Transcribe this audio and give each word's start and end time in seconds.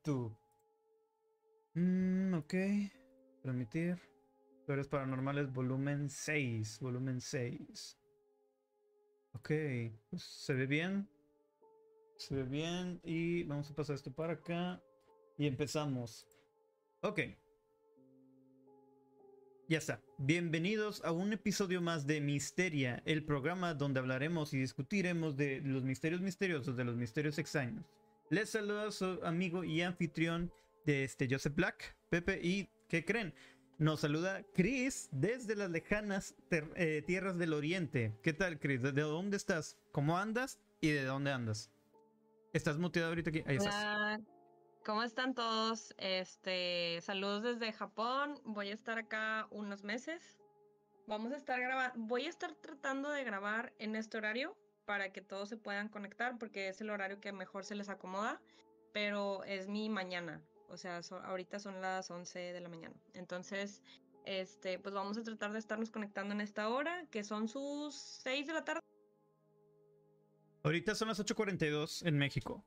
YouTube. 0.00 0.36
Mm, 1.74 2.34
ok. 2.34 2.54
Permitir. 3.42 3.98
Historias 4.60 4.88
paranormales, 4.88 5.52
volumen 5.52 6.08
6. 6.08 6.78
Volumen 6.80 7.20
6. 7.20 7.98
Ok. 9.34 9.50
Pues 10.10 10.22
se 10.22 10.54
ve 10.54 10.66
bien. 10.66 11.08
Se 12.16 12.34
ve 12.34 12.44
bien. 12.44 13.00
Y 13.04 13.44
vamos 13.44 13.70
a 13.70 13.74
pasar 13.74 13.94
esto 13.94 14.12
para 14.12 14.34
acá. 14.34 14.82
Y 15.38 15.46
empezamos. 15.46 16.26
Ok. 17.02 17.20
Ya 19.68 19.78
está. 19.78 20.00
Bienvenidos 20.18 21.04
a 21.04 21.12
un 21.12 21.32
episodio 21.32 21.80
más 21.80 22.06
de 22.06 22.20
Misteria, 22.20 23.02
el 23.06 23.24
programa 23.24 23.72
donde 23.74 24.00
hablaremos 24.00 24.52
y 24.52 24.58
discutiremos 24.58 25.36
de 25.36 25.60
los 25.60 25.84
misterios 25.84 26.20
misteriosos, 26.20 26.76
de 26.76 26.84
los 26.84 26.96
misterios 26.96 27.38
extraños. 27.38 27.99
Les 28.30 28.48
saluda 28.48 28.92
su 28.92 29.18
amigo 29.24 29.64
y 29.64 29.82
anfitrión 29.82 30.52
de 30.86 31.02
este 31.02 31.26
Joseph 31.28 31.52
Black, 31.56 31.96
Pepe, 32.10 32.38
y 32.40 32.70
¿qué 32.88 33.04
creen? 33.04 33.34
Nos 33.78 34.02
saluda 34.02 34.44
Chris 34.54 35.08
desde 35.10 35.56
las 35.56 35.68
lejanas 35.68 36.36
eh, 36.52 37.02
tierras 37.04 37.36
del 37.38 37.52
oriente. 37.52 38.16
¿Qué 38.22 38.32
tal, 38.32 38.60
Chris? 38.60 38.82
¿De 38.82 38.92
dónde 38.92 39.36
estás? 39.36 39.76
¿Cómo 39.90 40.16
andas? 40.16 40.60
¿Y 40.80 40.90
de 40.90 41.02
dónde 41.06 41.32
andas? 41.32 41.72
¿Estás 42.52 42.78
muteado 42.78 43.08
ahorita 43.08 43.30
aquí? 43.30 43.42
Ahí 43.46 43.56
estás. 43.56 44.20
¿Cómo 44.84 45.02
están 45.02 45.34
todos? 45.34 45.92
Este, 45.98 47.00
saludos 47.02 47.42
desde 47.42 47.72
Japón. 47.72 48.40
Voy 48.44 48.68
a 48.68 48.74
estar 48.74 48.96
acá 48.96 49.48
unos 49.50 49.82
meses. 49.82 50.38
Vamos 51.08 51.32
a 51.32 51.36
estar 51.36 51.58
grabando, 51.60 51.98
voy 52.06 52.26
a 52.26 52.28
estar 52.28 52.54
tratando 52.54 53.10
de 53.10 53.24
grabar 53.24 53.72
en 53.80 53.96
este 53.96 54.18
horario 54.18 54.56
para 54.84 55.12
que 55.12 55.20
todos 55.20 55.48
se 55.48 55.56
puedan 55.56 55.88
conectar 55.88 56.38
porque 56.38 56.68
es 56.68 56.80
el 56.80 56.90
horario 56.90 57.20
que 57.20 57.32
mejor 57.32 57.64
se 57.64 57.74
les 57.74 57.88
acomoda, 57.88 58.40
pero 58.92 59.44
es 59.44 59.68
mi 59.68 59.88
mañana. 59.88 60.42
O 60.68 60.76
sea, 60.76 61.00
ahorita 61.24 61.58
son 61.58 61.80
las 61.80 62.10
11 62.10 62.38
de 62.38 62.60
la 62.60 62.68
mañana. 62.68 62.94
Entonces, 63.14 63.82
este, 64.24 64.78
pues 64.78 64.94
vamos 64.94 65.18
a 65.18 65.22
tratar 65.22 65.52
de 65.52 65.58
estarnos 65.58 65.90
conectando 65.90 66.34
en 66.34 66.40
esta 66.40 66.68
hora, 66.68 67.06
que 67.10 67.24
son 67.24 67.48
sus 67.48 67.94
6 67.94 68.46
de 68.46 68.52
la 68.52 68.64
tarde. 68.64 68.80
Ahorita 70.62 70.94
son 70.94 71.08
las 71.08 71.18
8:42 71.18 72.06
en 72.06 72.18
México. 72.18 72.64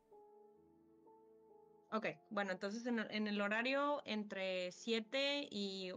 Ok, 1.91 2.07
bueno, 2.31 2.51
entonces 2.51 2.87
en, 2.87 3.27
el 3.27 3.39
horario 3.39 4.01
entre 4.05 4.71
7 4.71 5.47
y, 5.51 5.91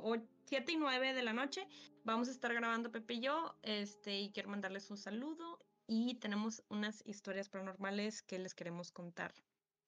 7 0.44 0.72
y 0.72 0.76
9 0.76 1.14
de 1.14 1.22
la 1.22 1.32
noche 1.32 1.66
vamos 2.04 2.28
a 2.28 2.32
estar 2.32 2.52
grabando 2.52 2.92
Pepe 2.92 3.14
y 3.14 3.20
yo, 3.20 3.56
este, 3.62 4.20
y 4.20 4.30
quiero 4.30 4.50
mandarles 4.50 4.90
un 4.90 4.98
saludo 4.98 5.58
y 5.86 6.16
tenemos 6.16 6.62
unas 6.68 7.02
historias 7.06 7.48
paranormales 7.48 8.22
que 8.22 8.38
les 8.38 8.54
queremos 8.54 8.90
contar, 8.90 9.34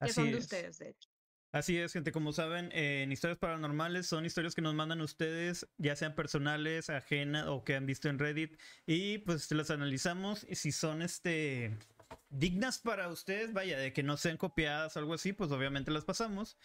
que 0.00 0.12
son 0.12 0.30
de 0.30 0.38
ustedes, 0.38 0.78
de 0.78 0.90
hecho. 0.90 1.10
Así 1.50 1.78
es, 1.78 1.94
gente, 1.94 2.12
como 2.12 2.32
saben, 2.32 2.70
en 2.72 3.10
historias 3.10 3.38
paranormales 3.38 4.06
son 4.06 4.26
historias 4.26 4.54
que 4.54 4.60
nos 4.60 4.74
mandan 4.74 5.00
ustedes, 5.00 5.66
ya 5.78 5.96
sean 5.96 6.14
personales, 6.14 6.90
ajenas 6.90 7.46
o 7.46 7.64
que 7.64 7.74
han 7.74 7.86
visto 7.86 8.10
en 8.10 8.18
Reddit, 8.18 8.60
y 8.86 9.18
pues 9.18 9.50
las 9.52 9.70
analizamos 9.70 10.46
y 10.48 10.56
si 10.56 10.72
son 10.72 11.00
este 11.00 11.76
dignas 12.30 12.78
para 12.78 13.08
ustedes, 13.08 13.52
vaya, 13.52 13.78
de 13.78 13.92
que 13.92 14.02
no 14.02 14.16
sean 14.16 14.36
copiadas 14.36 14.96
o 14.96 14.98
algo 14.98 15.14
así, 15.14 15.32
pues 15.32 15.50
obviamente 15.50 15.90
las 15.90 16.04
pasamos. 16.04 16.56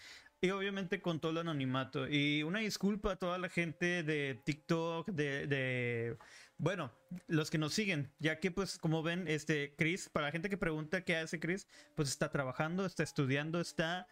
Y 0.42 0.50
obviamente 0.50 1.02
con 1.02 1.22
todo 1.22 1.32
el 1.32 1.38
anonimato. 1.38 2.06
Y 2.10 2.44
una 2.44 2.60
disculpa 2.60 3.14
a 3.14 3.16
toda 3.16 3.38
la 3.38 3.48
gente 3.48 4.04
de 4.04 4.42
TikTok, 4.44 5.08
de, 5.08 5.48
de, 5.48 6.18
bueno, 6.58 6.92
los 7.28 7.50
que 7.50 7.58
nos 7.58 7.74
siguen, 7.74 8.12
ya 8.20 8.40
que 8.40 8.52
pues 8.52 8.78
como 8.78 9.04
ven, 9.04 9.28
este 9.28 9.76
Chris, 9.76 10.10
para 10.10 10.28
la 10.28 10.32
gente 10.32 10.50
que 10.50 10.58
pregunta 10.58 11.04
qué 11.04 11.18
hace 11.18 11.40
Chris, 11.40 11.68
pues 11.96 12.10
está 12.10 12.32
trabajando, 12.32 12.86
está 12.86 13.04
estudiando, 13.04 13.60
está 13.60 14.08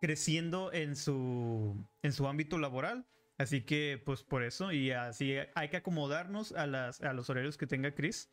creciendo 0.00 0.72
en 0.72 0.96
su, 0.96 1.86
en 2.02 2.12
su 2.12 2.26
ámbito 2.26 2.58
laboral. 2.58 3.06
Así 3.38 3.62
que, 3.62 4.02
pues 4.04 4.22
por 4.22 4.42
eso, 4.42 4.70
y 4.70 4.90
así 4.90 5.34
hay 5.54 5.68
que 5.70 5.78
acomodarnos 5.78 6.52
a, 6.52 6.66
las, 6.66 7.00
a 7.00 7.14
los 7.14 7.30
horarios 7.30 7.56
que 7.56 7.66
tenga 7.66 7.94
Chris, 7.94 8.28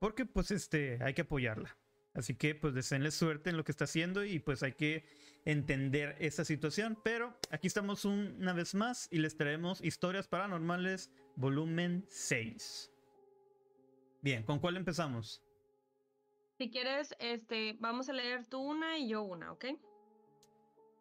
porque 0.00 0.26
pues 0.26 0.50
este, 0.50 0.98
hay 1.00 1.14
que 1.14 1.22
apoyarla. 1.22 1.76
Así 2.14 2.34
que 2.34 2.56
pues 2.56 2.74
deseenle 2.74 3.12
suerte 3.12 3.50
en 3.50 3.56
lo 3.56 3.64
que 3.64 3.70
está 3.70 3.84
haciendo 3.84 4.24
y 4.24 4.40
pues 4.40 4.64
hay 4.64 4.72
que 4.72 5.04
entender 5.44 6.16
esa 6.18 6.44
situación. 6.44 6.98
Pero 7.04 7.38
aquí 7.50 7.68
estamos 7.68 8.04
una 8.04 8.52
vez 8.52 8.74
más 8.74 9.08
y 9.12 9.18
les 9.18 9.36
traemos 9.36 9.80
historias 9.84 10.26
paranormales 10.26 11.12
volumen 11.36 12.04
6. 12.08 12.90
Bien, 14.20 14.42
¿con 14.42 14.58
cuál 14.58 14.76
empezamos? 14.76 15.42
Si 16.58 16.70
quieres, 16.70 17.14
este, 17.20 17.76
vamos 17.78 18.08
a 18.08 18.12
leer 18.12 18.46
tú 18.46 18.58
una 18.58 18.98
y 18.98 19.08
yo 19.08 19.22
una, 19.22 19.52
¿ok? 19.52 19.66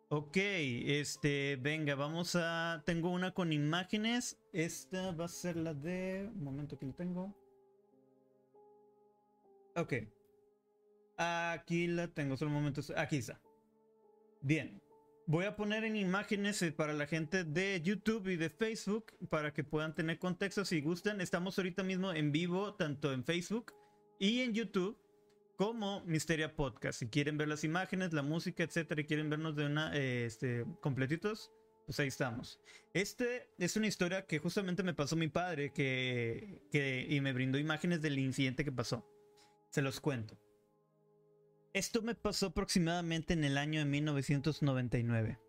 Ok, 0.09 0.37
este, 0.37 1.57
venga, 1.57 1.95
vamos 1.95 2.35
a... 2.35 2.81
Tengo 2.85 3.11
una 3.11 3.33
con 3.33 3.51
imágenes. 3.51 4.39
Esta 4.53 5.11
va 5.11 5.25
a 5.25 5.27
ser 5.27 5.57
la 5.57 5.73
de... 5.73 6.29
Un 6.33 6.43
momento 6.43 6.77
que 6.77 6.85
lo 6.85 6.93
tengo. 6.93 7.35
Ok. 9.75 9.93
Aquí 11.17 11.87
la 11.87 12.07
tengo, 12.07 12.37
solo 12.37 12.51
un 12.51 12.57
momento. 12.57 12.81
Aquí 12.95 13.17
está. 13.17 13.41
Bien. 14.41 14.81
Voy 15.29 15.43
a 15.43 15.57
poner 15.57 15.83
en 15.83 15.97
imágenes 15.97 16.61
eh, 16.61 16.71
para 16.71 16.93
la 16.93 17.05
gente 17.05 17.43
de 17.43 17.81
YouTube 17.81 18.29
y 18.29 18.37
de 18.37 18.49
Facebook 18.49 19.11
para 19.27 19.53
que 19.53 19.65
puedan 19.65 19.93
tener 19.93 20.19
contexto 20.19 20.63
si 20.63 20.79
gustan. 20.79 21.19
Estamos 21.19 21.57
ahorita 21.57 21.83
mismo 21.83 22.13
en 22.13 22.31
vivo, 22.31 22.75
tanto 22.75 23.11
en 23.11 23.25
Facebook 23.25 23.73
y 24.19 24.39
en 24.39 24.53
YouTube 24.53 24.97
como 25.57 25.99
Misteria 26.05 26.55
Podcast. 26.55 26.99
Si 26.99 27.07
quieren 27.07 27.37
ver 27.37 27.49
las 27.49 27.65
imágenes, 27.65 28.13
la 28.13 28.21
música, 28.21 28.63
etcétera, 28.63 29.01
y 29.01 29.03
quieren 29.03 29.29
vernos 29.29 29.57
de 29.57 29.65
una 29.65 29.93
eh, 29.93 30.23
este, 30.25 30.63
completitos, 30.79 31.51
pues 31.85 31.99
ahí 31.99 32.07
estamos. 32.07 32.61
Este 32.93 33.49
es 33.57 33.75
una 33.75 33.87
historia 33.87 34.25
que 34.25 34.39
justamente 34.39 34.81
me 34.81 34.93
pasó 34.93 35.17
mi 35.17 35.27
padre 35.27 35.73
que, 35.73 36.61
que, 36.71 37.05
y 37.09 37.19
me 37.19 37.33
brindó 37.33 37.57
imágenes 37.57 38.01
del 38.01 38.17
incidente 38.17 38.63
que 38.63 38.71
pasó. 38.71 39.05
Se 39.71 39.81
los 39.81 39.99
cuento. 39.99 40.37
Esto 41.77 42.01
me 42.01 42.15
pasó 42.15 42.47
aproximadamente 42.47 43.33
en 43.33 43.43
el 43.43 43.55
año 43.55 43.77
de 43.77 43.85
1999. 43.85 45.39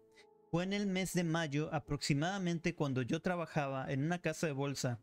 Fue 0.50 0.62
en 0.62 0.74
el 0.74 0.86
mes 0.86 1.14
de 1.14 1.24
mayo 1.24 1.72
aproximadamente 1.72 2.74
cuando 2.74 3.00
yo 3.00 3.22
trabajaba 3.22 3.90
en 3.90 4.04
una 4.04 4.20
casa 4.20 4.46
de 4.46 4.52
bolsa. 4.52 5.00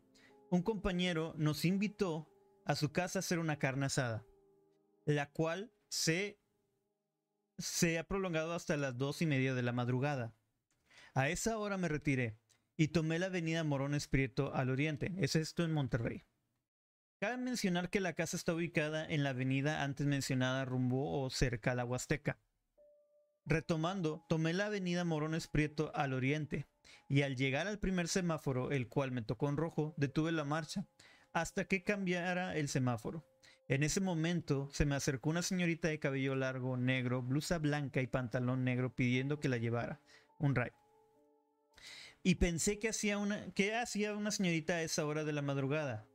Un 0.50 0.62
compañero 0.62 1.34
nos 1.36 1.64
invitó 1.64 2.30
a 2.64 2.76
su 2.76 2.92
casa 2.92 3.18
a 3.18 3.20
hacer 3.20 3.40
una 3.40 3.58
carne 3.58 3.86
asada 3.86 4.24
la 5.04 5.32
cual 5.32 5.72
se, 5.88 6.38
se 7.58 7.98
ha 7.98 8.04
prolongado 8.04 8.54
hasta 8.54 8.76
las 8.76 8.96
dos 8.96 9.20
y 9.20 9.26
media 9.26 9.52
de 9.52 9.62
la 9.62 9.72
madrugada. 9.72 10.32
A 11.12 11.28
esa 11.28 11.58
hora 11.58 11.76
me 11.76 11.88
retiré 11.88 12.38
y 12.76 12.88
tomé 12.88 13.18
la 13.18 13.26
avenida 13.26 13.64
Morones 13.64 14.06
Prieto 14.06 14.54
al 14.54 14.70
oriente. 14.70 15.12
Es 15.18 15.34
esto 15.34 15.64
en 15.64 15.72
Monterrey. 15.72 16.22
Cabe 17.18 17.38
mencionar 17.38 17.88
que 17.88 18.00
la 18.00 18.12
casa 18.12 18.36
está 18.36 18.52
ubicada 18.52 19.06
en 19.06 19.24
la 19.24 19.30
avenida 19.30 19.82
antes 19.82 20.06
mencionada 20.06 20.66
rumbo 20.66 21.22
o 21.22 21.30
cerca 21.30 21.72
a 21.72 21.74
la 21.74 21.86
Huasteca. 21.86 22.38
Retomando, 23.46 24.26
tomé 24.28 24.52
la 24.52 24.66
avenida 24.66 25.04
Morones 25.04 25.48
Prieto 25.48 25.90
al 25.94 26.12
oriente 26.12 26.66
y 27.08 27.22
al 27.22 27.34
llegar 27.34 27.68
al 27.68 27.78
primer 27.78 28.08
semáforo, 28.08 28.70
el 28.70 28.88
cual 28.88 29.12
me 29.12 29.22
tocó 29.22 29.48
en 29.48 29.56
rojo, 29.56 29.94
detuve 29.96 30.30
la 30.30 30.44
marcha 30.44 30.84
hasta 31.32 31.64
que 31.64 31.84
cambiara 31.84 32.54
el 32.54 32.68
semáforo. 32.68 33.24
En 33.68 33.82
ese 33.82 34.00
momento 34.00 34.68
se 34.72 34.84
me 34.84 34.94
acercó 34.94 35.30
una 35.30 35.42
señorita 35.42 35.88
de 35.88 35.98
cabello 35.98 36.34
largo, 36.34 36.76
negro, 36.76 37.22
blusa 37.22 37.56
blanca 37.58 38.02
y 38.02 38.06
pantalón 38.06 38.62
negro 38.62 38.94
pidiendo 38.94 39.40
que 39.40 39.48
la 39.48 39.56
llevara. 39.56 40.02
Un 40.38 40.54
ride. 40.54 40.74
Y 42.22 42.34
pensé 42.34 42.78
que 42.78 42.90
hacía 42.90 43.16
una, 43.16 43.52
¿qué 43.54 43.74
hacía 43.74 44.14
una 44.14 44.32
señorita 44.32 44.74
a 44.74 44.82
esa 44.82 45.06
hora 45.06 45.24
de 45.24 45.32
la 45.32 45.42
madrugada? 45.42 46.06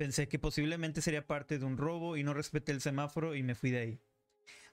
Pensé 0.00 0.28
que 0.28 0.38
posiblemente 0.38 1.02
sería 1.02 1.26
parte 1.26 1.58
de 1.58 1.66
un 1.66 1.76
robo 1.76 2.16
y 2.16 2.22
no 2.24 2.32
respeté 2.32 2.72
el 2.72 2.80
semáforo 2.80 3.34
y 3.34 3.42
me 3.42 3.54
fui 3.54 3.70
de 3.70 3.80
ahí. 3.80 4.00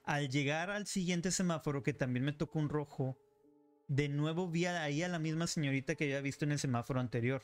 Al 0.05 0.29
llegar 0.29 0.69
al 0.69 0.87
siguiente 0.87 1.31
semáforo, 1.31 1.83
que 1.83 1.91
también 1.91 2.23
me 2.23 2.31
tocó 2.31 2.59
un 2.59 2.69
rojo, 2.69 3.19
de 3.89 4.07
nuevo 4.07 4.49
vi 4.49 4.67
ahí 4.67 5.03
a 5.03 5.09
la 5.09 5.19
misma 5.19 5.45
señorita 5.45 5.95
que 5.95 6.05
había 6.05 6.21
visto 6.21 6.45
en 6.45 6.53
el 6.53 6.59
semáforo 6.59 7.01
anterior. 7.01 7.41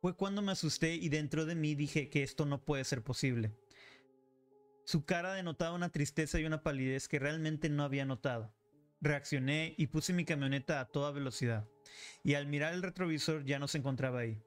Fue 0.00 0.16
cuando 0.16 0.42
me 0.42 0.50
asusté 0.50 0.96
y 0.96 1.08
dentro 1.08 1.46
de 1.46 1.54
mí 1.54 1.76
dije 1.76 2.10
que 2.10 2.24
esto 2.24 2.44
no 2.44 2.64
puede 2.64 2.82
ser 2.82 3.04
posible. 3.04 3.52
Su 4.84 5.04
cara 5.04 5.34
denotaba 5.34 5.76
una 5.76 5.92
tristeza 5.92 6.40
y 6.40 6.44
una 6.44 6.64
palidez 6.64 7.06
que 7.06 7.20
realmente 7.20 7.68
no 7.68 7.84
había 7.84 8.04
notado. 8.04 8.52
Reaccioné 9.00 9.76
y 9.78 9.86
puse 9.86 10.12
mi 10.12 10.24
camioneta 10.24 10.80
a 10.80 10.88
toda 10.88 11.12
velocidad, 11.12 11.68
y 12.24 12.34
al 12.34 12.48
mirar 12.48 12.74
el 12.74 12.82
retrovisor 12.82 13.44
ya 13.44 13.60
no 13.60 13.68
se 13.68 13.78
encontraba 13.78 14.18
ahí. 14.18 14.42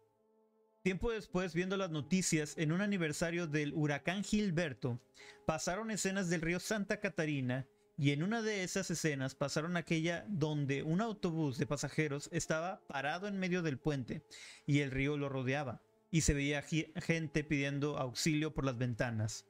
Tiempo 0.81 1.11
después, 1.11 1.53
viendo 1.53 1.75
las 1.75 1.91
noticias, 1.91 2.57
en 2.57 2.71
un 2.71 2.79
aniversario 2.79 3.47
del 3.47 3.73
huracán 3.73 4.23
Gilberto, 4.23 5.01
pasaron 5.45 5.91
escenas 5.91 6.29
del 6.29 6.39
río 6.39 6.61
Santa 6.61 7.01
Catarina 7.01 7.67
y 7.97 8.11
en 8.11 8.23
una 8.23 8.41
de 8.41 8.63
esas 8.63 8.89
escenas 8.89 9.35
pasaron 9.35 9.75
aquella 9.75 10.23
donde 10.29 10.83
un 10.83 11.01
autobús 11.01 11.57
de 11.57 11.67
pasajeros 11.67 12.29
estaba 12.31 12.79
parado 12.87 13.27
en 13.27 13.39
medio 13.39 13.61
del 13.61 13.77
puente 13.77 14.23
y 14.65 14.79
el 14.79 14.91
río 14.91 15.17
lo 15.17 15.27
rodeaba 15.27 15.81
y 16.11 16.21
se 16.21 16.33
veía 16.33 16.63
gente 16.63 17.43
pidiendo 17.43 17.97
auxilio 17.97 18.53
por 18.53 18.63
las 18.63 18.77
ventanas. 18.77 19.45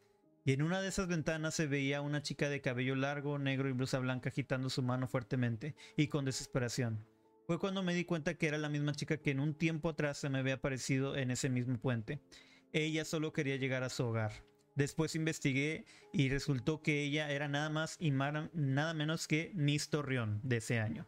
Y 0.46 0.54
en 0.54 0.64
una 0.64 0.82
de 0.82 0.88
esas 0.88 1.08
ventanas 1.08 1.54
se 1.54 1.68
veía 1.68 2.02
una 2.02 2.24
chica 2.24 2.50
de 2.50 2.62
cabello 2.62 2.96
largo, 2.96 3.38
negro 3.38 3.70
y 3.70 3.74
blusa 3.74 4.00
blanca 4.00 4.30
agitando 4.30 4.72
su 4.72 4.82
mano 4.82 5.08
fuertemente 5.08 5.76
y 5.96 6.08
con 6.08 6.26
desesperación. 6.26 7.06
Fue 7.50 7.58
cuando 7.58 7.82
me 7.82 7.96
di 7.96 8.06
cuenta 8.06 8.36
que 8.36 8.46
era 8.46 8.60
la 8.60 8.70
misma 8.70 8.94
chica 8.94 9.18
que 9.18 9.32
en 9.32 9.40
un 9.40 9.56
tiempo 9.56 9.90
atrás 9.90 10.20
se 10.20 10.30
me 10.30 10.38
había 10.38 10.54
aparecido 10.54 11.16
en 11.16 11.32
ese 11.32 11.50
mismo 11.50 11.80
puente. 11.80 12.20
Ella 12.74 13.04
solo 13.06 13.34
quería 13.34 13.56
llegar 13.56 13.82
a 13.82 13.90
su 13.90 14.06
hogar. 14.06 14.46
Después 14.76 15.16
investigué 15.16 15.84
y 16.14 16.30
resultó 16.30 16.84
que 16.84 17.02
ella 17.02 17.32
era 17.32 17.48
nada 17.48 17.72
más 17.72 17.98
y 18.00 18.12
nada 18.12 18.94
menos 18.94 19.28
que 19.28 19.52
Miss 19.56 19.90
Torreón 19.90 20.40
de 20.44 20.58
ese 20.58 20.80
año. 20.80 21.08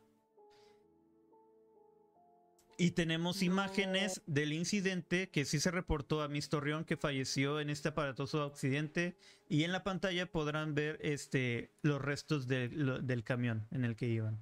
Y 2.75 2.89
tenemos 2.89 3.43
imágenes 3.43 4.23
del 4.25 4.53
incidente 4.53 5.29
que 5.29 5.45
sí 5.45 5.59
se 5.59 5.69
reportó 5.69 6.23
a 6.23 6.27
Miss 6.27 6.49
Torreón 6.49 6.85
que 6.85 6.97
falleció 6.97 7.59
en 7.59 7.69
este 7.69 7.89
aparatoso 7.89 8.41
accidente. 8.41 9.15
Y 9.47 9.63
en 9.63 9.71
la 9.71 9.83
pantalla 9.83 10.25
podrán 10.25 10.73
ver 10.73 10.97
este, 11.03 11.69
los 11.83 12.01
restos 12.01 12.47
del 12.47 13.23
camión 13.23 13.67
en 13.69 13.85
el 13.85 13.95
que 13.95 14.07
iban. 14.07 14.41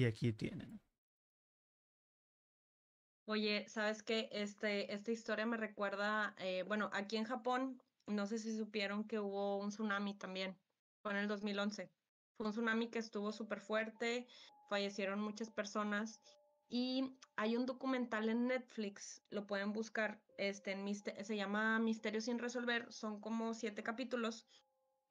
Y 0.00 0.06
aquí 0.06 0.32
tienen. 0.32 0.80
Oye, 3.26 3.68
¿sabes 3.68 4.02
qué? 4.02 4.30
Este, 4.32 4.94
esta 4.94 5.10
historia 5.12 5.44
me 5.44 5.58
recuerda, 5.58 6.34
eh, 6.38 6.62
bueno, 6.66 6.88
aquí 6.94 7.18
en 7.18 7.24
Japón, 7.24 7.82
no 8.06 8.26
sé 8.26 8.38
si 8.38 8.56
supieron 8.56 9.04
que 9.04 9.20
hubo 9.20 9.58
un 9.58 9.68
tsunami 9.68 10.14
también, 10.14 10.56
fue 11.02 11.12
en 11.12 11.18
el 11.18 11.28
2011. 11.28 11.90
Fue 12.38 12.46
un 12.46 12.52
tsunami 12.52 12.88
que 12.88 12.98
estuvo 12.98 13.30
súper 13.30 13.60
fuerte, 13.60 14.26
fallecieron 14.70 15.20
muchas 15.20 15.50
personas 15.50 16.22
y 16.70 17.18
hay 17.36 17.58
un 17.58 17.66
documental 17.66 18.30
en 18.30 18.46
Netflix, 18.46 19.22
lo 19.28 19.46
pueden 19.46 19.74
buscar, 19.74 20.18
este, 20.38 20.72
en 20.72 20.94
se 20.94 21.36
llama 21.36 21.78
Misterio 21.78 22.22
sin 22.22 22.38
resolver, 22.38 22.90
son 22.90 23.20
como 23.20 23.52
siete 23.52 23.82
capítulos 23.82 24.46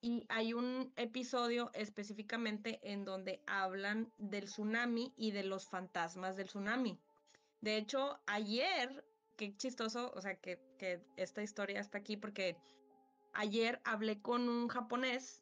y 0.01 0.25
hay 0.29 0.53
un 0.53 0.93
episodio 0.95 1.71
específicamente 1.73 2.79
en 2.83 3.03
donde 3.03 3.41
hablan 3.47 4.11
del 4.17 4.45
tsunami 4.45 5.13
y 5.17 5.31
de 5.31 5.43
los 5.43 5.67
fantasmas 5.67 6.37
del 6.37 6.47
tsunami. 6.47 6.99
De 7.61 7.77
hecho, 7.77 8.19
ayer, 8.25 9.03
qué 9.35 9.55
chistoso, 9.57 10.11
o 10.15 10.21
sea, 10.21 10.35
que, 10.35 10.59
que 10.77 11.01
esta 11.17 11.43
historia 11.43 11.79
está 11.79 11.97
aquí 11.97 12.15
porque 12.15 12.57
ayer 13.33 13.81
hablé 13.83 14.21
con 14.21 14.47
un 14.47 14.69
japonés 14.69 15.41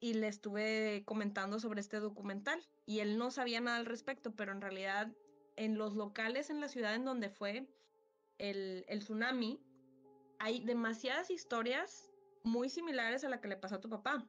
y 0.00 0.14
le 0.14 0.28
estuve 0.28 1.04
comentando 1.04 1.60
sobre 1.60 1.80
este 1.80 2.00
documental 2.00 2.60
y 2.86 3.00
él 3.00 3.18
no 3.18 3.30
sabía 3.30 3.60
nada 3.60 3.78
al 3.78 3.86
respecto, 3.86 4.34
pero 4.34 4.52
en 4.52 4.60
realidad 4.60 5.12
en 5.54 5.78
los 5.78 5.94
locales 5.94 6.50
en 6.50 6.60
la 6.60 6.68
ciudad 6.68 6.94
en 6.94 7.04
donde 7.04 7.30
fue 7.30 7.66
el, 8.38 8.84
el 8.88 8.98
tsunami, 8.98 9.60
hay 10.38 10.60
demasiadas 10.60 11.30
historias 11.30 12.10
muy 12.46 12.70
similares 12.70 13.24
a 13.24 13.28
la 13.28 13.40
que 13.40 13.48
le 13.48 13.56
pasó 13.56 13.74
a 13.74 13.80
tu 13.80 13.90
papá. 13.90 14.24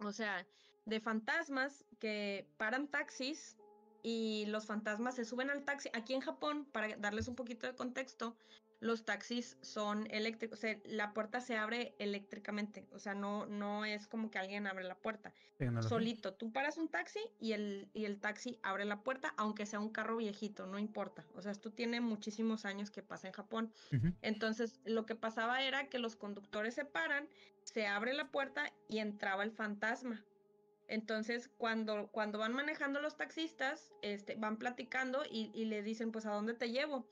O 0.00 0.10
sea, 0.10 0.46
de 0.86 1.00
fantasmas 1.00 1.84
que 2.00 2.48
paran 2.56 2.88
taxis 2.88 3.56
y 4.02 4.46
los 4.46 4.66
fantasmas 4.66 5.16
se 5.16 5.24
suben 5.24 5.50
al 5.50 5.64
taxi. 5.64 5.90
Aquí 5.92 6.14
en 6.14 6.20
Japón, 6.20 6.66
para 6.72 6.96
darles 6.96 7.28
un 7.28 7.34
poquito 7.34 7.66
de 7.66 7.74
contexto, 7.74 8.36
los 8.80 9.04
taxis 9.04 9.56
son 9.62 10.06
eléctricos, 10.10 10.58
o 10.58 10.60
sea, 10.60 10.78
la 10.84 11.14
puerta 11.14 11.40
se 11.40 11.56
abre 11.56 11.94
eléctricamente, 11.98 12.86
o 12.92 12.98
sea, 12.98 13.14
no, 13.14 13.46
no 13.46 13.84
es 13.84 14.06
como 14.06 14.30
que 14.30 14.38
alguien 14.38 14.66
abre 14.66 14.84
la 14.84 14.96
puerta. 14.96 15.32
Solito, 15.82 16.34
tú 16.34 16.52
paras 16.52 16.76
un 16.76 16.88
taxi 16.88 17.20
y 17.40 17.52
el, 17.52 17.88
y 17.94 18.04
el 18.04 18.20
taxi 18.20 18.58
abre 18.62 18.84
la 18.84 19.02
puerta, 19.02 19.32
aunque 19.38 19.64
sea 19.64 19.80
un 19.80 19.90
carro 19.90 20.18
viejito, 20.18 20.66
no 20.66 20.78
importa. 20.78 21.26
O 21.34 21.42
sea, 21.42 21.52
esto 21.52 21.70
tiene 21.70 22.00
muchísimos 22.00 22.64
años 22.64 22.90
que 22.90 23.02
pasa 23.02 23.28
en 23.28 23.32
Japón. 23.32 23.72
Entonces, 24.20 24.80
lo 24.84 25.06
que 25.06 25.14
pasaba 25.14 25.62
era 25.62 25.88
que 25.88 25.98
los 25.98 26.16
conductores 26.16 26.74
se 26.74 26.84
paran, 26.84 27.28
se 27.64 27.86
abre 27.86 28.12
la 28.12 28.30
puerta 28.30 28.72
y 28.88 28.98
entraba 28.98 29.42
el 29.42 29.52
fantasma. 29.52 30.22
Entonces, 30.88 31.50
cuando, 31.56 32.08
cuando 32.12 32.38
van 32.38 32.52
manejando 32.52 33.00
los 33.00 33.16
taxistas, 33.16 33.92
este, 34.02 34.36
van 34.36 34.58
platicando 34.58 35.24
y, 35.28 35.50
y 35.54 35.64
le 35.64 35.82
dicen, 35.82 36.12
pues, 36.12 36.26
¿a 36.26 36.30
dónde 36.30 36.54
te 36.54 36.70
llevo? 36.70 37.06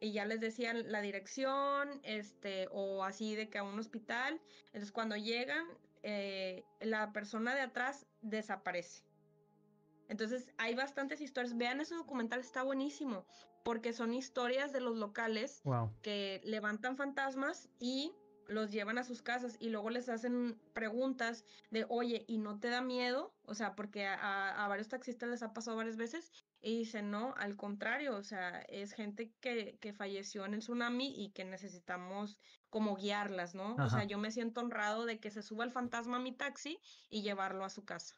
Y 0.00 0.12
ya 0.12 0.24
les 0.24 0.40
decían 0.40 0.90
la 0.90 1.02
dirección, 1.02 2.00
este, 2.02 2.68
o 2.72 3.04
así 3.04 3.34
de 3.36 3.48
que 3.50 3.58
a 3.58 3.62
un 3.62 3.78
hospital. 3.78 4.40
Entonces 4.66 4.92
cuando 4.92 5.16
llegan, 5.16 5.66
eh, 6.02 6.64
la 6.80 7.12
persona 7.12 7.54
de 7.54 7.60
atrás 7.60 8.06
desaparece. 8.22 9.04
Entonces 10.08 10.50
hay 10.56 10.74
bastantes 10.74 11.20
historias. 11.20 11.56
Vean 11.56 11.80
ese 11.80 11.94
documental, 11.94 12.40
está 12.40 12.62
buenísimo, 12.62 13.26
porque 13.62 13.92
son 13.92 14.14
historias 14.14 14.72
de 14.72 14.80
los 14.80 14.96
locales 14.96 15.62
que 16.02 16.40
levantan 16.44 16.96
fantasmas 16.96 17.68
y 17.78 18.12
los 18.50 18.70
llevan 18.70 18.98
a 18.98 19.04
sus 19.04 19.22
casas 19.22 19.56
y 19.60 19.70
luego 19.70 19.90
les 19.90 20.08
hacen 20.08 20.58
preguntas 20.72 21.44
de, 21.70 21.86
oye, 21.88 22.24
¿y 22.28 22.38
no 22.38 22.58
te 22.58 22.68
da 22.68 22.82
miedo? 22.82 23.34
O 23.44 23.54
sea, 23.54 23.74
porque 23.74 24.06
a, 24.06 24.64
a 24.64 24.68
varios 24.68 24.88
taxistas 24.88 25.28
les 25.28 25.42
ha 25.42 25.52
pasado 25.52 25.76
varias 25.76 25.96
veces 25.96 26.32
y 26.62 26.78
dicen, 26.78 27.10
no, 27.10 27.34
al 27.36 27.56
contrario, 27.56 28.16
o 28.16 28.22
sea, 28.22 28.60
es 28.68 28.92
gente 28.92 29.32
que, 29.40 29.78
que 29.80 29.92
falleció 29.92 30.44
en 30.44 30.54
el 30.54 30.60
tsunami 30.60 31.14
y 31.16 31.30
que 31.30 31.44
necesitamos 31.44 32.38
como 32.68 32.96
guiarlas, 32.96 33.54
¿no? 33.54 33.76
O 33.76 33.88
sea, 33.88 34.04
yo 34.04 34.18
me 34.18 34.30
siento 34.30 34.60
honrado 34.60 35.06
de 35.06 35.18
que 35.18 35.30
se 35.30 35.42
suba 35.42 35.64
el 35.64 35.70
fantasma 35.70 36.18
a 36.18 36.20
mi 36.20 36.32
taxi 36.32 36.78
y 37.08 37.22
llevarlo 37.22 37.64
a 37.64 37.70
su 37.70 37.84
casa. 37.84 38.16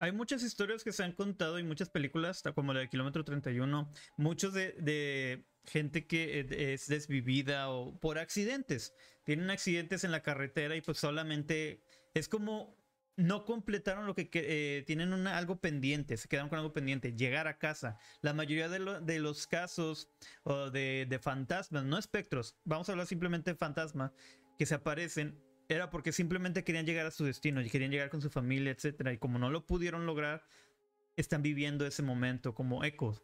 Hay 0.00 0.12
muchas 0.12 0.42
historias 0.42 0.82
que 0.82 0.92
se 0.92 1.04
han 1.04 1.12
contado 1.12 1.58
y 1.58 1.62
muchas 1.62 1.90
películas, 1.90 2.42
como 2.54 2.72
la 2.72 2.80
de 2.80 2.88
Kilómetro 2.88 3.22
31, 3.22 3.92
muchos 4.16 4.54
de, 4.54 4.72
de 4.80 5.46
gente 5.66 6.06
que 6.06 6.40
eh, 6.40 6.72
es 6.72 6.88
desvivida 6.88 7.68
o 7.70 7.98
por 8.00 8.18
accidentes. 8.18 8.94
Tienen 9.30 9.48
accidentes 9.48 10.02
en 10.02 10.10
la 10.10 10.24
carretera 10.24 10.74
y 10.74 10.80
pues 10.80 10.98
solamente 10.98 11.84
es 12.14 12.28
como 12.28 12.76
no 13.14 13.44
completaron 13.44 14.04
lo 14.04 14.16
que, 14.16 14.28
eh, 14.34 14.82
tienen 14.88 15.12
una, 15.12 15.38
algo 15.38 15.60
pendiente, 15.60 16.16
se 16.16 16.26
quedaron 16.26 16.48
con 16.48 16.58
algo 16.58 16.72
pendiente, 16.72 17.14
llegar 17.14 17.46
a 17.46 17.56
casa. 17.56 17.96
La 18.22 18.34
mayoría 18.34 18.68
de, 18.68 19.00
de 19.02 19.20
los 19.20 19.46
casos 19.46 20.10
de, 20.72 21.06
de, 21.08 21.18
fantasmas, 21.20 21.84
no 21.84 21.96
espectros, 21.96 22.56
vamos 22.64 22.88
a 22.88 22.92
hablar 22.92 23.06
simplemente 23.06 23.52
de 23.52 23.56
fantasmas 23.56 24.10
que 24.58 24.66
se 24.66 24.74
aparecen, 24.74 25.38
era 25.68 25.90
porque 25.90 26.10
simplemente 26.10 26.64
querían 26.64 26.84
llegar 26.84 27.06
a 27.06 27.12
su 27.12 27.24
destino, 27.24 27.60
y 27.60 27.70
querían 27.70 27.92
llegar 27.92 28.10
con 28.10 28.20
su 28.20 28.30
familia, 28.30 28.72
etc. 28.72 29.12
Y 29.12 29.18
como 29.18 29.38
no 29.38 29.48
lo 29.48 29.64
pudieron 29.64 30.06
lograr, 30.06 30.44
están 31.14 31.40
viviendo 31.40 31.86
ese 31.86 32.02
momento 32.02 32.52
como 32.52 32.82
ecos. 32.82 33.22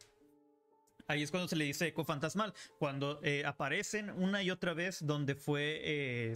Ahí 1.09 1.23
es 1.23 1.31
cuando 1.31 1.49
se 1.49 1.57
le 1.57 1.65
dice 1.65 1.87
eco 1.87 2.05
fantasmal, 2.05 2.53
cuando 2.79 3.21
eh, 3.23 3.45
aparecen 3.45 4.11
una 4.11 4.43
y 4.43 4.51
otra 4.51 4.75
vez 4.75 5.07
donde 5.07 5.35
fue 5.35 6.33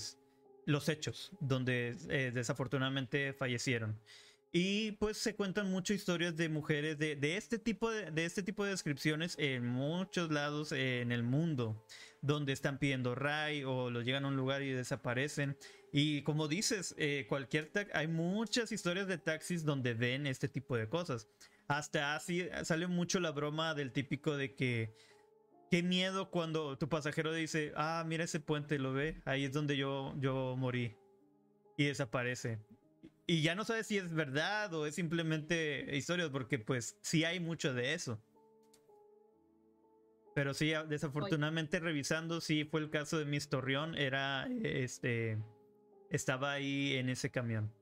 los 0.70 0.88
hechos 0.88 1.32
donde 1.40 1.96
eh, 2.08 2.30
desafortunadamente 2.32 3.32
fallecieron. 3.32 3.98
Y 4.52 4.92
pues 4.92 5.16
se 5.16 5.36
cuentan 5.36 5.70
muchas 5.70 5.96
historias 5.96 6.36
de 6.36 6.48
mujeres 6.48 6.98
de, 6.98 7.36
este 7.36 7.56
tipo 7.56 7.88
de, 7.88 8.24
este 8.24 8.42
tipo 8.42 8.64
de 8.64 8.72
descripciones 8.72 9.36
en 9.38 9.64
muchos 9.64 10.32
lados 10.32 10.72
en 10.72 11.12
el 11.12 11.22
mundo, 11.22 11.84
donde 12.20 12.52
están 12.52 12.78
pidiendo 12.80 13.14
ray 13.14 13.62
o 13.62 13.90
los 13.90 14.04
llegan 14.04 14.24
a 14.24 14.28
un 14.28 14.34
lugar 14.36 14.62
y 14.62 14.72
desaparecen. 14.72 15.56
Y 15.92 16.22
como 16.22 16.48
dices, 16.48 16.96
eh, 16.98 17.26
cualquier 17.28 17.70
hay 17.94 18.08
muchas 18.08 18.72
historias 18.72 19.06
de 19.06 19.18
taxis 19.18 19.64
donde 19.64 19.94
ven 19.94 20.26
este 20.26 20.48
tipo 20.48 20.76
de 20.76 20.88
cosas. 20.88 21.28
Hasta 21.70 22.16
así 22.16 22.48
sale 22.64 22.88
mucho 22.88 23.20
la 23.20 23.30
broma 23.30 23.74
del 23.74 23.92
típico 23.92 24.36
de 24.36 24.56
que 24.56 24.92
qué 25.70 25.84
miedo 25.84 26.28
cuando 26.28 26.76
tu 26.76 26.88
pasajero 26.88 27.32
dice, 27.32 27.72
ah, 27.76 28.02
mira 28.04 28.24
ese 28.24 28.40
puente, 28.40 28.76
lo 28.80 28.92
ve, 28.92 29.22
ahí 29.24 29.44
es 29.44 29.52
donde 29.52 29.76
yo, 29.76 30.12
yo 30.18 30.56
morí. 30.58 30.96
Y 31.76 31.84
desaparece. 31.84 32.58
Y 33.24 33.42
ya 33.42 33.54
no 33.54 33.64
sabes 33.64 33.86
si 33.86 33.98
es 33.98 34.12
verdad 34.12 34.74
o 34.74 34.84
es 34.84 34.96
simplemente 34.96 35.96
historias, 35.96 36.30
porque 36.30 36.58
pues 36.58 36.98
sí 37.02 37.24
hay 37.24 37.38
mucho 37.38 37.72
de 37.72 37.94
eso. 37.94 38.20
Pero 40.34 40.54
sí, 40.54 40.72
desafortunadamente 40.88 41.78
revisando, 41.78 42.40
sí 42.40 42.64
fue 42.64 42.80
el 42.80 42.90
caso 42.90 43.16
de 43.16 43.26
Miss 43.26 43.48
Torreón, 43.48 43.96
era, 43.96 44.48
este, 44.64 45.38
estaba 46.10 46.50
ahí 46.50 46.96
en 46.96 47.10
ese 47.10 47.30
camión. 47.30 47.72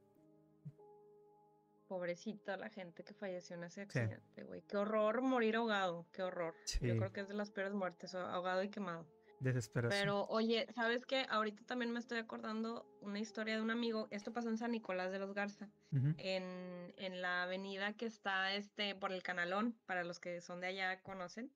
Pobrecita 1.88 2.58
la 2.58 2.68
gente 2.68 3.02
que 3.02 3.14
falleció 3.14 3.56
en 3.56 3.64
ese 3.64 3.80
accidente, 3.80 4.44
güey. 4.44 4.62
Qué 4.62 4.76
horror 4.76 5.22
morir 5.22 5.56
ahogado, 5.56 6.06
qué 6.12 6.22
horror. 6.22 6.54
Yo 6.82 6.96
creo 6.98 7.12
que 7.12 7.20
es 7.20 7.28
de 7.28 7.34
las 7.34 7.50
peores 7.50 7.72
muertes, 7.72 8.14
ahogado 8.14 8.62
y 8.62 8.68
quemado. 8.68 9.06
Desesperación. 9.40 10.00
Pero 10.00 10.26
oye, 10.26 10.66
¿sabes 10.74 11.06
qué? 11.06 11.24
Ahorita 11.30 11.64
también 11.64 11.92
me 11.92 11.98
estoy 11.98 12.18
acordando 12.18 12.84
una 13.00 13.20
historia 13.20 13.56
de 13.56 13.62
un 13.62 13.70
amigo. 13.70 14.08
Esto 14.10 14.32
pasó 14.32 14.48
en 14.48 14.58
San 14.58 14.72
Nicolás 14.72 15.12
de 15.12 15.18
los 15.18 15.32
Garza, 15.32 15.70
en, 15.92 16.92
en, 16.96 17.22
la 17.22 17.44
avenida 17.44 17.92
que 17.94 18.06
está 18.06 18.52
este 18.54 18.94
por 18.94 19.12
el 19.12 19.22
Canalón, 19.22 19.74
para 19.86 20.04
los 20.04 20.18
que 20.18 20.40
son 20.40 20.60
de 20.60 20.66
allá 20.66 21.00
conocen. 21.02 21.50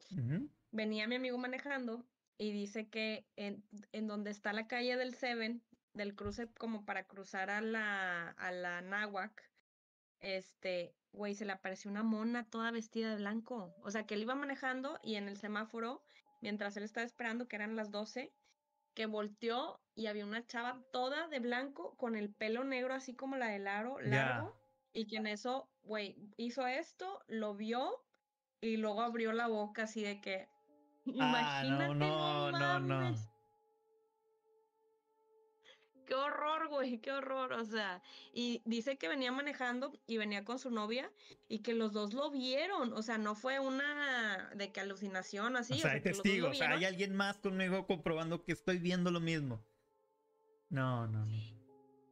Venía 0.71 1.09
mi 1.09 1.17
amigo 1.17 1.37
manejando 1.39 2.07
y 2.39 2.53
dice 2.53 2.89
que 2.89 3.27
en, 3.37 3.65
en 3.93 4.07
donde 4.07 4.31
está 4.31 4.53
la 4.53 4.67
calle 4.67 4.97
del 4.97 5.15
Seven, 5.15 5.61
del 5.93 6.15
cruce 6.15 6.47
como 6.59 6.85
para 6.85 7.05
cruzar 7.05 7.51
a 7.51 7.61
la, 7.61 8.31
a 8.31 8.53
la 8.53 8.81
Náhuac, 8.81 9.52
este, 10.23 10.95
güey, 11.13 11.35
se 11.35 11.45
le 11.45 11.53
apareció 11.53 11.91
una 11.91 12.03
mona 12.03 12.49
toda 12.49 12.71
vestida 12.71 13.11
de 13.11 13.17
blanco. 13.17 13.75
O 13.83 13.91
sea, 13.91 14.07
que 14.07 14.15
él 14.15 14.23
iba 14.23 14.35
manejando 14.35 14.99
y 15.03 15.17
en 15.17 15.29
el 15.29 15.37
semáforo, 15.37 16.03
mientras 16.41 16.77
él 16.77 16.85
estaba 16.85 17.05
esperando, 17.05 17.49
que 17.49 17.57
eran 17.57 17.77
las 17.77 17.91
12, 17.91 18.33
que 18.95 19.07
volteó 19.07 19.81
y 19.95 20.07
había 20.07 20.25
una 20.25 20.47
chava 20.47 20.83
toda 20.93 21.29
de 21.29 21.41
blanco 21.41 21.97
con 21.97 22.17
el 22.17 22.33
pelo 22.33 22.65
negro 22.65 22.95
así 22.95 23.15
como 23.15 23.37
la 23.37 23.49
del 23.49 23.67
aro 23.67 23.99
largo 24.01 24.55
y 24.93 25.07
que 25.07 25.17
en 25.17 25.27
eso, 25.27 25.69
güey, 25.83 26.17
hizo 26.37 26.67
esto, 26.67 27.23
lo 27.27 27.55
vio 27.55 28.05
y 28.61 28.77
luego 28.77 29.03
abrió 29.03 29.33
la 29.33 29.49
boca 29.49 29.85
así 29.85 30.03
de 30.03 30.21
que 30.21 30.49
Ah, 31.21 31.65
no, 31.65 31.95
no, 31.95 32.53
no, 32.53 32.81
no. 32.81 33.32
Qué 36.13 36.17
horror, 36.19 36.69
güey, 36.69 36.99
qué 36.99 37.11
horror. 37.11 37.55
O 37.55 37.65
sea, 37.65 38.03
y 38.35 38.61
dice 38.67 38.99
que 38.99 39.09
venía 39.09 39.33
manejando 39.33 39.99
y 40.07 40.19
venía 40.19 40.45
con 40.45 40.59
su 40.59 40.71
novia 40.71 41.11
y 41.49 41.61
que 41.61 41.73
los 41.73 41.95
dos 41.95 42.13
lo 42.13 42.31
vieron. 42.31 42.93
O 42.93 43.03
sea, 43.03 43.17
no 43.17 43.35
fue 43.35 43.61
una 43.61 44.51
de 44.55 44.71
que 44.73 44.81
alucinación 44.81 45.57
así. 45.57 45.73
O 45.73 45.77
sea, 45.77 45.93
hay 45.93 46.03
testigos, 46.03 46.51
o 46.51 46.55
sea, 46.55 46.73
hay 46.73 46.85
alguien 46.85 47.17
más 47.17 47.39
conmigo 47.39 47.87
comprobando 47.87 48.45
que 48.45 48.53
estoy 48.53 48.77
viendo 48.77 49.11
lo 49.11 49.21
mismo. 49.21 49.65
No, 50.69 51.07
no, 51.07 51.25
no. 51.25 51.33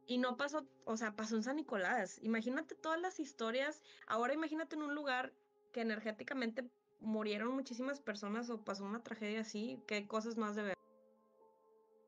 Y 0.07 0.17
no 0.17 0.35
pasó, 0.35 0.65
o 0.85 0.97
sea, 0.97 1.15
pasó 1.15 1.35
en 1.35 1.43
San 1.43 1.57
Nicolás. 1.57 2.17
Imagínate 2.23 2.73
todas 2.73 2.99
las 2.99 3.19
historias. 3.19 3.83
Ahora 4.07 4.33
imagínate 4.33 4.77
en 4.77 4.81
un 4.81 4.95
lugar 4.95 5.31
que 5.73 5.81
energéticamente 5.81 6.67
murieron 7.01 7.53
muchísimas 7.53 7.99
personas 7.99 8.49
o 8.49 8.65
pasó 8.65 8.83
una 8.83 9.03
tragedia 9.03 9.41
así. 9.41 9.79
¿Qué 9.85 10.07
cosas 10.07 10.37
más 10.37 10.55
de 10.55 10.63
ver? 10.63 10.77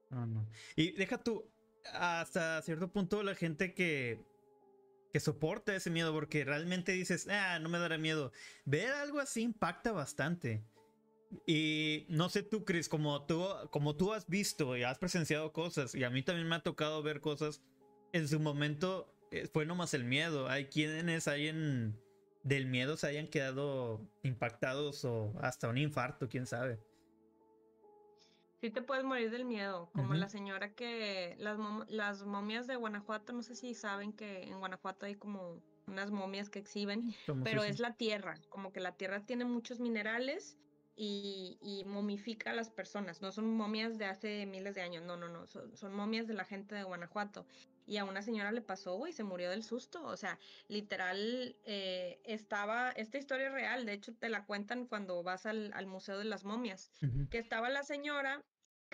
No, 0.09 0.25
no. 0.25 0.47
Y 0.75 0.91
deja 0.93 1.17
tú, 1.17 1.53
hasta 1.91 2.61
cierto 2.61 2.91
punto 2.91 3.23
la 3.23 3.35
gente 3.35 3.73
que, 3.73 4.23
que 5.11 5.19
soporta 5.19 5.75
ese 5.75 5.89
miedo, 5.89 6.13
porque 6.13 6.45
realmente 6.45 6.91
dices, 6.91 7.27
ah, 7.29 7.59
no 7.59 7.69
me 7.69 7.79
dará 7.79 7.97
miedo. 7.97 8.31
Ver 8.65 8.91
algo 8.93 9.19
así 9.19 9.41
impacta 9.41 9.91
bastante. 9.91 10.63
Y 11.47 12.05
no 12.09 12.29
sé 12.29 12.43
tú, 12.43 12.63
Chris, 12.63 12.87
como 12.87 13.25
tú, 13.25 13.43
como 13.71 13.95
tú 13.95 14.13
has 14.13 14.27
visto 14.27 14.77
y 14.77 14.83
has 14.83 14.99
presenciado 14.99 15.51
cosas, 15.51 15.95
y 15.95 16.03
a 16.03 16.09
mí 16.09 16.23
también 16.23 16.47
me 16.47 16.55
ha 16.55 16.63
tocado 16.63 17.01
ver 17.01 17.21
cosas, 17.21 17.61
en 18.11 18.27
su 18.27 18.39
momento 18.39 19.15
eh, 19.31 19.47
fue 19.51 19.65
nomás 19.65 19.93
el 19.93 20.03
miedo. 20.03 20.47
Hay 20.47 20.67
quienes 20.67 21.27
hay 21.27 21.47
en 21.47 21.97
del 22.43 22.65
miedo 22.65 22.97
se 22.97 23.07
hayan 23.07 23.27
quedado 23.27 24.01
impactados 24.21 25.05
o 25.05 25.33
hasta 25.41 25.69
un 25.69 25.77
infarto, 25.77 26.27
quién 26.29 26.45
sabe. 26.45 26.79
Sí 28.63 28.69
te 28.69 28.81
puedes 28.81 29.03
morir 29.03 29.29
del 29.29 29.43
miedo, 29.43 29.89
como 29.93 30.13
la 30.13 30.29
señora 30.29 30.73
que 30.73 31.35
las, 31.37 31.59
las 31.89 32.23
momias 32.23 32.65
de 32.65 32.77
Guanajuato, 32.77 33.33
no 33.33 33.43
sé 33.43 33.55
si 33.55 33.73
saben 33.73 34.13
que 34.13 34.43
en 34.43 34.57
Guanajuato 34.57 35.05
hay 35.05 35.15
como 35.15 35.61
unas 35.85 36.11
momias 36.11 36.49
que 36.49 36.59
exhiben, 36.59 37.13
pero 37.43 37.65
es 37.65 37.81
la 37.81 37.97
tierra, 37.97 38.39
como 38.47 38.71
que 38.71 38.79
la 38.79 38.93
tierra 38.93 39.25
tiene 39.25 39.43
muchos 39.43 39.81
minerales 39.81 40.57
y, 40.95 41.57
y, 41.61 41.83
momifica 41.83 42.51
a 42.51 42.53
las 42.53 42.69
personas, 42.69 43.21
no 43.21 43.33
son 43.33 43.53
momias 43.53 43.97
de 43.97 44.05
hace 44.05 44.45
miles 44.45 44.75
de 44.75 44.81
años, 44.81 45.03
no, 45.03 45.17
no, 45.17 45.27
no, 45.27 45.45
son, 45.45 45.75
son 45.75 45.93
momias 45.93 46.25
de 46.25 46.33
la 46.33 46.45
gente 46.45 46.73
de 46.73 46.83
Guanajuato. 46.83 47.45
Y 47.85 47.97
a 47.97 48.05
una 48.05 48.21
señora 48.21 48.53
le 48.53 48.61
pasó, 48.61 49.05
y 49.07 49.11
se 49.11 49.25
murió 49.25 49.49
del 49.49 49.61
susto. 49.61 50.05
O 50.05 50.15
sea, 50.15 50.39
literal, 50.69 51.57
eh, 51.65 52.21
estaba, 52.23 52.91
esta 52.91 53.17
historia 53.17 53.47
es 53.47 53.51
real, 53.51 53.85
de 53.85 53.91
hecho 53.91 54.15
te 54.15 54.29
la 54.29 54.45
cuentan 54.45 54.85
cuando 54.85 55.21
vas 55.21 55.45
al, 55.45 55.73
al 55.73 55.85
Museo 55.85 56.17
de 56.17 56.23
las 56.23 56.45
Momias, 56.45 56.93
que 57.29 57.39
estaba 57.39 57.69
la 57.69 57.83
señora 57.83 58.41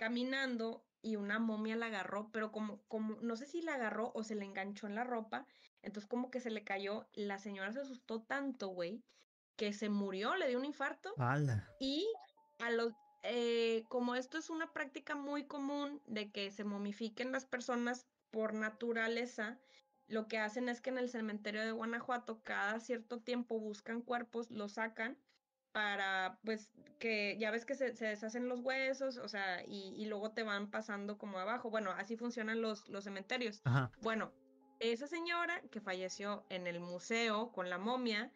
caminando 0.00 0.82
y 1.02 1.16
una 1.16 1.38
momia 1.38 1.76
la 1.76 1.86
agarró, 1.86 2.30
pero 2.32 2.50
como, 2.52 2.80
como, 2.88 3.18
no 3.20 3.36
sé 3.36 3.44
si 3.44 3.60
la 3.60 3.74
agarró 3.74 4.12
o 4.14 4.24
se 4.24 4.34
le 4.34 4.46
enganchó 4.46 4.86
en 4.86 4.94
la 4.94 5.04
ropa, 5.04 5.46
entonces 5.82 6.08
como 6.08 6.30
que 6.30 6.40
se 6.40 6.50
le 6.50 6.64
cayó, 6.64 7.06
la 7.12 7.36
señora 7.36 7.70
se 7.70 7.80
asustó 7.80 8.22
tanto, 8.22 8.68
güey, 8.68 9.04
que 9.56 9.74
se 9.74 9.90
murió, 9.90 10.36
le 10.36 10.48
dio 10.48 10.58
un 10.58 10.64
infarto. 10.64 11.12
Y 11.80 12.10
a 12.60 12.70
los, 12.70 12.94
eh, 13.24 13.84
como 13.90 14.14
esto 14.14 14.38
es 14.38 14.48
una 14.48 14.72
práctica 14.72 15.14
muy 15.16 15.46
común 15.46 16.00
de 16.06 16.32
que 16.32 16.50
se 16.50 16.64
momifiquen 16.64 17.30
las 17.30 17.44
personas 17.44 18.06
por 18.30 18.54
naturaleza, 18.54 19.58
lo 20.06 20.28
que 20.28 20.38
hacen 20.38 20.70
es 20.70 20.80
que 20.80 20.88
en 20.88 20.96
el 20.96 21.10
cementerio 21.10 21.60
de 21.60 21.72
Guanajuato 21.72 22.42
cada 22.42 22.80
cierto 22.80 23.20
tiempo 23.20 23.60
buscan 23.60 24.00
cuerpos, 24.00 24.50
los 24.50 24.72
sacan 24.72 25.18
para, 25.72 26.38
pues, 26.44 26.70
que 26.98 27.36
ya 27.38 27.50
ves 27.50 27.64
que 27.64 27.74
se, 27.74 27.92
deshacen 27.92 28.48
los 28.48 28.60
huesos, 28.60 29.16
o 29.18 29.28
sea, 29.28 29.64
y, 29.66 30.04
luego 30.06 30.32
te 30.32 30.42
van 30.42 30.70
pasando 30.70 31.18
como 31.18 31.38
abajo. 31.38 31.70
Bueno, 31.70 31.92
así 31.92 32.16
funcionan 32.16 32.60
los, 32.60 32.88
los 32.88 33.04
cementerios. 33.04 33.62
Bueno, 34.02 34.32
esa 34.80 35.06
señora 35.06 35.60
que 35.70 35.80
falleció 35.80 36.44
en 36.48 36.66
el 36.66 36.80
museo 36.80 37.52
con 37.52 37.70
la 37.70 37.78
momia, 37.78 38.32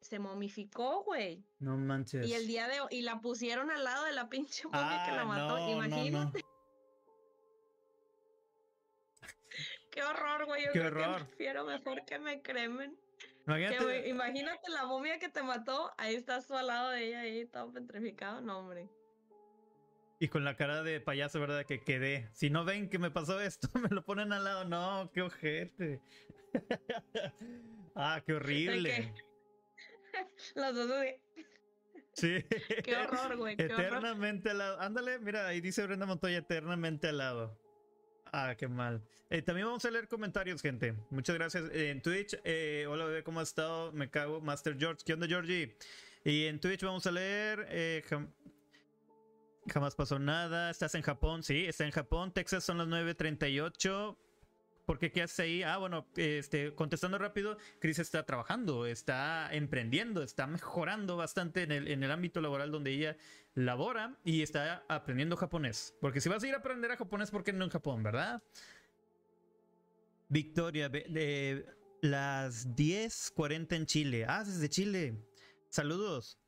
se 0.00 0.18
momificó, 0.18 1.02
güey. 1.04 1.44
No 1.58 1.76
manches. 1.76 2.26
Y 2.26 2.34
el 2.34 2.46
día 2.46 2.68
de 2.68 2.80
hoy, 2.80 2.88
y 2.90 3.02
la 3.02 3.20
pusieron 3.20 3.70
al 3.70 3.84
lado 3.84 4.04
de 4.04 4.12
la 4.12 4.28
pinche 4.28 4.64
momia 4.64 5.04
que 5.06 5.12
la 5.12 5.22
ah, 5.22 5.24
mató, 5.24 5.58
imagínate. 5.68 6.44
Qué 9.90 10.02
horror, 10.02 10.44
güey. 10.46 10.64
Yo 10.66 10.72
Qué 10.72 10.80
horror. 10.80 11.24
prefiero 11.26 11.64
mejor 11.64 12.04
que 12.04 12.18
me 12.18 12.42
cremen. 12.42 12.98
Imagínate. 13.46 14.08
imagínate 14.08 14.70
la 14.70 14.86
momia 14.86 15.18
que 15.18 15.28
te 15.28 15.42
mató, 15.42 15.92
ahí 15.98 16.16
estás 16.16 16.46
tú 16.48 16.54
al 16.54 16.66
lado 16.66 16.90
de 16.90 17.06
ella, 17.06 17.20
ahí 17.20 17.46
todo 17.46 17.72
petrificado. 17.72 18.40
No, 18.40 18.58
hombre. 18.58 18.88
Y 20.18 20.28
con 20.28 20.44
la 20.44 20.56
cara 20.56 20.82
de 20.82 21.00
payaso, 21.00 21.38
¿verdad? 21.40 21.66
Que 21.66 21.80
quedé. 21.80 22.28
Si 22.32 22.48
no 22.48 22.64
ven 22.64 22.88
que 22.88 22.98
me 22.98 23.10
pasó 23.10 23.40
esto, 23.40 23.68
me 23.78 23.88
lo 23.90 24.04
ponen 24.04 24.32
al 24.32 24.44
lado. 24.44 24.64
No, 24.64 25.10
qué 25.12 25.22
ojete. 25.22 26.00
ah, 27.94 28.22
qué 28.26 28.32
horrible. 28.32 29.14
Los 30.54 30.74
dos 30.74 30.88
de... 30.88 31.20
Sí. 32.14 32.42
Qué 32.82 32.96
horror, 32.96 33.36
güey. 33.36 33.54
Eternamente 33.58 34.50
al 34.50 34.58
lado. 34.58 34.80
Ándale, 34.80 35.18
mira, 35.18 35.46
ahí 35.46 35.60
dice 35.60 35.86
Brenda 35.86 36.06
Montoya, 36.06 36.38
eternamente 36.38 37.08
al 37.08 37.18
lado. 37.18 37.58
Ah, 38.32 38.54
qué 38.56 38.68
mal. 38.68 39.02
Eh, 39.30 39.42
también 39.42 39.66
vamos 39.66 39.84
a 39.84 39.90
leer 39.90 40.08
comentarios, 40.08 40.62
gente. 40.62 40.94
Muchas 41.10 41.34
gracias. 41.36 41.70
Eh, 41.72 41.90
en 41.90 42.02
Twitch, 42.02 42.36
eh, 42.44 42.86
hola 42.88 43.06
bebé, 43.06 43.22
¿cómo 43.22 43.40
has 43.40 43.48
estado? 43.48 43.92
Me 43.92 44.10
cago, 44.10 44.40
Master 44.40 44.76
George. 44.78 45.02
¿Qué 45.04 45.14
onda, 45.14 45.26
Georgie? 45.26 45.76
Y 46.24 46.46
en 46.46 46.60
Twitch 46.60 46.82
vamos 46.82 47.06
a 47.06 47.12
leer. 47.12 48.02
jamás 49.68 49.94
pasó 49.94 50.18
nada. 50.18 50.70
¿Estás 50.70 50.94
en 50.94 51.02
Japón? 51.02 51.42
Sí, 51.42 51.64
está 51.66 51.84
en 51.84 51.92
Japón. 51.92 52.32
Texas 52.32 52.64
son 52.64 52.78
las 52.78 52.88
9.38. 52.88 54.16
¿Por 54.86 55.00
qué? 55.00 55.10
¿Qué 55.10 55.22
hace 55.22 55.42
ahí? 55.42 55.62
Ah, 55.64 55.78
bueno, 55.78 56.06
este, 56.16 56.72
contestando 56.74 57.18
rápido, 57.18 57.58
Chris 57.80 57.98
está 57.98 58.24
trabajando, 58.24 58.86
está 58.86 59.52
emprendiendo, 59.52 60.22
está 60.22 60.46
mejorando 60.46 61.16
bastante 61.16 61.64
en 61.64 61.72
el, 61.72 61.88
en 61.88 62.04
el 62.04 62.10
ámbito 62.12 62.40
laboral 62.40 62.70
donde 62.70 62.92
ella 62.92 63.16
labora 63.54 64.16
y 64.24 64.42
está 64.42 64.84
aprendiendo 64.88 65.36
japonés. 65.36 65.94
Porque 66.00 66.20
si 66.20 66.28
vas 66.28 66.42
a 66.44 66.46
ir 66.46 66.54
a 66.54 66.58
aprender 66.58 66.92
a 66.92 66.96
japonés, 66.96 67.32
¿por 67.32 67.42
qué 67.42 67.52
no 67.52 67.64
en 67.64 67.70
Japón, 67.70 68.04
verdad? 68.04 68.40
Victoria, 70.28 70.88
de 70.88 71.66
las 72.00 72.68
10.40 72.76 73.74
en 73.74 73.86
Chile. 73.86 74.24
Ah, 74.28 74.44
desde 74.44 74.68
Chile. 74.68 75.16
Saludos. 75.68 76.38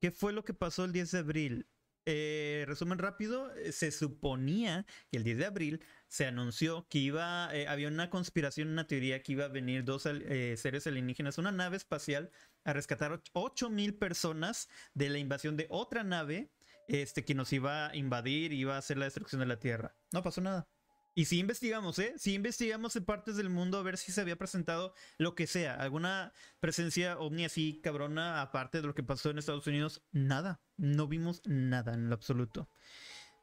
¿Qué 0.00 0.12
fue 0.12 0.32
lo 0.32 0.44
que 0.44 0.54
pasó 0.54 0.84
el 0.84 0.92
10 0.92 1.10
de 1.10 1.18
abril? 1.18 1.66
Eh, 2.04 2.64
resumen 2.66 2.98
rápido, 2.98 3.50
se 3.70 3.92
suponía 3.92 4.84
que 5.10 5.18
el 5.18 5.24
10 5.24 5.38
de 5.38 5.46
abril 5.46 5.84
se 6.12 6.26
anunció 6.26 6.86
que 6.90 6.98
iba, 6.98 7.48
eh, 7.54 7.66
había 7.66 7.88
una 7.88 8.10
conspiración, 8.10 8.68
una 8.68 8.86
teoría 8.86 9.22
que 9.22 9.32
iba 9.32 9.46
a 9.46 9.48
venir 9.48 9.82
dos 9.82 10.04
eh, 10.04 10.54
seres 10.58 10.86
alienígenas, 10.86 11.38
una 11.38 11.52
nave 11.52 11.78
espacial, 11.78 12.30
a 12.64 12.74
rescatar 12.74 13.22
8 13.32 13.70
mil 13.70 13.94
personas 13.94 14.68
de 14.92 15.08
la 15.08 15.16
invasión 15.16 15.56
de 15.56 15.66
otra 15.70 16.04
nave, 16.04 16.50
este, 16.86 17.24
que 17.24 17.34
nos 17.34 17.50
iba 17.54 17.86
a 17.86 17.96
invadir 17.96 18.52
y 18.52 18.60
iba 18.60 18.74
a 18.74 18.78
hacer 18.78 18.98
la 18.98 19.06
destrucción 19.06 19.40
de 19.40 19.46
la 19.46 19.58
Tierra. 19.58 19.94
No 20.12 20.22
pasó 20.22 20.42
nada. 20.42 20.68
Y 21.14 21.24
si 21.24 21.38
investigamos, 21.38 21.98
¿eh? 21.98 22.12
Si 22.18 22.34
investigamos 22.34 22.94
en 22.94 23.06
partes 23.06 23.36
del 23.36 23.48
mundo 23.48 23.78
a 23.78 23.82
ver 23.82 23.96
si 23.96 24.12
se 24.12 24.20
había 24.20 24.36
presentado 24.36 24.92
lo 25.16 25.34
que 25.34 25.46
sea, 25.46 25.76
alguna 25.76 26.34
presencia 26.60 27.18
ovni 27.18 27.46
así 27.46 27.80
cabrona, 27.82 28.42
aparte 28.42 28.82
de 28.82 28.86
lo 28.86 28.94
que 28.94 29.02
pasó 29.02 29.30
en 29.30 29.38
Estados 29.38 29.66
Unidos, 29.66 30.02
nada. 30.12 30.60
No 30.76 31.08
vimos 31.08 31.40
nada 31.46 31.94
en 31.94 32.10
lo 32.10 32.14
absoluto. 32.14 32.68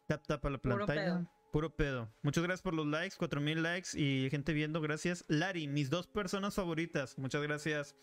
Tap, 0.06 0.28
tap 0.28 0.46
a 0.46 0.50
la 0.52 0.60
pantalla. 0.60 1.28
Puro 1.52 1.76
pedo. 1.76 2.14
Muchas 2.22 2.44
gracias 2.44 2.62
por 2.62 2.76
los 2.76 2.86
likes, 2.86 3.16
4000 3.18 3.64
likes 3.64 3.90
y 3.96 4.30
gente 4.30 4.54
viendo. 4.54 4.82
Gracias. 4.82 5.26
Lari, 5.28 5.68
mis 5.68 5.90
dos 5.90 6.06
personas 6.06 6.54
favoritas. 6.54 7.18
Muchas 7.18 7.42
gracias. 7.42 7.96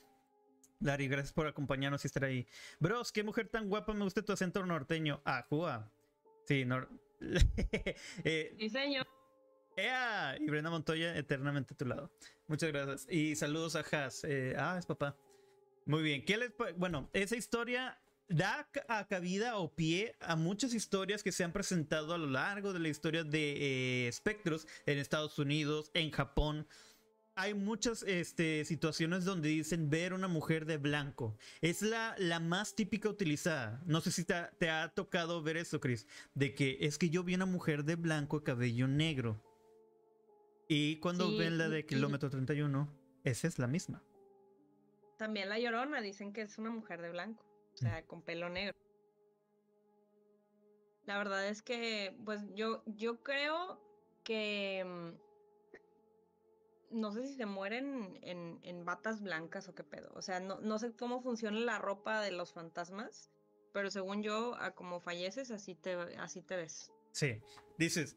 Lari, 0.80 1.06
gracias 1.06 1.32
por 1.32 1.46
acompañarnos 1.46 2.04
y 2.04 2.08
estar 2.08 2.24
ahí. 2.24 2.46
Bros, 2.80 3.12
qué 3.12 3.22
mujer 3.22 3.48
tan 3.48 3.68
guapa, 3.68 3.94
me 3.94 4.04
gusta 4.04 4.22
tu 4.22 4.32
acento 4.32 4.64
norteño. 4.66 5.22
Ah, 5.24 5.46
Jua. 5.48 5.92
Sí, 6.46 6.64
no. 6.64 6.86
eh, 8.24 8.54
Diseño. 8.58 9.02
¡Ea! 9.76 10.36
Y 10.40 10.46
Brenda 10.48 10.70
Montoya, 10.70 11.16
eternamente 11.16 11.74
a 11.74 11.76
tu 11.76 11.84
lado. 11.84 12.10
Muchas 12.48 12.72
gracias. 12.72 13.06
Y 13.10 13.36
saludos 13.36 13.76
a 13.76 13.80
Has. 13.80 14.24
Eh, 14.24 14.54
ah, 14.58 14.76
es 14.78 14.86
papá. 14.86 15.16
Muy 15.84 16.02
bien. 16.02 16.24
¿Qué 16.24 16.36
les 16.36 16.52
bueno, 16.76 17.08
esa 17.12 17.36
historia 17.36 17.98
da 18.28 18.68
a 18.88 19.06
cabida 19.06 19.56
o 19.56 19.74
pie 19.74 20.16
a 20.20 20.36
muchas 20.36 20.74
historias 20.74 21.22
que 21.22 21.32
se 21.32 21.44
han 21.44 21.52
presentado 21.52 22.14
a 22.14 22.18
lo 22.18 22.26
largo 22.26 22.72
de 22.72 22.80
la 22.80 22.88
historia 22.88 23.24
de 23.24 23.52
eh, 24.04 24.08
espectros 24.08 24.66
en 24.86 24.98
Estados 24.98 25.38
Unidos, 25.38 25.90
en 25.94 26.10
Japón. 26.10 26.66
hay 27.38 27.52
muchas 27.52 28.02
este, 28.02 28.64
situaciones 28.64 29.24
donde 29.24 29.50
dicen 29.50 29.90
ver 29.90 30.14
una 30.14 30.26
mujer 30.26 30.64
de 30.64 30.78
blanco. 30.78 31.36
Es 31.60 31.82
la, 31.82 32.14
la 32.18 32.40
más 32.40 32.74
típica 32.74 33.10
utilizada. 33.10 33.82
No 33.84 34.00
sé 34.00 34.10
si 34.10 34.24
te, 34.24 34.70
ha 34.70 34.88
tocado 34.94 35.42
ver 35.42 35.58
eso, 35.58 35.78
Chris. 35.78 36.06
De 36.34 36.54
que 36.54 36.78
es 36.80 36.96
que 36.96 37.10
yo 37.10 37.24
vi 37.24 37.34
una 37.34 37.44
mujer 37.44 37.84
de 37.84 37.96
blanco, 37.96 38.42
cabello 38.42 38.88
negro. 38.88 39.42
Y 40.66 40.96
cuando 40.96 41.36
ven 41.36 41.58
la 41.58 41.68
de 41.68 41.84
kilómetro 41.84 42.30
31, 42.30 42.88
esa 43.22 43.46
es 43.46 43.58
la 43.58 43.66
misma. 43.66 44.02
También 45.18 45.48
la 45.48 45.58
llorona 45.58 46.00
dicen 46.00 46.32
que 46.32 46.42
es 46.42 46.58
una 46.58 46.70
mujer 46.70 47.02
de 47.02 47.10
blanco. 47.10 47.45
O 47.76 47.78
sea, 47.78 48.02
con 48.06 48.22
pelo 48.22 48.48
negro. 48.48 48.74
La 51.04 51.18
verdad 51.18 51.46
es 51.46 51.62
que, 51.62 52.16
pues 52.24 52.40
yo, 52.54 52.82
yo 52.86 53.22
creo 53.22 53.78
que 54.24 54.82
mm, 54.84 55.10
no 56.90 57.12
sé 57.12 57.26
si 57.26 57.34
se 57.34 57.46
mueren 57.46 58.18
en, 58.22 58.58
en, 58.62 58.84
batas 58.84 59.22
blancas 59.22 59.68
o 59.68 59.74
qué 59.74 59.84
pedo. 59.84 60.10
O 60.14 60.22
sea, 60.22 60.40
no, 60.40 60.58
no 60.60 60.78
sé 60.78 60.96
cómo 60.96 61.20
funciona 61.20 61.60
la 61.60 61.78
ropa 61.78 62.22
de 62.22 62.32
los 62.32 62.52
fantasmas, 62.52 63.30
pero 63.72 63.90
según 63.90 64.22
yo, 64.22 64.56
a 64.56 64.74
como 64.74 65.00
falleces, 65.00 65.50
así 65.50 65.74
te, 65.74 65.94
así 66.18 66.40
te 66.40 66.56
ves. 66.56 66.90
Sí, 67.12 67.40
dices, 67.78 68.16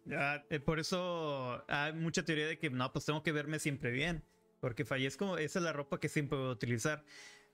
eh, 0.50 0.60
por 0.60 0.80
eso 0.80 1.64
hay 1.68 1.94
mucha 1.94 2.24
teoría 2.24 2.48
de 2.48 2.58
que 2.58 2.70
no, 2.70 2.92
pues 2.92 3.06
tengo 3.06 3.24
que 3.24 3.32
verme 3.32 3.60
siempre 3.60 3.92
bien, 3.92 4.26
porque 4.60 4.84
fallezco, 4.84 5.38
esa 5.38 5.60
es 5.60 5.64
la 5.66 5.74
ropa 5.74 6.00
que 6.00 6.10
siempre 6.10 6.38
voy 6.38 6.48
a 6.48 6.52
utilizar. 6.52 7.06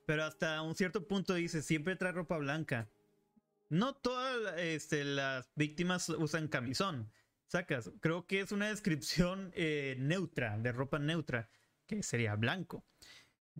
Pero 0.06 0.24
hasta 0.24 0.62
un 0.62 0.74
cierto 0.74 1.06
punto 1.06 1.34
dices, 1.34 1.66
siempre 1.66 1.96
trae 1.96 2.12
ropa 2.12 2.38
blanca. 2.38 2.88
No 3.68 3.94
todas 3.94 4.58
este, 4.58 5.04
las 5.04 5.50
víctimas 5.56 6.08
usan 6.08 6.48
camisón 6.48 7.10
sacas. 7.48 7.90
Creo 8.00 8.26
que 8.26 8.40
es 8.40 8.52
una 8.52 8.68
descripción 8.68 9.52
eh, 9.54 9.96
neutra, 9.98 10.58
de 10.58 10.72
ropa 10.72 10.98
neutra, 10.98 11.48
que 11.86 12.02
sería 12.02 12.34
blanco. 12.36 12.84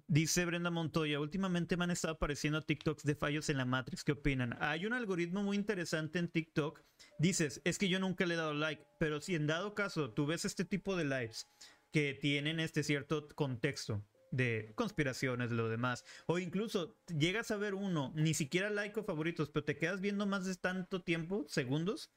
Dice 0.08 0.44
Brenda 0.44 0.70
Montoya, 0.70 1.20
últimamente 1.20 1.76
me 1.76 1.84
han 1.84 1.90
estado 1.90 2.14
apareciendo 2.14 2.62
TikToks 2.62 3.02
de 3.04 3.14
fallos 3.14 3.48
en 3.48 3.56
la 3.56 3.64
Matrix. 3.64 4.04
¿Qué 4.04 4.12
opinan? 4.12 4.56
Hay 4.60 4.84
un 4.84 4.92
algoritmo 4.92 5.42
muy 5.42 5.56
interesante 5.56 6.18
en 6.18 6.28
TikTok. 6.28 6.82
Dices, 7.18 7.62
es 7.64 7.78
que 7.78 7.88
yo 7.88 7.98
nunca 7.98 8.26
le 8.26 8.34
he 8.34 8.36
dado 8.36 8.52
like, 8.52 8.86
pero 8.98 9.20
si 9.22 9.34
en 9.34 9.46
dado 9.46 9.74
caso 9.74 10.12
tú 10.12 10.26
ves 10.26 10.44
este 10.44 10.66
tipo 10.66 10.96
de 10.96 11.04
lives 11.04 11.48
que 11.92 12.12
tienen 12.12 12.60
este 12.60 12.82
cierto 12.82 13.26
contexto 13.34 14.04
de 14.36 14.72
conspiraciones, 14.74 15.50
lo 15.50 15.68
demás, 15.68 16.04
o 16.26 16.38
incluso 16.38 16.96
llegas 17.06 17.50
a 17.50 17.56
ver 17.56 17.74
uno, 17.74 18.12
ni 18.14 18.34
siquiera 18.34 18.70
like 18.70 19.00
o 19.00 19.04
favoritos, 19.04 19.48
pero 19.48 19.64
te 19.64 19.76
quedas 19.76 20.00
viendo 20.00 20.26
más 20.26 20.44
de 20.44 20.54
tanto 20.56 21.02
tiempo, 21.02 21.44
segundos, 21.48 22.10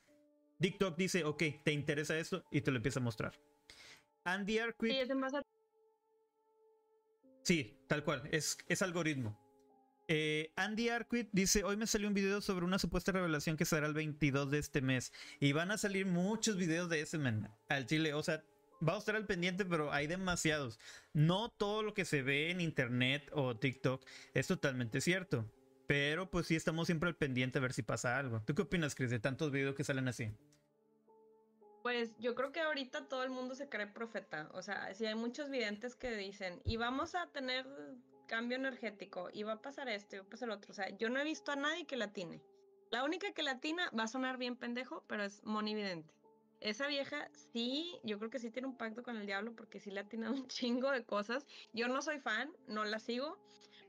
TikTok 0.60 0.98
dice, 0.98 1.24
ok, 1.24 1.44
¿te 1.64 1.72
interesa 1.72 2.18
esto? 2.18 2.44
Y 2.52 2.62
te 2.62 2.72
lo 2.72 2.78
empieza 2.78 3.00
a 3.00 3.04
mostrar. 3.04 3.34
Andy 4.26 4.60
Arquid. 4.60 4.92
Sí. 4.92 5.08
Sí, 7.42 7.78
tal 7.88 8.04
cual, 8.04 8.28
es, 8.32 8.58
es 8.68 8.82
algoritmo. 8.82 9.40
Eh, 10.12 10.52
Andy 10.56 10.90
Arquid 10.90 11.28
dice, 11.32 11.64
hoy 11.64 11.78
me 11.78 11.86
salió 11.86 12.08
un 12.08 12.16
video 12.16 12.42
sobre 12.42 12.66
una 12.66 12.80
supuesta 12.80 13.12
revelación 13.12 13.56
que 13.56 13.66
será 13.66 13.86
el 13.86 13.94
22 13.94 14.52
de 14.52 14.58
este 14.58 14.82
mes. 14.82 15.14
Y 15.40 15.52
van 15.54 15.72
a 15.72 15.78
salir 15.78 16.06
muchos 16.06 16.58
videos 16.58 16.90
de 16.90 17.02
ese 17.02 17.18
men 17.18 17.48
al 17.70 17.86
chile. 17.86 18.14
O 18.14 18.24
sea, 18.24 18.44
va 18.88 18.96
a 18.96 18.98
estar 18.98 19.16
al 19.16 19.26
pendiente, 19.26 19.66
pero 19.66 19.92
hay 19.92 20.08
demasiados. 20.08 20.80
No 21.14 21.50
todo 21.50 21.84
lo 21.84 21.94
que 21.94 22.06
se 22.06 22.22
ve 22.22 22.52
en 22.52 22.62
internet 22.62 23.30
o 23.34 23.58
TikTok 23.58 24.06
es 24.34 24.48
totalmente 24.48 25.02
cierto. 25.02 25.46
Pero 25.88 26.30
pues 26.30 26.46
sí 26.46 26.56
estamos 26.56 26.86
siempre 26.86 27.10
al 27.10 27.16
pendiente 27.16 27.58
a 27.58 27.62
ver 27.62 27.74
si 27.74 27.82
pasa 27.82 28.18
algo. 28.18 28.42
¿Tú 28.46 28.54
qué 28.54 28.62
opinas, 28.62 28.94
Chris, 28.94 29.10
de 29.10 29.20
tantos 29.20 29.52
videos 29.52 29.76
que 29.76 29.84
salen 29.84 30.08
así? 30.08 30.32
Pues 31.82 32.14
yo 32.20 32.36
creo 32.36 32.52
que 32.52 32.60
ahorita 32.60 33.08
todo 33.08 33.24
el 33.24 33.32
mundo 33.32 33.56
se 33.56 33.70
cree 33.70 33.88
profeta. 33.88 34.50
O 34.54 34.62
sea, 34.62 34.94
si 34.94 35.08
hay 35.08 35.16
muchos 35.16 35.50
videntes 35.50 35.96
que 35.96 36.12
dicen, 36.12 36.62
y 36.64 36.78
vamos 36.78 37.16
a 37.16 37.28
tener 37.28 37.66
cambio 38.28 38.58
energético, 38.58 39.30
y 39.34 39.42
va 39.42 39.54
a 39.54 39.62
pasar 39.62 39.90
esto, 39.90 40.16
y 40.16 40.20
va 40.20 40.26
a 40.26 40.30
pasar 40.30 40.50
lo 40.50 40.56
otro. 40.56 40.72
O 40.72 40.76
sea, 40.76 40.96
yo 40.98 41.10
no 41.10 41.20
he 41.20 41.24
visto 41.24 41.52
a 41.52 41.56
nadie 41.56 41.88
que 41.88 41.98
latine. 41.98 42.40
La 42.92 43.04
única 43.04 43.32
que 43.34 43.42
latina 43.42 43.90
va 43.98 44.04
a 44.04 44.08
sonar 44.08 44.38
bien 44.38 44.56
pendejo, 44.56 45.04
pero 45.08 45.24
es 45.24 45.44
Moni 45.44 45.74
Vidente. 45.74 46.14
Esa 46.62 46.88
vieja 46.88 47.30
sí, 47.54 48.00
yo 48.04 48.18
creo 48.18 48.30
que 48.30 48.40
sí 48.40 48.52
tiene 48.52 48.68
un 48.68 48.76
pacto 48.76 49.04
con 49.04 49.16
el 49.16 49.26
diablo 49.26 49.54
porque 49.56 49.80
sí 49.80 49.92
latina 49.92 50.32
un 50.32 50.48
chingo 50.48 50.92
de 50.92 51.04
cosas. 51.04 51.46
Yo 51.74 51.88
no 51.88 52.02
soy 52.02 52.20
fan, 52.20 52.52
no 52.68 52.84
la 52.86 53.00
sigo, 53.00 53.38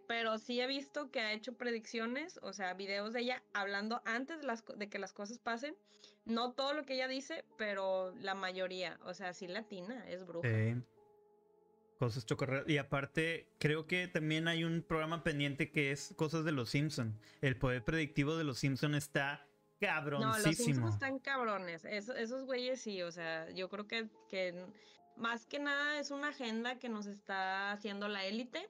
pero 0.07 0.39
sí 0.39 0.61
he 0.61 0.67
visto 0.67 1.11
que 1.11 1.21
ha 1.21 1.33
hecho 1.33 1.55
predicciones, 1.55 2.39
o 2.43 2.53
sea, 2.53 2.75
videos 2.75 3.13
de 3.13 3.21
ella 3.21 3.43
hablando 3.53 4.03
antes 4.05 4.39
de 4.77 4.89
que 4.89 4.99
las 4.99 5.13
cosas 5.13 5.39
pasen. 5.39 5.77
No 6.25 6.53
todo 6.53 6.75
lo 6.75 6.85
que 6.85 6.95
ella 6.95 7.09
dice, 7.09 7.45
pero 7.57 8.15
la 8.17 8.35
mayoría, 8.35 8.99
o 9.05 9.15
sea, 9.15 9.33
sí 9.33 9.49
latina, 9.49 10.09
es 10.09 10.27
bruja. 10.27 10.49
Sí. 10.49 10.83
Cosas 11.99 12.25
chocorreras. 12.25 12.69
Y 12.69 12.79
aparte, 12.79 13.47
creo 13.59 13.87
que 13.87 14.09
también 14.09 14.49
hay 14.49 14.65
un 14.65 14.83
programa 14.83 15.23
pendiente 15.23 15.71
que 15.71 15.93
es 15.93 16.15
cosas 16.17 16.45
de 16.45 16.53
los 16.53 16.71
Simpson. 16.71 17.21
El 17.41 17.57
poder 17.57 17.85
predictivo 17.85 18.37
de 18.37 18.45
los 18.45 18.59
Simpson 18.59 18.95
está 18.95 19.50
cabroncísimo. 19.81 20.37
No, 20.37 20.47
los 20.47 20.57
Simpson 20.57 20.89
están 20.89 21.19
cabrones. 21.19 21.85
esos 21.85 22.45
güeyes 22.45 22.81
sí, 22.81 23.03
o 23.03 23.11
sea, 23.11 23.51
yo 23.51 23.69
creo 23.69 23.87
que, 23.87 24.09
que 24.29 24.67
más 25.17 25.47
que 25.47 25.59
nada 25.59 25.99
es 25.99 26.11
una 26.11 26.29
agenda 26.29 26.79
que 26.79 26.89
nos 26.89 27.07
está 27.07 27.73
haciendo 27.73 28.09
la 28.09 28.25
élite 28.25 28.69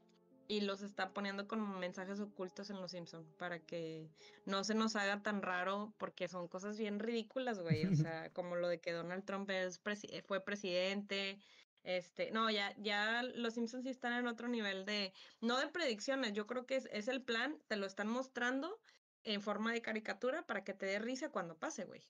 y 0.51 0.63
los 0.63 0.83
está 0.83 1.13
poniendo 1.13 1.47
con 1.47 1.79
mensajes 1.79 2.19
ocultos 2.19 2.71
en 2.71 2.81
Los 2.81 2.91
Simpson 2.91 3.25
para 3.39 3.61
que 3.61 4.11
no 4.47 4.65
se 4.65 4.75
nos 4.75 4.97
haga 4.97 5.23
tan 5.23 5.43
raro 5.43 5.95
porque 5.97 6.27
son 6.27 6.49
cosas 6.49 6.77
bien 6.77 6.99
ridículas, 6.99 7.61
güey, 7.61 7.87
o 7.87 7.95
sea, 7.95 8.31
como 8.33 8.57
lo 8.57 8.67
de 8.67 8.81
que 8.81 8.91
Donald 8.91 9.25
Trump 9.25 9.49
es 9.51 9.81
fue 10.27 10.45
presidente, 10.45 11.39
este, 11.85 12.33
no, 12.33 12.51
ya, 12.51 12.75
ya 12.79 13.23
los 13.23 13.55
Simpsons 13.55 13.85
sí 13.85 13.91
están 13.91 14.13
en 14.15 14.27
otro 14.27 14.49
nivel 14.49 14.85
de, 14.85 15.13
no 15.41 15.57
de 15.61 15.69
predicciones, 15.69 16.33
yo 16.33 16.49
creo 16.49 16.67
que 16.67 16.75
es, 16.75 16.89
es 16.91 17.07
el 17.07 17.23
plan, 17.23 17.57
te 17.69 17.77
lo 17.77 17.87
están 17.87 18.09
mostrando 18.09 18.81
en 19.25 19.43
forma 19.43 19.73
de 19.73 19.83
caricatura 19.83 20.47
para 20.47 20.65
que 20.65 20.75
te 20.75 20.87
dé 20.87 20.99
risa 20.99 21.31
cuando 21.31 21.59
pase, 21.59 21.85
güey. 21.85 22.01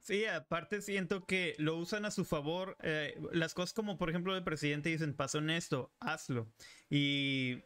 Sí, 0.00 0.24
aparte 0.26 0.82
siento 0.82 1.26
que 1.26 1.54
lo 1.58 1.76
usan 1.76 2.04
a 2.04 2.10
su 2.10 2.24
favor. 2.24 2.76
Eh, 2.82 3.14
las 3.32 3.54
cosas 3.54 3.72
como, 3.72 3.98
por 3.98 4.10
ejemplo, 4.10 4.36
el 4.36 4.44
presidente 4.44 4.88
dicen, 4.88 5.14
pasó 5.14 5.38
en 5.38 5.50
esto, 5.50 5.92
hazlo. 6.00 6.52
Y 6.88 7.62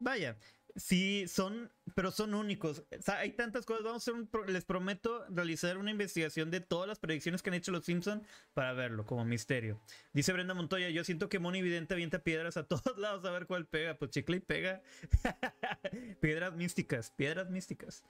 vaya, 0.00 0.38
Sí, 0.74 1.26
son, 1.28 1.70
pero 1.94 2.10
son 2.10 2.34
únicos. 2.34 2.82
hay 3.06 3.32
tantas 3.32 3.66
cosas. 3.66 3.84
Vamos 3.84 4.08
a 4.08 4.10
hacer 4.10 4.14
un, 4.14 4.28
les 4.52 4.64
prometo 4.64 5.26
realizar 5.28 5.76
una 5.76 5.90
investigación 5.90 6.50
de 6.50 6.60
todas 6.60 6.88
las 6.88 6.98
predicciones 6.98 7.42
que 7.42 7.50
han 7.50 7.54
hecho 7.54 7.72
los 7.72 7.84
Simpsons 7.84 8.26
para 8.54 8.72
verlo 8.72 9.04
como 9.04 9.24
misterio. 9.24 9.80
Dice 10.12 10.32
Brenda 10.32 10.54
Montoya, 10.54 10.88
yo 10.88 11.04
siento 11.04 11.28
que 11.28 11.38
Moni 11.38 11.60
Vidente 11.60 11.94
avienta 11.94 12.20
piedras 12.20 12.56
a 12.56 12.64
todos 12.68 12.96
lados 12.98 13.24
a 13.24 13.30
ver 13.30 13.46
cuál 13.46 13.66
pega. 13.66 13.98
Pues 13.98 14.10
chicle 14.10 14.36
y 14.36 14.40
pega. 14.40 14.82
piedras 16.20 16.54
místicas, 16.54 17.10
piedras 17.10 17.50
místicas. 17.50 18.04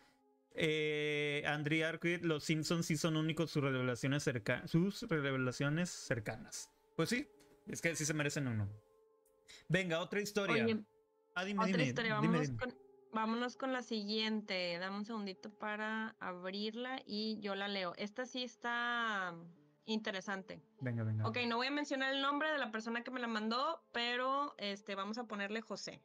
Eh, 0.55 1.43
Andrea 1.47 1.89
Arquid, 1.89 2.23
los 2.23 2.45
Simpsons 2.45 2.87
sí 2.87 2.97
son 2.97 3.17
únicos 3.17 3.51
sus 3.51 3.63
revelaciones 3.63 4.23
cercanas. 4.23 4.71
Sus 4.71 5.03
revelaciones 5.03 5.91
cercanas. 5.91 6.71
Pues 6.95 7.09
sí, 7.09 7.27
es 7.67 7.81
que 7.81 7.97
sí 7.97 8.05
se 8.05 8.15
merecen 8.15 8.47
uno. 8.47 8.69
Venga, 9.69 10.01
otra 10.01 10.21
historia. 10.21 10.67
Ah, 11.35 11.45
Otra 11.59 11.83
historia, 11.83 12.15
vámonos, 13.13 13.57
Con, 13.57 13.73
la 13.73 13.83
siguiente. 13.83 14.79
Dame 14.79 14.99
un 14.99 15.05
segundito 15.05 15.51
para 15.51 16.15
abrirla 16.21 17.01
y 17.07 17.39
yo 17.41 17.55
la 17.55 17.69
leo. 17.69 17.95
Esta 17.97 18.27
sí 18.27 18.43
está 18.43 19.35
interesante. 19.87 20.63
Venga, 20.81 21.05
venga. 21.05 21.27
Ok, 21.27 21.39
no 21.47 21.57
voy 21.57 21.69
a 21.69 21.71
mencionar 21.71 22.15
el 22.15 22.21
nombre 22.21 22.51
de 22.51 22.59
la 22.59 22.71
persona 22.71 23.03
que 23.03 23.11
me 23.11 23.21
la 23.21 23.29
mandó, 23.29 23.83
pero 23.93 24.55
este, 24.59 24.95
vamos 24.95 25.19
a 25.19 25.25
ponerle 25.25 25.63
José. 25.63 26.03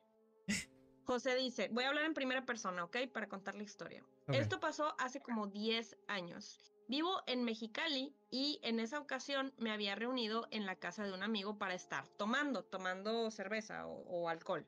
José 1.05 1.35
dice, 1.35 1.69
voy 1.71 1.83
a 1.83 1.89
hablar 1.89 2.05
en 2.05 2.13
primera 2.13 2.45
persona, 2.45 2.83
¿ok? 2.85 2.97
Para 3.13 3.27
contar 3.27 3.55
la 3.55 3.63
historia. 3.63 4.03
Esto 4.27 4.59
pasó 4.59 4.95
hace 4.99 5.21
como 5.21 5.47
10 5.47 5.97
años. 6.07 6.73
Vivo 6.89 7.21
en 7.27 7.43
Mexicali 7.43 8.15
y 8.29 8.59
en 8.63 8.79
esa 8.79 8.99
ocasión 8.99 9.53
me 9.57 9.71
había 9.71 9.95
reunido 9.95 10.47
en 10.51 10.65
la 10.65 10.75
casa 10.75 11.05
de 11.05 11.13
un 11.13 11.23
amigo 11.23 11.57
para 11.57 11.73
estar 11.73 12.07
tomando, 12.07 12.63
tomando 12.63 13.29
cerveza 13.29 13.85
o 13.87 14.29
alcohol. 14.29 14.65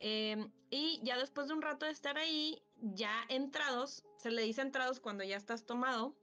Em, 0.00 0.50
y 0.70 1.00
ya 1.02 1.18
después 1.18 1.48
de 1.48 1.54
un 1.54 1.62
rato 1.62 1.86
de 1.86 1.92
estar 1.92 2.16
ahí, 2.16 2.62
ya 2.80 3.24
entrados, 3.28 4.04
se 4.16 4.30
le 4.30 4.42
dice 4.42 4.62
entrados 4.62 4.98
cuando 4.98 5.24
ya 5.24 5.36
estás 5.36 5.66
tomado, 5.66 6.16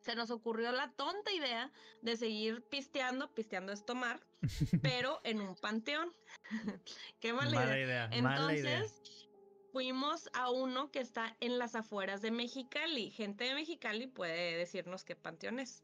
se 0.00 0.16
nos 0.16 0.30
ocurrió 0.32 0.72
la 0.72 0.90
tonta 0.90 1.32
idea 1.32 1.70
de 2.02 2.16
seguir 2.16 2.62
pisteando, 2.62 3.32
pisteando 3.32 3.72
es 3.72 3.86
tomar, 3.86 4.20
pero 4.82 5.20
en 5.22 5.40
un 5.40 5.54
panteón. 5.54 6.12
Qué 7.20 7.32
mala, 7.32 7.78
idea. 7.78 8.08
Entonces, 8.12 9.00
fuimos 9.70 10.28
a 10.34 10.50
uno 10.50 10.90
que 10.90 10.98
está 10.98 11.36
en 11.38 11.58
las 11.58 11.76
afueras 11.76 12.20
de 12.20 12.32
Mexicali. 12.32 13.10
Gente 13.10 13.44
de 13.44 13.54
Mexicali 13.54 14.08
puede 14.08 14.56
decirnos 14.56 15.04
qué 15.04 15.14
panteón 15.14 15.60
es 15.60 15.82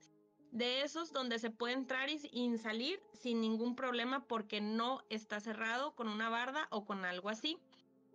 de 0.51 0.83
esos 0.83 1.13
donde 1.13 1.39
se 1.39 1.51
puede 1.51 1.75
entrar 1.75 2.09
y, 2.09 2.59
salir 2.59 3.01
sin 3.13 3.41
ningún 3.41 3.77
problema 3.77 4.27
porque 4.27 4.61
no 4.61 5.03
está 5.11 5.41
cerrado 5.41 5.95
con 5.95 6.09
una 6.09 6.29
barda 6.29 6.69
o 6.71 6.85
con 6.85 7.05
algo 7.05 7.29
así. 7.29 7.59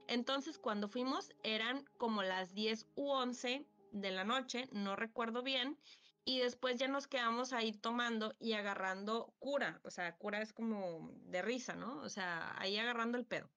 Entonces 0.07 0.57
cuando 0.57 0.87
fuimos 0.87 1.31
eran 1.43 1.85
como 1.97 2.23
las 2.23 2.53
10 2.53 2.87
u 2.95 3.09
11 3.09 3.65
de 3.91 4.11
la 4.11 4.23
noche, 4.23 4.67
no 4.71 4.95
recuerdo 4.95 5.43
bien, 5.43 5.77
y 6.25 6.39
después 6.39 6.77
ya 6.77 6.87
nos 6.87 7.07
quedamos 7.07 7.53
ahí 7.53 7.73
tomando 7.73 8.33
y 8.39 8.53
agarrando 8.53 9.33
cura, 9.39 9.81
o 9.83 9.91
sea, 9.91 10.15
cura 10.15 10.41
es 10.41 10.53
como 10.53 11.11
de 11.25 11.41
risa, 11.41 11.75
¿no? 11.75 12.01
O 12.01 12.09
sea, 12.09 12.55
ahí 12.57 12.77
agarrando 12.77 13.17
el 13.17 13.25
pedo. 13.25 13.49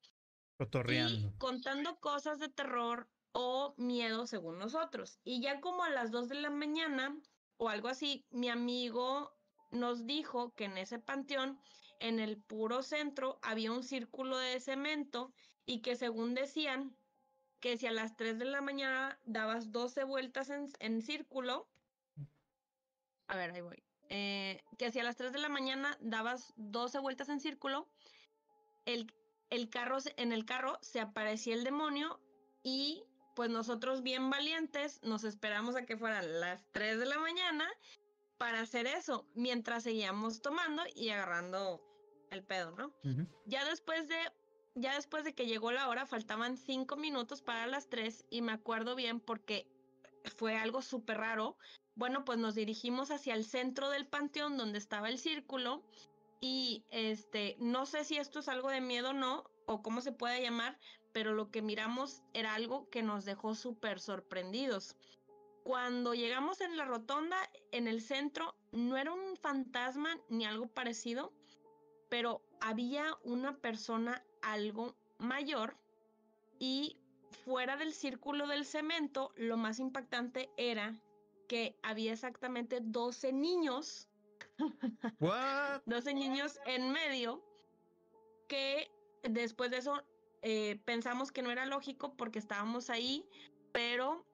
Y 1.06 1.30
contando 1.38 1.96
cosas 2.00 2.38
de 2.38 2.48
terror 2.48 3.08
o 3.32 3.74
miedo 3.76 4.26
según 4.26 4.58
nosotros. 4.58 5.20
Y 5.22 5.40
ya 5.40 5.60
como 5.60 5.84
a 5.84 5.90
las 5.90 6.10
2 6.10 6.28
de 6.28 6.36
la 6.36 6.50
mañana 6.50 7.16
o 7.58 7.68
algo 7.68 7.88
así, 7.88 8.24
mi 8.30 8.48
amigo 8.48 9.32
nos 9.70 10.06
dijo 10.06 10.54
que 10.54 10.64
en 10.64 10.78
ese 10.78 10.98
panteón, 10.98 11.58
en 12.00 12.20
el 12.20 12.36
puro 12.36 12.82
centro, 12.82 13.38
había 13.42 13.72
un 13.72 13.82
círculo 13.82 14.38
de 14.38 14.60
cemento 14.60 15.32
y 15.64 15.80
que 15.80 15.96
según 15.96 16.34
decían, 16.34 16.96
que 17.60 17.78
si 17.78 17.86
a 17.86 17.92
las 17.92 18.16
3 18.16 18.38
de 18.38 18.44
la 18.44 18.60
mañana 18.60 19.18
dabas 19.24 19.72
12 19.72 20.04
vueltas 20.04 20.50
en, 20.50 20.68
en 20.78 21.02
círculo, 21.02 21.68
a 23.28 23.36
ver, 23.36 23.50
ahí 23.50 23.60
voy. 23.60 23.82
Eh, 24.08 24.62
que 24.78 24.92
si 24.92 25.00
a 25.00 25.04
las 25.04 25.16
3 25.16 25.32
de 25.32 25.38
la 25.38 25.48
mañana 25.48 25.96
dabas 26.00 26.52
12 26.56 26.98
vueltas 27.00 27.28
en 27.28 27.40
círculo, 27.40 27.88
el, 28.84 29.12
el 29.50 29.68
carro, 29.68 29.98
en 30.16 30.32
el 30.32 30.44
carro 30.44 30.78
se 30.80 31.00
aparecía 31.00 31.54
el 31.54 31.64
demonio 31.64 32.20
y 32.62 33.04
pues 33.36 33.50
nosotros 33.50 34.02
bien 34.02 34.28
valientes 34.30 35.00
nos 35.04 35.22
esperamos 35.22 35.76
a 35.76 35.86
que 35.86 35.96
fueran 35.96 36.40
las 36.40 36.66
3 36.72 36.98
de 36.98 37.06
la 37.06 37.18
mañana 37.20 37.70
para 38.38 38.60
hacer 38.60 38.86
eso, 38.86 39.28
mientras 39.34 39.84
seguíamos 39.84 40.42
tomando 40.42 40.82
y 40.94 41.10
agarrando 41.10 41.80
el 42.30 42.42
pedo, 42.42 42.72
¿no? 42.72 42.92
Ya 43.46 43.64
después 43.64 44.08
de 44.08 44.16
ya 44.74 44.94
después 44.94 45.24
de 45.24 45.34
que 45.34 45.46
llegó 45.46 45.70
la 45.70 45.88
hora, 45.88 46.04
faltaban 46.04 46.58
5 46.58 46.96
minutos 46.96 47.40
para 47.40 47.66
las 47.66 47.88
3 47.88 48.26
y 48.28 48.42
me 48.42 48.52
acuerdo 48.52 48.94
bien 48.94 49.20
porque 49.20 49.66
fue 50.36 50.56
algo 50.56 50.82
súper 50.82 51.18
raro 51.18 51.56
bueno, 51.96 52.26
pues 52.26 52.38
nos 52.38 52.54
dirigimos 52.54 53.10
hacia 53.10 53.34
el 53.34 53.44
centro 53.44 53.88
del 53.88 54.06
panteón 54.06 54.58
donde 54.58 54.78
estaba 54.78 55.08
el 55.08 55.18
círculo 55.18 55.82
y 56.40 56.84
este, 56.90 57.56
no 57.58 57.86
sé 57.86 58.04
si 58.04 58.18
esto 58.18 58.40
es 58.40 58.48
algo 58.48 58.68
de 58.68 58.82
miedo 58.82 59.10
o 59.10 59.14
no, 59.14 59.50
o 59.66 59.82
cómo 59.82 60.00
se 60.00 60.12
puede 60.12 60.42
llamar, 60.42 60.78
pero 61.12 61.34
lo 61.34 61.50
que 61.50 61.62
miramos 61.62 62.22
era 62.32 62.54
algo 62.54 62.88
que 62.90 63.02
nos 63.02 63.24
dejó 63.24 63.54
súper 63.54 64.00
sorprendidos. 64.00 64.96
Cuando 65.64 66.14
llegamos 66.14 66.60
en 66.60 66.76
la 66.76 66.84
rotonda, 66.84 67.36
en 67.72 67.88
el 67.88 68.00
centro, 68.00 68.54
no 68.72 68.96
era 68.96 69.12
un 69.12 69.36
fantasma 69.36 70.18
ni 70.28 70.44
algo 70.44 70.68
parecido, 70.68 71.32
pero 72.08 72.40
había 72.60 73.16
una 73.24 73.56
persona 73.56 74.24
algo 74.42 74.94
mayor 75.18 75.76
y 76.58 76.96
fuera 77.44 77.76
del 77.76 77.92
círculo 77.92 78.46
del 78.46 78.64
cemento, 78.64 79.32
lo 79.36 79.56
más 79.56 79.78
impactante 79.78 80.50
era 80.56 80.94
que 81.48 81.76
había 81.82 82.12
exactamente 82.12 82.80
12 82.82 83.32
niños. 83.32 84.08
What? 85.20 85.82
12 85.86 86.14
niños 86.14 86.58
en 86.66 86.90
medio 86.92 87.42
que 88.48 88.90
después 89.28 89.70
de 89.70 89.78
eso 89.78 90.02
eh, 90.42 90.80
pensamos 90.84 91.32
que 91.32 91.42
no 91.42 91.50
era 91.50 91.66
lógico 91.66 92.14
porque 92.16 92.38
estábamos 92.38 92.90
ahí, 92.90 93.24
pero 93.72 94.24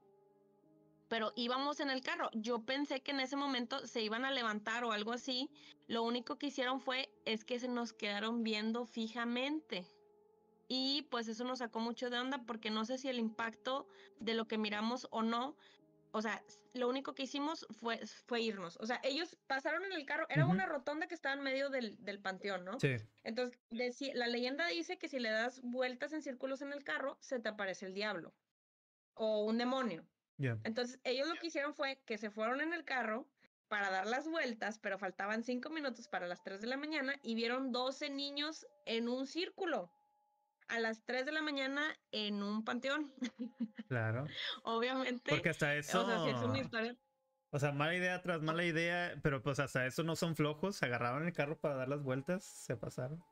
pero 1.09 1.31
íbamos 1.37 1.79
en 1.81 1.91
el 1.91 2.01
carro. 2.01 2.31
Yo 2.33 2.65
pensé 2.65 3.03
que 3.03 3.11
en 3.11 3.21
ese 3.21 3.37
momento 3.37 3.87
se 3.87 4.01
iban 4.01 4.25
a 4.25 4.31
levantar 4.31 4.83
o 4.85 4.93
algo 4.93 5.13
así. 5.13 5.51
Lo 5.87 6.05
único 6.05 6.39
que 6.39 6.47
hicieron 6.47 6.81
fue 6.81 7.11
es 7.27 7.45
que 7.45 7.59
se 7.59 7.69
nos 7.69 7.93
quedaron 7.93 8.43
viendo 8.43 8.87
fijamente. 8.87 9.87
Y 10.69 11.03
pues 11.11 11.29
eso 11.29 11.45
nos 11.45 11.59
sacó 11.59 11.81
mucho 11.81 12.09
de 12.09 12.19
onda 12.19 12.45
porque 12.47 12.71
no 12.71 12.87
sé 12.87 12.97
si 12.97 13.09
el 13.09 13.19
impacto 13.19 13.87
de 14.21 14.33
lo 14.33 14.49
que 14.49 14.57
miramos 14.57 15.07
o 15.11 15.23
no 15.23 15.55
o 16.13 16.23
sea, 16.23 16.43
lo 16.75 16.89
único 16.89 17.15
que 17.15 17.25
hicimos 17.25 17.67
fue, 17.71 17.99
fue 18.27 18.43
irnos. 18.43 18.77
O 18.81 18.87
sea, 18.87 19.01
ellos 19.03 19.37
pasaron 19.47 19.85
en 19.85 19.93
el 19.93 20.05
carro, 20.07 20.27
era 20.29 20.47
una 20.47 20.67
rotonda 20.67 21.07
que 21.07 21.15
estaba 21.15 21.35
en 21.35 21.43
medio 21.43 21.71
del, 21.71 22.03
del 22.05 22.21
panteón, 22.21 22.65
¿no? 22.65 22.79
Sí. 22.79 22.97
Entonces, 23.25 23.59
la 24.15 24.27
leyenda 24.27 24.67
dice 24.69 24.99
que 24.99 25.09
si 25.09 25.19
le 25.19 25.31
das 25.31 25.61
vueltas 25.63 26.13
en 26.13 26.23
círculos 26.23 26.63
en 26.63 26.73
el 26.73 26.85
carro, 26.85 27.17
se 27.21 27.41
te 27.41 27.49
aparece 27.49 27.87
el 27.87 27.95
diablo 27.95 28.35
o 29.15 29.45
un 29.45 29.59
demonio. 29.59 30.07
Entonces, 30.65 30.99
ellos 31.05 31.29
lo 31.29 31.35
que 31.37 31.47
hicieron 31.47 31.73
fue 31.73 32.03
que 32.05 32.19
se 32.19 32.31
fueron 32.31 32.61
en 32.61 32.75
el 32.75 32.85
carro 32.85 33.29
para 33.69 33.91
dar 33.91 34.07
las 34.07 34.29
vueltas, 34.29 34.79
pero 34.81 34.99
faltaban 34.99 35.45
cinco 35.45 35.71
minutos 35.71 36.09
para 36.09 36.27
las 36.27 36.43
tres 36.43 36.61
de 36.61 36.67
la 36.67 36.77
mañana 36.77 37.15
y 37.23 37.35
vieron 37.35 37.71
12 37.71 38.11
niños 38.11 38.67
en 38.87 39.09
un 39.09 39.27
círculo 39.27 39.91
a 40.69 40.79
las 40.81 41.05
3 41.05 41.25
de 41.27 41.33
la 41.33 41.43
mañana 41.43 41.83
en 42.11 42.43
un 42.43 42.65
panteón. 42.65 43.13
Claro. 43.89 44.27
Obviamente. 44.63 45.29
Porque 45.29 45.51
hasta 45.51 45.77
eso. 45.77 46.03
O 46.03 46.07
sea, 46.07 46.25
si 46.25 46.31
es 46.31 46.43
una 46.43 46.59
historia. 46.59 46.97
O 47.51 47.59
sea, 47.59 47.73
mala 47.73 47.95
idea 47.95 48.23
tras 48.23 48.41
mala 48.41 48.65
idea, 48.65 49.21
pero 49.23 49.43
pues 49.43 49.59
hasta 49.59 49.85
eso 49.85 50.03
no 50.03 50.17
son 50.17 50.35
flojos, 50.35 50.77
se 50.77 50.87
agarraban 50.87 51.27
el 51.27 51.35
carro 51.35 51.61
para 51.61 51.75
dar 51.75 51.89
las 51.89 52.03
vueltas, 52.03 52.43
se 52.43 52.75
pasaron. 52.75 53.23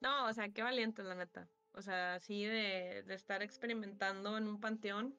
No, 0.00 0.26
o 0.26 0.32
sea, 0.32 0.48
qué 0.50 0.62
valientes, 0.62 1.04
la 1.04 1.16
neta. 1.16 1.48
O 1.72 1.82
sea, 1.82 2.14
así 2.14 2.44
de, 2.44 3.02
de 3.04 3.14
estar 3.14 3.42
experimentando 3.42 4.38
en 4.38 4.46
un 4.46 4.60
panteón. 4.60 5.16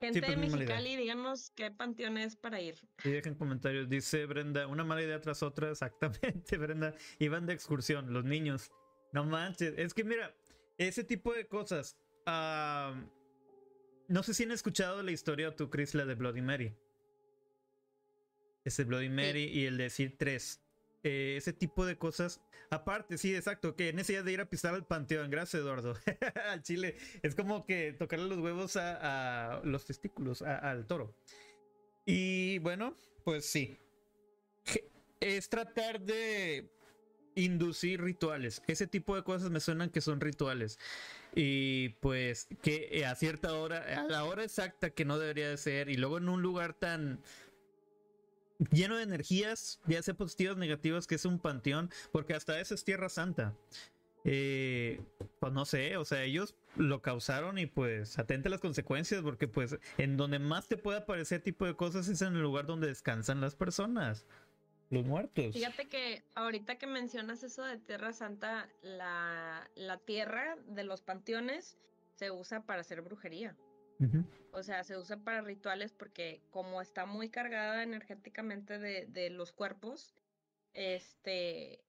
Gente 0.00 0.20
pues, 0.20 0.30
de 0.30 0.36
Mexicali, 0.36 0.96
díganos 0.96 1.50
qué 1.56 1.70
panteón 1.70 2.18
es 2.18 2.36
para 2.36 2.60
ir. 2.60 2.76
Y 3.02 3.10
dejen 3.10 3.34
comentarios. 3.34 3.88
Dice 3.88 4.26
Brenda, 4.26 4.66
una 4.66 4.84
mala 4.84 5.02
idea 5.02 5.20
tras 5.20 5.42
otra, 5.42 5.70
exactamente, 5.70 6.58
Brenda. 6.58 6.94
Iban 7.18 7.46
de 7.46 7.54
excursión, 7.54 8.12
los 8.12 8.24
niños. 8.24 8.70
No 9.16 9.24
manches, 9.24 9.72
es 9.78 9.94
que 9.94 10.04
mira, 10.04 10.36
ese 10.76 11.02
tipo 11.02 11.32
de 11.32 11.46
cosas. 11.46 11.96
no 12.26 14.22
sé 14.22 14.34
si 14.34 14.42
han 14.42 14.50
escuchado 14.50 15.02
la 15.02 15.10
historia 15.10 15.56
tú, 15.56 15.70
Chris, 15.70 15.94
la 15.94 16.04
de 16.04 16.14
Bloody 16.14 16.42
Mary. 16.42 16.76
Ese 18.62 18.84
Bloody 18.84 19.08
Mary 19.08 19.44
y 19.44 19.64
el 19.64 19.78
de 19.78 19.88
Sir 19.88 20.16
3. 20.18 20.60
Eh, 21.02 21.36
ese 21.38 21.54
tipo 21.54 21.86
de 21.86 21.96
cosas. 21.96 22.42
Aparte, 22.68 23.16
sí, 23.16 23.34
exacto, 23.34 23.74
que 23.74 23.88
en 23.88 24.00
ese 24.00 24.12
día 24.12 24.22
de 24.22 24.32
ir 24.32 24.40
a 24.42 24.50
pisar 24.50 24.74
al 24.74 24.86
panteón, 24.86 25.30
gracias 25.30 25.62
Eduardo, 25.62 25.94
al 26.50 26.62
chile, 26.62 26.98
es 27.22 27.34
como 27.34 27.64
que 27.64 27.94
tocarle 27.94 28.28
los 28.28 28.40
huevos 28.40 28.76
a, 28.76 29.62
los 29.64 29.86
testículos, 29.86 30.42
al 30.42 30.86
toro. 30.86 31.16
Y 32.04 32.58
bueno, 32.58 32.94
pues 33.24 33.46
sí. 33.46 33.78
Es 35.20 35.48
tratar 35.48 36.02
de 36.02 36.75
inducir 37.36 38.00
rituales. 38.02 38.62
Ese 38.66 38.88
tipo 38.88 39.14
de 39.14 39.22
cosas 39.22 39.50
me 39.50 39.60
suenan 39.60 39.90
que 39.90 40.00
son 40.00 40.20
rituales. 40.20 40.80
Y 41.34 41.90
pues 42.00 42.48
que 42.62 42.88
eh, 42.90 43.06
a 43.06 43.14
cierta 43.14 43.52
hora, 43.54 43.84
a 44.00 44.04
la 44.04 44.24
hora 44.24 44.42
exacta 44.42 44.90
que 44.90 45.04
no 45.04 45.18
debería 45.18 45.48
de 45.48 45.56
ser, 45.56 45.88
y 45.88 45.96
luego 45.96 46.18
en 46.18 46.28
un 46.28 46.42
lugar 46.42 46.74
tan 46.74 47.20
lleno 48.70 48.96
de 48.96 49.02
energías, 49.02 49.80
ya 49.86 50.02
sea 50.02 50.14
positivas 50.14 50.56
negativas, 50.56 51.06
que 51.06 51.14
es 51.16 51.24
un 51.26 51.38
panteón, 51.38 51.90
porque 52.10 52.34
hasta 52.34 52.58
eso 52.58 52.74
es 52.74 52.84
Tierra 52.84 53.10
Santa. 53.10 53.54
Eh, 54.28 55.00
pues 55.38 55.52
no 55.52 55.64
sé, 55.64 55.96
o 55.98 56.04
sea, 56.04 56.24
ellos 56.24 56.56
lo 56.74 57.00
causaron 57.00 57.58
y 57.58 57.66
pues 57.66 58.18
atente 58.18 58.48
a 58.48 58.50
las 58.50 58.60
consecuencias, 58.60 59.22
porque 59.22 59.46
pues 59.46 59.78
en 59.98 60.16
donde 60.16 60.40
más 60.40 60.66
te 60.66 60.76
puede 60.76 60.98
aparecer 60.98 61.42
tipo 61.42 61.64
de 61.64 61.76
cosas 61.76 62.08
es 62.08 62.22
en 62.22 62.34
el 62.34 62.42
lugar 62.42 62.66
donde 62.66 62.88
descansan 62.88 63.40
las 63.40 63.54
personas 63.54 64.26
los 64.90 65.04
muertos. 65.04 65.52
Fíjate 65.52 65.88
que 65.88 66.22
ahorita 66.34 66.76
que 66.76 66.86
mencionas 66.86 67.42
eso 67.42 67.64
de 67.64 67.78
Tierra 67.78 68.12
Santa, 68.12 68.68
la, 68.82 69.68
la 69.74 69.98
tierra 69.98 70.56
de 70.66 70.84
los 70.84 71.02
panteones 71.02 71.76
se 72.14 72.30
usa 72.30 72.64
para 72.64 72.80
hacer 72.80 73.02
brujería. 73.02 73.56
O 74.52 74.62
sea, 74.62 74.84
se 74.84 74.98
usa 74.98 75.16
para 75.16 75.40
rituales 75.40 75.92
porque 75.92 76.42
como 76.50 76.82
está 76.82 77.06
muy 77.06 77.30
cargada 77.30 77.82
energéticamente 77.82 78.78
de, 78.78 79.06
de 79.06 79.30
los 79.30 79.52
cuerpos, 79.52 80.14
este, 80.74 81.80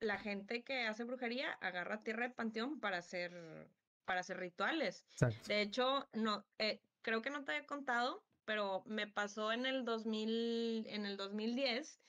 la 0.00 0.18
gente 0.18 0.62
que 0.62 0.82
hace 0.82 1.04
brujería 1.04 1.52
agarra 1.60 2.02
tierra 2.02 2.28
de 2.28 2.34
panteón 2.34 2.78
para 2.78 2.98
hacer, 2.98 3.68
para 4.04 4.20
hacer 4.20 4.38
rituales. 4.38 5.06
De 5.46 5.62
hecho, 5.62 6.06
no, 6.12 6.44
eh, 6.58 6.80
creo 7.00 7.22
que 7.22 7.30
no 7.30 7.44
te 7.44 7.56
he 7.56 7.66
contado, 7.66 8.22
pero 8.44 8.82
me 8.84 9.06
pasó 9.06 9.52
en 9.52 9.64
el 9.64 9.84
2000, 9.86 10.86
en 10.88 11.06
el 11.06 11.16
2010 11.16 12.00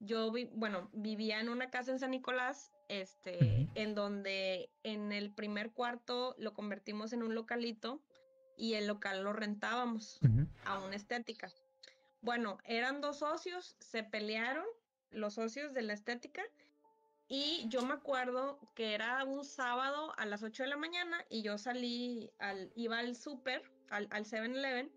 yo 0.00 0.30
vi, 0.30 0.50
bueno, 0.52 0.90
vivía 0.92 1.40
en 1.40 1.48
una 1.48 1.70
casa 1.70 1.92
en 1.92 1.98
San 1.98 2.10
Nicolás, 2.10 2.72
este, 2.88 3.68
en 3.74 3.94
donde 3.94 4.70
en 4.82 5.12
el 5.12 5.32
primer 5.32 5.72
cuarto 5.72 6.34
lo 6.38 6.54
convertimos 6.54 7.12
en 7.12 7.22
un 7.22 7.34
localito 7.34 8.02
y 8.56 8.74
el 8.74 8.86
local 8.86 9.22
lo 9.22 9.32
rentábamos 9.32 10.20
a 10.64 10.78
una 10.78 10.96
estética. 10.96 11.50
Bueno, 12.20 12.58
eran 12.64 13.00
dos 13.00 13.18
socios, 13.18 13.76
se 13.80 14.02
pelearon 14.02 14.64
los 15.10 15.34
socios 15.34 15.72
de 15.72 15.82
la 15.82 15.92
estética 15.92 16.42
y 17.28 17.66
yo 17.68 17.82
me 17.82 17.94
acuerdo 17.94 18.58
que 18.74 18.94
era 18.94 19.24
un 19.24 19.44
sábado 19.44 20.12
a 20.16 20.26
las 20.26 20.42
8 20.42 20.62
de 20.62 20.68
la 20.68 20.76
mañana 20.76 21.24
y 21.28 21.42
yo 21.42 21.58
salí, 21.58 22.30
al, 22.38 22.72
iba 22.76 22.98
al 22.98 23.16
súper, 23.16 23.62
al, 23.90 24.06
al 24.10 24.24
7-Eleven 24.24 24.92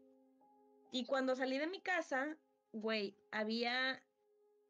y 0.92 1.06
cuando 1.06 1.36
salí 1.36 1.58
de 1.58 1.68
mi 1.68 1.82
casa, 1.82 2.38
güey, 2.72 3.16
había 3.32 4.02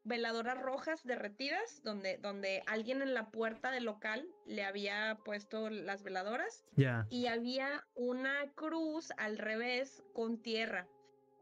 veladoras 0.04 0.60
rojas 0.60 1.04
derretidas, 1.04 1.82
donde, 1.82 2.18
donde 2.18 2.62
alguien 2.66 3.02
en 3.02 3.14
la 3.14 3.30
puerta 3.30 3.70
del 3.70 3.84
local 3.84 4.26
le 4.46 4.64
había 4.64 5.18
puesto 5.24 5.70
las 5.70 6.02
veladoras. 6.02 6.64
Y 7.10 7.26
había 7.26 7.86
una 7.94 8.50
cruz 8.54 9.12
al 9.18 9.38
revés 9.38 10.02
con 10.14 10.38
tierra. 10.38 10.86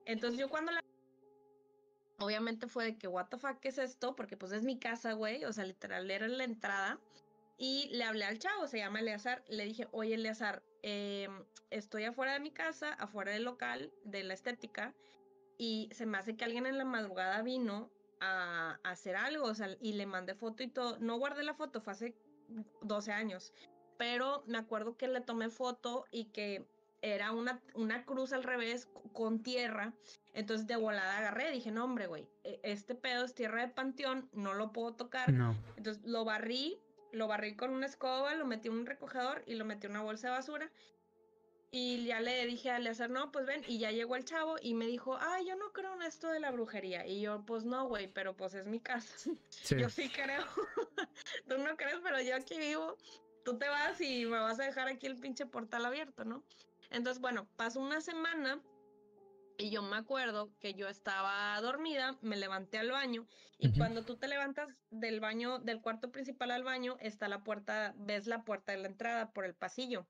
Entonces 0.07 0.40
yo 0.40 0.49
cuando 0.49 0.73
la 0.73 0.83
obviamente 2.21 2.66
fue 2.66 2.85
de 2.85 2.99
que, 2.99 3.07
what 3.07 3.29
the 3.29 3.38
fuck, 3.38 3.61
¿qué 3.61 3.68
es 3.68 3.79
esto? 3.79 4.16
Porque 4.16 4.37
pues 4.37 4.53
es 4.53 4.62
mi 4.62 4.79
casa, 4.79 5.12
güey, 5.12 5.44
o 5.44 5.53
sea, 5.53 5.64
literal 5.64 6.11
era 6.11 6.27
la 6.29 6.44
entrada. 6.44 6.99
Y 7.59 7.88
le 7.90 8.05
hablé 8.05 8.25
al 8.25 8.38
chavo, 8.38 8.66
se 8.68 8.79
llama 8.79 9.01
Eleazar, 9.01 9.42
le 9.49 9.64
dije, 9.64 9.88
oye 9.90 10.14
Eleazar, 10.14 10.62
em, 10.83 11.44
estoy 11.71 12.05
afuera 12.05 12.33
de 12.33 12.40
mi 12.40 12.53
casa, 12.53 12.92
afuera 12.94 13.33
del 13.33 13.44
local, 13.44 13.92
de 14.05 14.23
la 14.23 14.35
estética, 14.35 14.94
y 15.59 15.88
se 15.92 16.07
me 16.07 16.18
hace 16.18 16.37
que 16.37 16.44
alguien 16.44 16.66
en 16.66 16.79
la 16.79 16.85
madrugada 16.85 17.42
vino 17.42 17.90
a, 18.20 18.78
hacer 18.85 19.16
algo, 19.16 19.46
o 19.46 19.54
sea, 19.54 19.76
y 19.81 19.92
le 19.92 20.07
mandé 20.07 20.35
foto 20.35 20.62
y 20.62 20.68
todo. 20.68 20.98
No 20.98 21.18
guardé 21.18 21.42
la 21.42 21.54
foto, 21.54 21.81
fue 21.81 21.92
hace 21.92 22.14
12 22.83 23.12
años, 23.12 23.52
pero 23.96 24.42
me 24.46 24.59
acuerdo 24.59 24.96
que 24.96 25.09
le 25.09 25.20
tomé 25.20 25.50
foto 25.50 26.04
y 26.11 26.26
que 26.26 26.66
era 27.00 27.33
una, 27.33 27.61
una 27.74 28.04
cruz 28.04 28.33
al 28.33 28.42
revés 28.42 28.88
con 29.12 29.42
tierra. 29.42 29.92
Entonces 30.35 30.66
de 30.66 30.76
volada 30.76 31.18
agarré, 31.18 31.50
dije, 31.50 31.70
no, 31.70 31.85
hombre, 31.85 32.07
güey, 32.07 32.28
e, 32.44 32.61
este 32.62 32.94
pedo 32.94 33.24
es 33.24 33.35
tierra 33.35 33.62
de 33.62 33.68
panteón, 33.68 34.28
no 34.33 34.54
lo 34.54 34.72
puedo 34.72 34.94
tocar. 34.94 35.33
No. 35.33 35.54
Entonces 35.76 36.04
lo 36.04 36.24
barrí, 36.24 36.81
lo 37.12 37.26
barrí 37.28 37.57
con 37.57 37.70
una 37.70 37.87
escoba, 37.87 38.35
lo 38.35 38.46
metí 38.46 38.68
en 38.68 38.74
un 38.74 38.87
recogedor 38.87 39.42
y 39.46 39.54
lo 39.54 39.64
metí 39.64 39.87
en 39.87 39.92
una 39.92 40.02
bolsa 40.02 40.28
de 40.28 40.35
basura. 40.35 40.70
Y 41.70 42.07
ya 42.07 42.20
le 42.20 42.46
dije 42.46 42.70
a 42.70 42.78
Eleazar, 42.78 43.11
no, 43.11 43.31
pues 43.31 43.44
ven, 43.44 43.62
y 43.66 43.78
ya 43.78 43.90
llegó 43.90 44.16
el 44.16 44.24
chavo 44.24 44.57
y 44.61 44.72
me 44.72 44.87
dijo, 44.87 45.18
ay, 45.20 45.46
yo 45.46 45.57
no 45.57 45.70
creo 45.72 45.94
en 45.94 46.02
esto 46.02 46.28
de 46.28 46.40
la 46.40 46.50
brujería. 46.50 47.07
Y 47.07 47.20
yo, 47.20 47.44
pues 47.44 47.64
no, 47.64 47.87
güey, 47.87 48.09
pero 48.09 48.35
pues 48.35 48.54
es 48.54 48.66
mi 48.66 48.81
casa. 48.81 49.31
Yo 49.78 49.90
sí 49.90 50.09
creo. 50.09 50.44
Tú 51.48 51.59
no 51.59 51.76
crees, 51.76 51.98
pero 52.02 52.20
yo 52.22 52.37
aquí 52.37 52.59
vivo. 52.59 52.96
Tú 53.44 53.59
te 53.59 53.68
vas 53.68 54.00
y 54.00 54.24
me 54.24 54.38
vas 54.38 54.59
a 54.61 54.64
dejar 54.64 54.88
aquí 54.88 55.07
el 55.07 55.16
pinche 55.16 55.46
portal 55.46 55.85
abierto, 55.85 56.24
¿no? 56.24 56.42
Entonces, 56.90 57.20
bueno, 57.20 57.46
pasó 57.57 57.81
una 57.81 58.00
semana 58.00 58.61
y 59.59 59.71
yo 59.71 59.83
me 59.83 59.97
acuerdo 59.97 60.51
que 60.61 60.75
yo 60.75 60.88
estaba 60.88 61.61
dormida, 61.61 62.16
me 62.23 62.37
levanté 62.37 62.79
al 62.79 62.92
baño 62.92 63.27
y 63.59 63.77
cuando 63.77 64.05
tú 64.05 64.16
te 64.16 64.29
levantas 64.29 64.68
del 64.90 65.18
baño, 65.18 65.59
del 65.59 65.81
cuarto 65.81 66.12
principal 66.12 66.53
al 66.53 66.62
baño, 66.62 66.97
está 67.01 67.27
la 67.27 67.42
puerta, 67.42 67.92
ves 67.99 68.29
la 68.29 68.44
puerta 68.44 68.71
de 68.71 68.79
la 68.79 68.88
entrada 68.88 69.33
por 69.33 69.44
el 69.44 69.55
pasillo. 69.55 70.07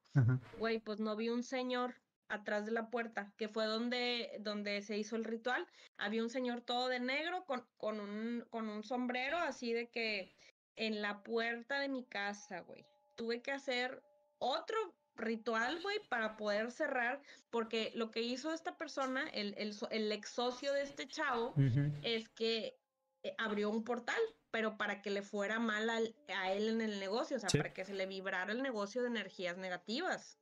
Güey, 0.58 0.80
pues 0.80 1.00
no 1.00 1.16
vi 1.16 1.30
un 1.30 1.42
señor 1.42 1.94
atrás 2.28 2.66
de 2.66 2.72
la 2.72 2.90
puerta, 2.90 3.32
que 3.38 3.48
fue 3.48 3.64
donde, 3.64 4.36
donde 4.40 4.82
se 4.82 4.98
hizo 4.98 5.16
el 5.16 5.24
ritual. 5.24 5.66
Había 5.96 6.22
un 6.22 6.28
señor 6.28 6.60
todo 6.60 6.88
de 6.88 7.00
negro 7.00 7.46
con, 7.46 7.64
con, 7.78 8.00
un, 8.00 8.44
con 8.50 8.68
un 8.68 8.82
sombrero 8.82 9.38
así 9.38 9.72
de 9.72 9.88
que 9.88 10.30
en 10.76 11.00
la 11.00 11.22
puerta 11.22 11.80
de 11.80 11.88
mi 11.88 12.04
casa, 12.04 12.60
güey. 12.60 12.84
Tuve 13.14 13.40
que 13.40 13.50
hacer 13.50 14.02
otro 14.38 14.76
ritual, 15.18 15.82
güey, 15.82 15.98
para 16.08 16.36
poder 16.36 16.70
cerrar, 16.70 17.20
porque 17.50 17.92
lo 17.94 18.10
que 18.10 18.22
hizo 18.22 18.52
esta 18.52 18.76
persona, 18.76 19.28
el, 19.28 19.54
el, 19.56 20.12
ex 20.12 20.30
socio 20.30 20.72
de 20.72 20.82
este 20.82 21.06
chavo, 21.06 21.54
es 22.02 22.28
que 22.30 22.78
eh, 23.22 23.34
abrió 23.36 23.68
un 23.70 23.84
portal, 23.84 24.20
pero 24.50 24.78
para 24.78 25.02
que 25.02 25.10
le 25.10 25.22
fuera 25.22 25.58
mal 25.58 25.90
a 25.90 26.52
él 26.52 26.68
en 26.68 26.80
el 26.80 27.00
negocio, 27.00 27.36
o 27.36 27.40
sea, 27.40 27.50
para 27.50 27.72
que 27.72 27.84
se 27.84 27.94
le 27.94 28.06
vibrara 28.06 28.52
el 28.52 28.62
negocio 28.62 29.02
de 29.02 29.08
energías 29.08 29.58
negativas. 29.58 30.38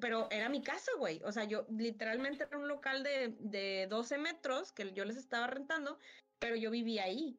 pero 0.00 0.28
era 0.30 0.48
mi 0.48 0.62
casa, 0.62 0.92
güey. 0.98 1.20
O 1.24 1.32
sea, 1.32 1.44
yo 1.44 1.66
literalmente 1.70 2.44
era 2.44 2.58
un 2.58 2.68
local 2.68 3.02
de, 3.02 3.34
de 3.40 3.86
12 3.88 4.18
metros 4.18 4.72
que 4.72 4.92
yo 4.92 5.04
les 5.04 5.16
estaba 5.16 5.46
rentando, 5.46 5.98
pero 6.38 6.54
yo 6.54 6.70
vivía 6.70 7.04
ahí. 7.04 7.38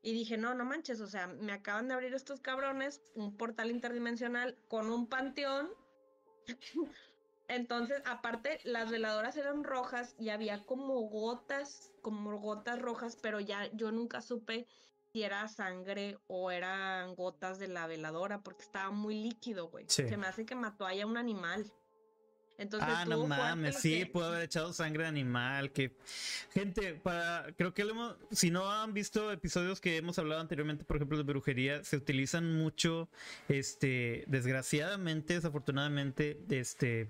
Y 0.00 0.12
dije, 0.12 0.36
no, 0.36 0.54
no 0.54 0.64
manches, 0.64 1.00
o 1.00 1.08
sea, 1.08 1.26
me 1.26 1.52
acaban 1.52 1.88
de 1.88 1.94
abrir 1.94 2.14
estos 2.14 2.40
cabrones 2.40 3.02
un 3.14 3.36
portal 3.36 3.70
interdimensional 3.70 4.56
con 4.68 4.90
un 4.90 5.08
panteón 5.08 5.68
entonces, 7.48 8.02
aparte, 8.04 8.60
las 8.64 8.90
veladoras 8.90 9.36
eran 9.36 9.64
rojas 9.64 10.14
y 10.18 10.28
había 10.28 10.64
como 10.64 11.00
gotas, 11.08 11.90
como 12.02 12.38
gotas 12.38 12.78
rojas, 12.80 13.16
pero 13.16 13.40
ya 13.40 13.70
yo 13.72 13.90
nunca 13.90 14.20
supe 14.20 14.66
si 15.12 15.22
era 15.22 15.48
sangre 15.48 16.18
o 16.26 16.50
eran 16.50 17.14
gotas 17.14 17.58
de 17.58 17.68
la 17.68 17.86
veladora 17.86 18.42
porque 18.42 18.62
estaba 18.62 18.90
muy 18.90 19.14
líquido, 19.14 19.68
güey. 19.68 19.86
Se 19.88 20.16
me 20.16 20.26
hace 20.26 20.44
que 20.44 20.54
mató 20.54 20.86
a 20.86 20.92
un 21.06 21.16
animal. 21.16 21.72
Entonces, 22.58 22.88
ah, 22.92 23.04
no 23.04 23.24
mames, 23.24 23.76
sí, 23.76 24.04
pudo 24.04 24.26
haber 24.26 24.42
echado 24.42 24.72
sangre 24.72 25.04
de 25.04 25.08
animal. 25.08 25.70
Que 25.70 25.92
gente, 26.52 26.94
para, 26.94 27.46
creo 27.56 27.72
que 27.72 27.82
hemos, 27.82 28.16
si 28.32 28.50
no 28.50 28.68
han 28.68 28.92
visto 28.92 29.30
episodios 29.30 29.80
que 29.80 29.96
hemos 29.96 30.18
hablado 30.18 30.40
anteriormente, 30.40 30.84
por 30.84 30.96
ejemplo, 30.96 31.16
de 31.16 31.22
brujería, 31.22 31.84
se 31.84 31.96
utilizan 31.96 32.56
mucho, 32.56 33.08
este, 33.48 34.24
desgraciadamente, 34.26 35.34
desafortunadamente, 35.34 36.42
este 36.50 37.08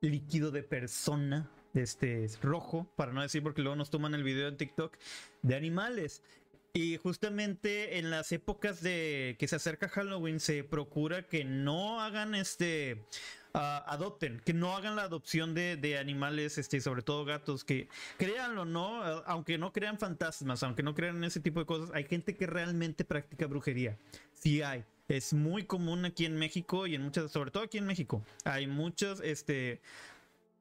líquido 0.00 0.52
de 0.52 0.62
persona, 0.62 1.50
este 1.74 2.28
rojo, 2.40 2.88
para 2.94 3.12
no 3.12 3.20
decir 3.22 3.42
porque 3.42 3.62
luego 3.62 3.74
nos 3.74 3.90
toman 3.90 4.14
el 4.14 4.22
video 4.22 4.46
en 4.46 4.56
TikTok 4.56 4.96
de 5.42 5.56
animales. 5.56 6.22
Y 6.74 6.96
justamente 6.96 7.98
en 7.98 8.10
las 8.10 8.32
épocas 8.32 8.80
de 8.80 9.36
que 9.38 9.46
se 9.46 9.56
acerca 9.56 9.88
Halloween 9.88 10.40
se 10.40 10.64
procura 10.64 11.26
que 11.26 11.44
no 11.44 12.00
hagan 12.00 12.34
este 12.34 13.04
adopten, 13.52 14.40
que 14.44 14.54
no 14.54 14.76
hagan 14.76 14.96
la 14.96 15.02
adopción 15.02 15.54
de, 15.54 15.98
animales, 15.98 16.58
este, 16.58 16.80
sobre 16.80 17.02
todo 17.02 17.24
gatos, 17.24 17.64
que 17.64 17.88
créanlo, 18.18 18.64
¿no? 18.64 19.02
Aunque 19.26 19.58
no 19.58 19.72
crean 19.72 19.98
fantasmas, 19.98 20.62
aunque 20.62 20.82
no 20.82 20.94
crean 20.94 21.22
ese 21.24 21.40
tipo 21.40 21.60
de 21.60 21.66
cosas, 21.66 21.90
hay 21.94 22.04
gente 22.04 22.36
que 22.36 22.46
realmente 22.46 23.04
practica 23.04 23.46
brujería. 23.46 23.98
Sí 24.32 24.62
hay. 24.62 24.84
Es 25.08 25.34
muy 25.34 25.64
común 25.64 26.04
aquí 26.04 26.24
en 26.24 26.36
México 26.38 26.86
y 26.86 26.94
en 26.94 27.02
muchas, 27.02 27.30
sobre 27.30 27.50
todo 27.50 27.64
aquí 27.64 27.78
en 27.78 27.86
México. 27.86 28.24
Hay 28.44 28.66
muchos, 28.66 29.20
este, 29.20 29.80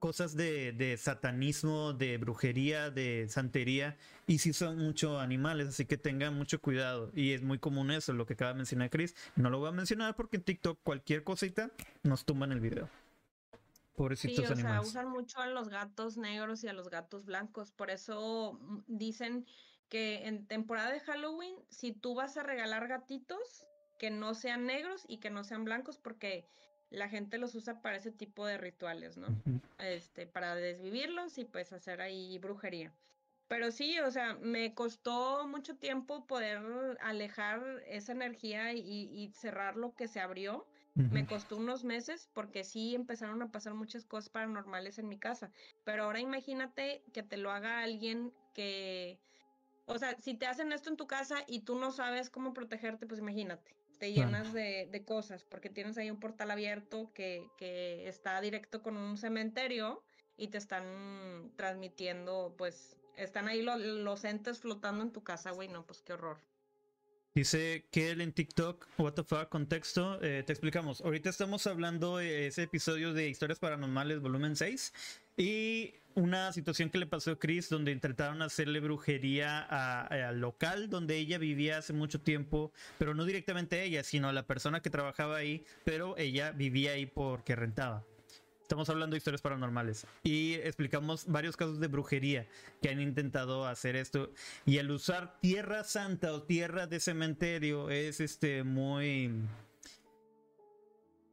cosas 0.01 0.35
de, 0.35 0.97
satanismo, 0.97 1.93
de 1.93 2.17
brujería, 2.17 2.89
de 2.89 3.27
santería, 3.29 3.95
y 4.25 4.39
sí 4.39 4.51
son 4.51 4.79
muchos 4.79 5.21
animales, 5.21 5.67
así 5.67 5.85
que 5.85 5.95
tengan 5.95 6.33
mucho 6.33 6.59
cuidado. 6.59 7.11
Y 7.13 7.33
es 7.33 7.43
muy 7.43 7.59
común 7.59 7.91
eso, 7.91 8.11
lo 8.11 8.25
que 8.25 8.33
acaba 8.33 8.51
de 8.51 8.57
mencionar 8.57 8.89
Chris. 8.89 9.15
No 9.35 9.51
lo 9.51 9.59
voy 9.59 9.69
a 9.69 9.71
mencionar 9.71 10.15
porque 10.15 10.37
en 10.37 10.43
TikTok 10.43 10.79
cualquier 10.81 11.23
cosita 11.23 11.69
nos 12.01 12.25
tumban 12.25 12.51
el 12.51 12.59
video. 12.59 12.89
Pobrecitos 13.95 14.47
sí, 14.47 14.53
o 14.53 14.55
Sea, 14.55 14.81
usan 14.81 15.07
mucho 15.07 15.39
a 15.39 15.45
los 15.45 15.69
gatos 15.69 16.17
negros 16.17 16.63
y 16.63 16.67
a 16.67 16.73
los 16.73 16.89
gatos 16.89 17.23
blancos. 17.25 17.71
Por 17.71 17.91
eso 17.91 18.57
mm, 18.59 18.79
dicen 18.87 19.45
que 19.87 20.27
en 20.27 20.47
temporada 20.47 20.91
de 20.91 20.99
Halloween, 21.01 21.53
si 21.69 21.91
tú 21.91 22.15
vas 22.15 22.37
a 22.37 22.43
regalar 22.43 22.87
gatitos, 22.87 23.67
que 23.99 24.09
no 24.09 24.33
sean 24.33 24.65
negros 24.65 25.05
y 25.07 25.19
que 25.19 25.29
no 25.29 25.43
sean 25.43 25.63
blancos, 25.63 25.99
porque 25.99 26.47
la 26.91 27.08
gente 27.08 27.38
los 27.38 27.56
usa 27.56 27.82
para 27.82 27.97
ese 27.97 28.12
tipo 28.12 28.45
de 28.45 28.58
rituales, 28.58 29.17
¿no? 29.17 29.27
Este, 29.80 30.27
para 30.27 30.56
desvivirlos 30.56 31.38
y 31.38 31.45
pues 31.45 31.73
hacer 31.73 32.01
ahí 32.01 32.38
brujería. 32.38 32.93
Pero 33.47 33.71
sí, 33.71 33.99
o 33.99 34.12
sea, 34.12 34.36
me 34.36 34.73
costó 34.73 35.47
mucho 35.47 35.75
tiempo 35.75 36.25
poder 36.27 36.62
alejar 37.01 37.62
esa 37.88 38.12
energía 38.12 38.73
y, 38.73 39.32
cerrar 39.34 39.75
lo 39.75 39.95
que 39.95 40.08
se 40.08 40.19
abrió. 40.19 40.67
Me 40.93 41.25
costó 41.25 41.56
unos 41.56 41.86
meses 41.86 42.30
porque 42.34 42.65
sí 42.65 42.93
empezaron 42.95 43.41
a 43.41 43.49
pasar 43.49 43.73
muchas 43.73 44.06
cosas 44.06 44.30
paranormales 44.30 44.99
en 44.99 45.08
mi 45.08 45.17
casa. 45.17 45.49
Pero 45.86 46.04
ahora 46.04 46.19
imagínate 46.19 47.01
que 47.13 47.23
te 47.23 47.38
lo 47.38 47.51
haga 47.51 47.80
alguien 47.80 48.34
que, 48.54 49.19
o 49.86 49.97
sea, 49.97 50.17
si 50.19 50.34
te 50.34 50.47
hacen 50.47 50.73
esto 50.73 50.89
en 50.89 50.97
tu 50.97 51.08
casa 51.08 51.43
y 51.47 51.62
tú 51.62 51.75
no 51.75 51.91
sabes 51.91 52.30
cómo 52.30 52.54
protegerte, 52.54 53.08
pues 53.08 53.21
imagínate 53.21 53.73
te 54.01 54.11
llenas 54.13 54.51
de, 54.51 54.89
de, 54.91 55.05
cosas, 55.05 55.43
porque 55.43 55.69
tienes 55.69 55.95
ahí 55.95 56.09
un 56.09 56.19
portal 56.19 56.49
abierto 56.49 57.11
que, 57.13 57.47
que 57.55 58.09
está 58.09 58.41
directo 58.41 58.81
con 58.81 58.97
un 58.97 59.15
cementerio 59.15 60.01
y 60.37 60.47
te 60.47 60.57
están 60.57 61.51
transmitiendo, 61.55 62.55
pues, 62.57 62.97
están 63.15 63.47
ahí 63.47 63.61
los 63.61 64.23
entes 64.23 64.57
flotando 64.57 65.03
en 65.03 65.11
tu 65.11 65.23
casa, 65.23 65.51
güey, 65.51 65.67
no, 65.67 65.85
pues 65.85 66.01
qué 66.01 66.13
horror. 66.13 66.39
Dice 67.35 67.85
que 67.91 68.09
él 68.09 68.21
en 68.21 68.33
TikTok, 68.33 68.87
what 68.97 69.13
the 69.13 69.23
fuck, 69.23 69.49
contexto, 69.49 70.19
eh, 70.23 70.41
te 70.43 70.51
explicamos. 70.51 71.01
Ahorita 71.01 71.29
estamos 71.29 71.67
hablando 71.67 72.17
de 72.17 72.47
ese 72.47 72.63
episodio 72.63 73.13
de 73.13 73.29
Historias 73.29 73.59
Paranormales, 73.59 74.19
volumen 74.19 74.55
6, 74.55 74.93
y 75.41 75.95
una 76.13 76.54
situación 76.54 76.91
que 76.91 76.99
le 76.99 77.08
pasó 77.08 77.32
a 77.32 77.39
Chris 77.39 77.67
donde 77.67 77.91
intentaron 77.91 78.43
hacerle 78.43 78.80
brujería 78.80 79.62
al 80.06 80.39
local 80.39 80.88
donde 80.88 81.17
ella 81.17 81.39
vivía 81.39 81.80
hace 81.80 81.93
mucho 81.93 82.21
tiempo, 82.21 82.71
pero 82.99 83.15
no 83.15 83.25
directamente 83.25 83.84
ella, 83.84 84.04
sino 84.04 84.30
a 84.30 84.34
la 84.34 84.45
persona 84.45 84.84
que 84.84 84.91
trabajaba 84.91 85.38
ahí, 85.38 85.63
pero 85.84 86.15
ella 86.17 86.51
vivía 86.51 86.91
ahí 86.91 87.08
porque 87.08 87.56
rentaba. 87.56 88.06
Estamos 88.62 88.88
hablando 88.89 89.15
de 89.15 89.17
historias 89.17 89.41
paranormales 89.41 90.06
y 90.21 90.54
explicamos 90.54 91.25
varios 91.25 91.58
casos 91.58 91.80
de 91.80 91.88
brujería 91.88 92.47
que 92.80 92.89
han 92.89 93.01
intentado 93.01 93.65
hacer 93.65 93.95
esto 93.95 94.32
y 94.67 94.77
el 94.77 94.91
usar 94.91 95.39
tierra 95.39 95.84
santa 95.84 96.34
o 96.34 96.43
tierra 96.43 96.86
de 96.86 96.99
cementerio 96.99 97.89
es 97.89 98.19
este 98.19 98.63
muy 98.63 99.32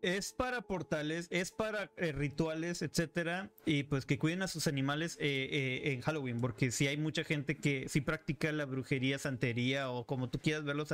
es 0.02 0.32
para 0.32 0.62
portales, 0.62 1.26
es 1.30 1.50
para 1.50 1.90
eh, 1.96 2.12
rituales, 2.12 2.82
etcétera, 2.82 3.50
y 3.66 3.84
pues 3.84 4.06
que 4.06 4.18
cuiden 4.18 4.42
a 4.42 4.48
sus 4.48 4.66
animales 4.66 5.16
eh, 5.20 5.48
eh, 5.50 5.92
en 5.92 6.00
Halloween, 6.02 6.40
porque 6.40 6.70
si 6.70 6.86
hay 6.86 6.96
mucha 6.96 7.24
gente 7.24 7.56
que 7.56 7.88
sí 7.88 8.00
practica 8.00 8.52
la 8.52 8.64
brujería, 8.64 9.18
santería 9.18 9.90
o 9.90 10.06
como 10.06 10.28
tú 10.28 10.38
quieras 10.38 10.64
verlo, 10.64 10.84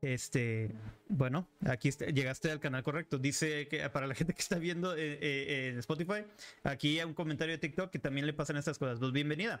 Este, 0.00 0.70
bueno, 1.08 1.48
aquí 1.66 1.90
llegaste 1.90 2.52
al 2.52 2.60
canal 2.60 2.84
correcto. 2.84 3.18
Dice 3.18 3.66
que 3.66 3.88
para 3.90 4.06
la 4.06 4.14
gente 4.14 4.32
que 4.32 4.40
está 4.40 4.56
viendo 4.56 4.94
eh, 4.94 5.18
eh, 5.20 5.68
en 5.70 5.78
Spotify, 5.78 6.24
aquí 6.62 7.00
hay 7.00 7.04
un 7.04 7.14
comentario 7.14 7.52
de 7.54 7.58
TikTok 7.58 7.90
que 7.90 7.98
también 7.98 8.24
le 8.24 8.32
pasan 8.32 8.56
estas 8.56 8.78
cosas. 8.78 9.00
Pues 9.00 9.10
bienvenida. 9.10 9.60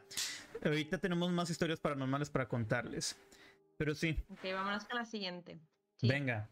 Ahorita 0.64 0.98
tenemos 0.98 1.32
más 1.32 1.50
historias 1.50 1.80
paranormales 1.80 2.30
para 2.30 2.46
contarles. 2.46 3.16
Pero 3.78 3.94
sí. 3.94 4.16
Ok, 4.30 4.44
vámonos 4.52 4.84
con 4.84 4.96
la 4.96 5.04
siguiente. 5.04 5.58
Venga. 6.02 6.48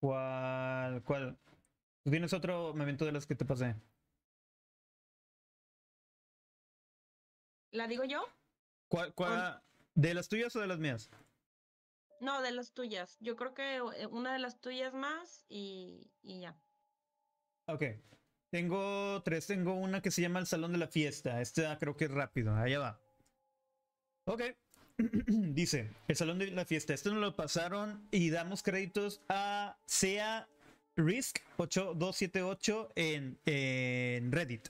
¿Cuál? 0.00 1.02
¿Cuál? 1.04 1.38
¿Tú 2.04 2.10
tienes 2.10 2.32
otro 2.32 2.74
momento 2.74 3.04
de 3.04 3.12
los 3.12 3.26
que 3.26 3.34
te 3.34 3.44
pasé? 3.44 3.74
¿La 7.72 7.86
digo 7.86 8.04
yo? 8.04 8.24
¿Cuál? 8.88 9.12
cuál 9.14 9.62
¿De 9.94 10.14
las 10.14 10.28
tuyas 10.28 10.54
o 10.56 10.60
de 10.60 10.66
las 10.66 10.78
mías? 10.78 11.10
No, 12.20 12.40
de 12.40 12.52
las 12.52 12.72
tuyas. 12.72 13.16
Yo 13.20 13.36
creo 13.36 13.54
que 13.54 13.76
eh, 13.76 14.06
una 14.06 14.32
de 14.32 14.38
las 14.38 14.60
tuyas 14.60 14.94
más 14.94 15.44
y, 15.48 16.12
y 16.22 16.40
ya. 16.40 16.56
Ok. 17.66 17.82
Tengo 18.50 19.22
tres. 19.22 19.46
Tengo 19.46 19.74
una 19.74 20.00
que 20.00 20.10
se 20.10 20.22
llama 20.22 20.38
El 20.38 20.46
Salón 20.46 20.72
de 20.72 20.78
la 20.78 20.88
Fiesta. 20.88 21.40
Esta 21.40 21.78
creo 21.78 21.96
que 21.96 22.06
es 22.06 22.10
rápido. 22.10 22.54
Allá 22.54 22.78
va. 22.78 23.00
Ok. 24.26 24.42
Dice, 25.26 25.90
el 26.08 26.16
Salón 26.16 26.38
de 26.38 26.50
la 26.50 26.64
Fiesta. 26.64 26.92
Esto 26.92 27.12
nos 27.12 27.20
lo 27.20 27.36
pasaron 27.36 28.06
y 28.10 28.30
damos 28.30 28.62
créditos 28.62 29.20
a 29.28 29.76
SEA 29.86 30.48
Risk 30.96 31.38
8278 31.56 32.92
en, 32.96 33.38
en 33.46 34.32
Reddit. 34.32 34.68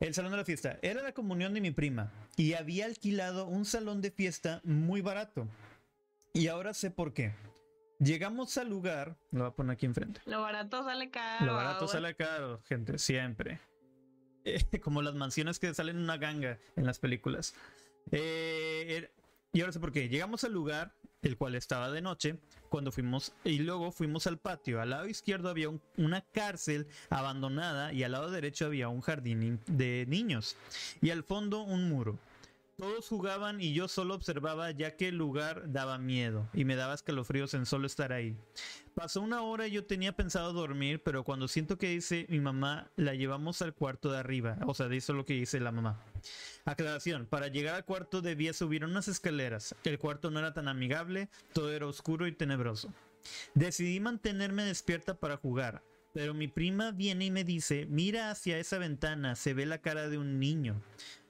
El 0.00 0.12
salón 0.14 0.32
de 0.32 0.38
la 0.38 0.44
fiesta. 0.44 0.78
Era 0.82 1.02
la 1.02 1.12
comunión 1.12 1.54
de 1.54 1.60
mi 1.60 1.70
prima 1.70 2.12
y 2.36 2.52
había 2.54 2.84
alquilado 2.84 3.46
un 3.46 3.64
salón 3.64 4.02
de 4.02 4.10
fiesta 4.10 4.60
muy 4.64 5.00
barato. 5.00 5.48
Y 6.34 6.48
ahora 6.48 6.74
sé 6.74 6.90
por 6.90 7.14
qué. 7.14 7.32
Llegamos 7.98 8.58
al 8.58 8.68
lugar, 8.68 9.16
lo 9.30 9.40
voy 9.40 9.48
a 9.48 9.54
poner 9.54 9.72
aquí 9.72 9.86
enfrente. 9.86 10.20
Lo 10.26 10.42
barato 10.42 10.84
sale 10.84 11.10
caro. 11.10 11.46
Lo 11.46 11.54
barato 11.54 11.88
sale 11.88 12.14
caro, 12.14 12.60
gente, 12.66 12.98
siempre. 12.98 13.58
como 14.82 15.00
las 15.00 15.14
mansiones 15.14 15.58
que 15.58 15.72
salen 15.72 15.96
en 15.96 16.02
una 16.02 16.18
ganga 16.18 16.58
en 16.76 16.84
las 16.84 16.98
películas. 16.98 17.54
Eh, 18.10 19.10
y 19.56 19.62
ahora 19.62 19.72
sé 19.72 19.80
por 19.80 19.90
qué. 19.90 20.10
Llegamos 20.10 20.44
al 20.44 20.52
lugar, 20.52 20.92
el 21.22 21.38
cual 21.38 21.54
estaba 21.54 21.90
de 21.90 22.02
noche, 22.02 22.36
cuando 22.68 22.92
fuimos, 22.92 23.32
y 23.42 23.60
luego 23.60 23.90
fuimos 23.90 24.26
al 24.26 24.36
patio. 24.36 24.82
Al 24.82 24.90
lado 24.90 25.08
izquierdo 25.08 25.48
había 25.48 25.70
una 25.96 26.20
cárcel 26.20 26.86
abandonada 27.08 27.90
y 27.94 28.02
al 28.02 28.12
lado 28.12 28.30
derecho 28.30 28.66
había 28.66 28.90
un 28.90 29.00
jardín 29.00 29.58
de 29.66 30.04
niños. 30.08 30.58
Y 31.00 31.08
al 31.08 31.22
fondo 31.22 31.62
un 31.62 31.88
muro. 31.88 32.18
Todos 32.76 33.08
jugaban 33.08 33.62
y 33.62 33.72
yo 33.72 33.88
solo 33.88 34.14
observaba 34.14 34.72
ya 34.72 34.94
que 34.98 35.08
el 35.08 35.16
lugar 35.16 35.72
daba 35.72 35.96
miedo 35.96 36.46
y 36.52 36.66
me 36.66 36.76
daba 36.76 36.92
escalofríos 36.92 37.54
en 37.54 37.64
solo 37.64 37.86
estar 37.86 38.12
ahí. 38.12 38.36
Pasó 38.94 39.22
una 39.22 39.40
hora 39.40 39.66
y 39.66 39.70
yo 39.70 39.86
tenía 39.86 40.12
pensado 40.12 40.52
dormir, 40.52 41.02
pero 41.02 41.24
cuando 41.24 41.48
siento 41.48 41.78
que 41.78 41.88
dice 41.88 42.26
mi 42.28 42.40
mamá, 42.40 42.90
la 42.96 43.14
llevamos 43.14 43.62
al 43.62 43.72
cuarto 43.72 44.12
de 44.12 44.18
arriba. 44.18 44.58
O 44.66 44.74
sea, 44.74 44.86
eso 44.92 45.12
es 45.14 45.16
lo 45.16 45.24
que 45.24 45.32
dice 45.32 45.58
la 45.60 45.72
mamá. 45.72 45.98
Aclaración, 46.64 47.26
para 47.26 47.48
llegar 47.48 47.74
al 47.74 47.84
cuarto 47.84 48.22
debía 48.22 48.52
subir 48.52 48.84
unas 48.84 49.08
escaleras. 49.08 49.74
El 49.84 49.98
cuarto 49.98 50.30
no 50.30 50.38
era 50.38 50.54
tan 50.54 50.68
amigable, 50.68 51.28
todo 51.52 51.72
era 51.72 51.86
oscuro 51.86 52.26
y 52.26 52.32
tenebroso. 52.32 52.92
Decidí 53.54 54.00
mantenerme 54.00 54.64
despierta 54.64 55.14
para 55.14 55.36
jugar, 55.36 55.82
pero 56.16 56.32
mi 56.32 56.48
prima 56.48 56.92
viene 56.92 57.26
y 57.26 57.30
me 57.30 57.44
dice, 57.44 57.84
mira 57.90 58.30
hacia 58.30 58.56
esa 58.56 58.78
ventana, 58.78 59.36
se 59.36 59.52
ve 59.52 59.66
la 59.66 59.82
cara 59.82 60.08
de 60.08 60.16
un 60.16 60.40
niño. 60.40 60.80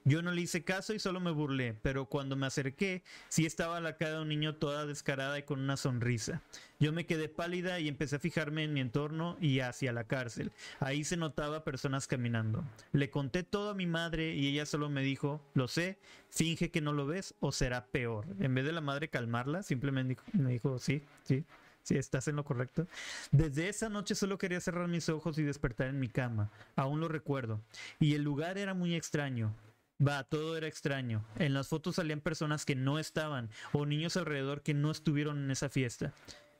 Yo 0.05 0.21
no 0.21 0.31
le 0.31 0.39
hice 0.39 0.63
caso 0.63 0.93
y 0.93 0.99
solo 0.99 1.19
me 1.19 1.31
burlé, 1.31 1.73
pero 1.73 2.05
cuando 2.05 2.37
me 2.37 2.45
acerqué, 2.45 3.03
sí 3.27 3.45
estaba 3.45 3.81
la 3.81 3.97
cara 3.97 4.13
de 4.13 4.21
un 4.21 4.29
niño 4.29 4.55
toda 4.55 4.85
descarada 4.85 5.37
y 5.39 5.43
con 5.43 5.59
una 5.59 5.75
sonrisa. 5.75 6.41
Yo 6.79 6.93
me 6.93 7.05
quedé 7.05 7.27
pálida 7.27 7.81
y 7.81 7.89
empecé 7.89 8.15
a 8.15 8.19
fijarme 8.19 8.63
en 8.63 8.71
mi 8.71 8.79
entorno 8.79 9.35
y 9.41 9.59
hacia 9.59 9.91
la 9.91 10.05
cárcel. 10.05 10.53
Ahí 10.79 11.03
se 11.03 11.17
notaba 11.17 11.65
personas 11.65 12.07
caminando. 12.07 12.63
Le 12.93 13.09
conté 13.09 13.43
todo 13.43 13.71
a 13.71 13.75
mi 13.75 13.87
madre 13.87 14.35
y 14.35 14.47
ella 14.47 14.65
solo 14.65 14.89
me 14.89 15.01
dijo, 15.01 15.41
lo 15.53 15.67
sé, 15.67 15.99
finge 16.29 16.71
que 16.71 16.79
no 16.79 16.93
lo 16.93 17.05
ves 17.05 17.35
o 17.41 17.51
será 17.51 17.87
peor. 17.87 18.25
En 18.39 18.55
vez 18.55 18.63
de 18.63 18.71
la 18.71 18.79
madre 18.79 19.09
calmarla, 19.09 19.63
simplemente 19.63 20.15
me 20.31 20.53
dijo, 20.53 20.79
sí, 20.79 21.03
sí, 21.23 21.43
sí, 21.87 21.97
estás 21.97 22.27
en 22.27 22.35
lo 22.35 22.43
correcto. 22.43 22.87
Desde 23.31 23.69
esa 23.69 23.87
noche 23.87 24.13
solo 24.13 24.37
quería 24.37 24.59
cerrar 24.59 24.87
mis 24.87 25.07
ojos 25.09 25.37
y 25.37 25.43
despertar 25.43 25.87
en 25.87 25.99
mi 25.99 26.09
cama. 26.09 26.51
Aún 26.75 26.99
lo 26.99 27.07
recuerdo. 27.07 27.61
Y 27.99 28.15
el 28.15 28.23
lugar 28.23 28.57
era 28.57 28.73
muy 28.73 28.95
extraño. 28.95 29.55
Va, 30.05 30.23
todo 30.25 30.57
era 30.57 30.67
extraño. 30.67 31.25
En 31.37 31.53
las 31.53 31.69
fotos 31.69 31.95
salían 31.95 32.21
personas 32.21 32.65
que 32.65 32.75
no 32.75 32.99
estaban 32.99 33.49
o 33.71 33.85
niños 33.85 34.17
alrededor 34.17 34.61
que 34.61 34.73
no 34.73 34.91
estuvieron 34.91 35.43
en 35.45 35.51
esa 35.51 35.69
fiesta. 35.69 36.13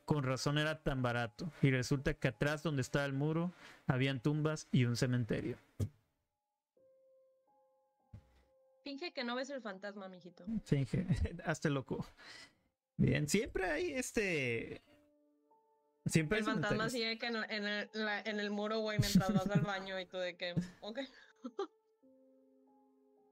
Con 0.06 0.24
razón 0.24 0.58
era 0.58 0.82
tan 0.82 1.02
barato. 1.02 1.52
Y 1.62 1.70
resulta 1.70 2.14
que 2.14 2.30
atrás 2.30 2.64
donde 2.64 2.82
estaba 2.82 3.06
el 3.06 3.14
muro 3.14 3.52
habían 3.86 4.22
tumbas 4.22 4.68
y 4.72 4.86
un 4.86 4.96
cementerio. 4.96 5.58
Finge 8.84 9.12
que 9.12 9.26
no 9.26 9.36
ves 9.36 9.50
el 9.50 9.62
fantasma, 9.62 10.08
mijito. 10.08 10.46
Finge, 10.64 11.06
hazte 11.46 11.70
loco. 11.70 12.06
Bien, 12.96 13.28
siempre 13.28 13.70
hay 13.70 13.92
este. 13.92 14.82
Siempre 16.08 16.40
el 16.40 16.46
fantasma 16.46 16.90
sigue 16.90 17.18
que 17.18 17.28
en, 17.28 17.36
el, 17.36 17.90
en 17.94 18.40
el 18.40 18.50
muro, 18.50 18.80
güey, 18.80 19.00
mientras 19.00 19.34
vas 19.34 19.50
al 19.50 19.62
baño 19.62 20.00
y 20.00 20.06
tú 20.06 20.18
de 20.18 20.36
que. 20.38 20.56
Ok. 20.82 21.00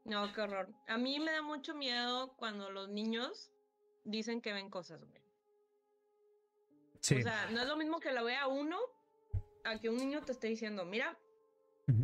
No, 0.06 0.32
qué 0.34 0.42
horror. 0.42 0.72
A 0.88 1.00
mí 1.00 1.20
me 1.20 1.32
da 1.32 1.42
mucho 1.42 1.74
miedo 1.74 2.36
cuando 2.38 2.70
los 2.70 2.90
niños 2.90 3.52
dicen 4.04 4.40
que 4.40 4.54
ven 4.54 4.70
cosas, 4.70 5.04
güey. 5.04 5.20
Sí. 7.00 7.16
O 7.16 7.22
sea, 7.24 7.50
no 7.50 7.62
es 7.62 7.68
lo 7.68 7.76
mismo 7.76 8.00
que 8.00 8.12
lo 8.12 8.24
vea 8.24 8.48
uno 8.48 8.78
a 9.64 9.80
que 9.80 9.90
un 9.90 9.98
niño 9.98 10.22
te 10.22 10.32
esté 10.32 10.48
diciendo, 10.48 10.86
mira, 10.86 11.18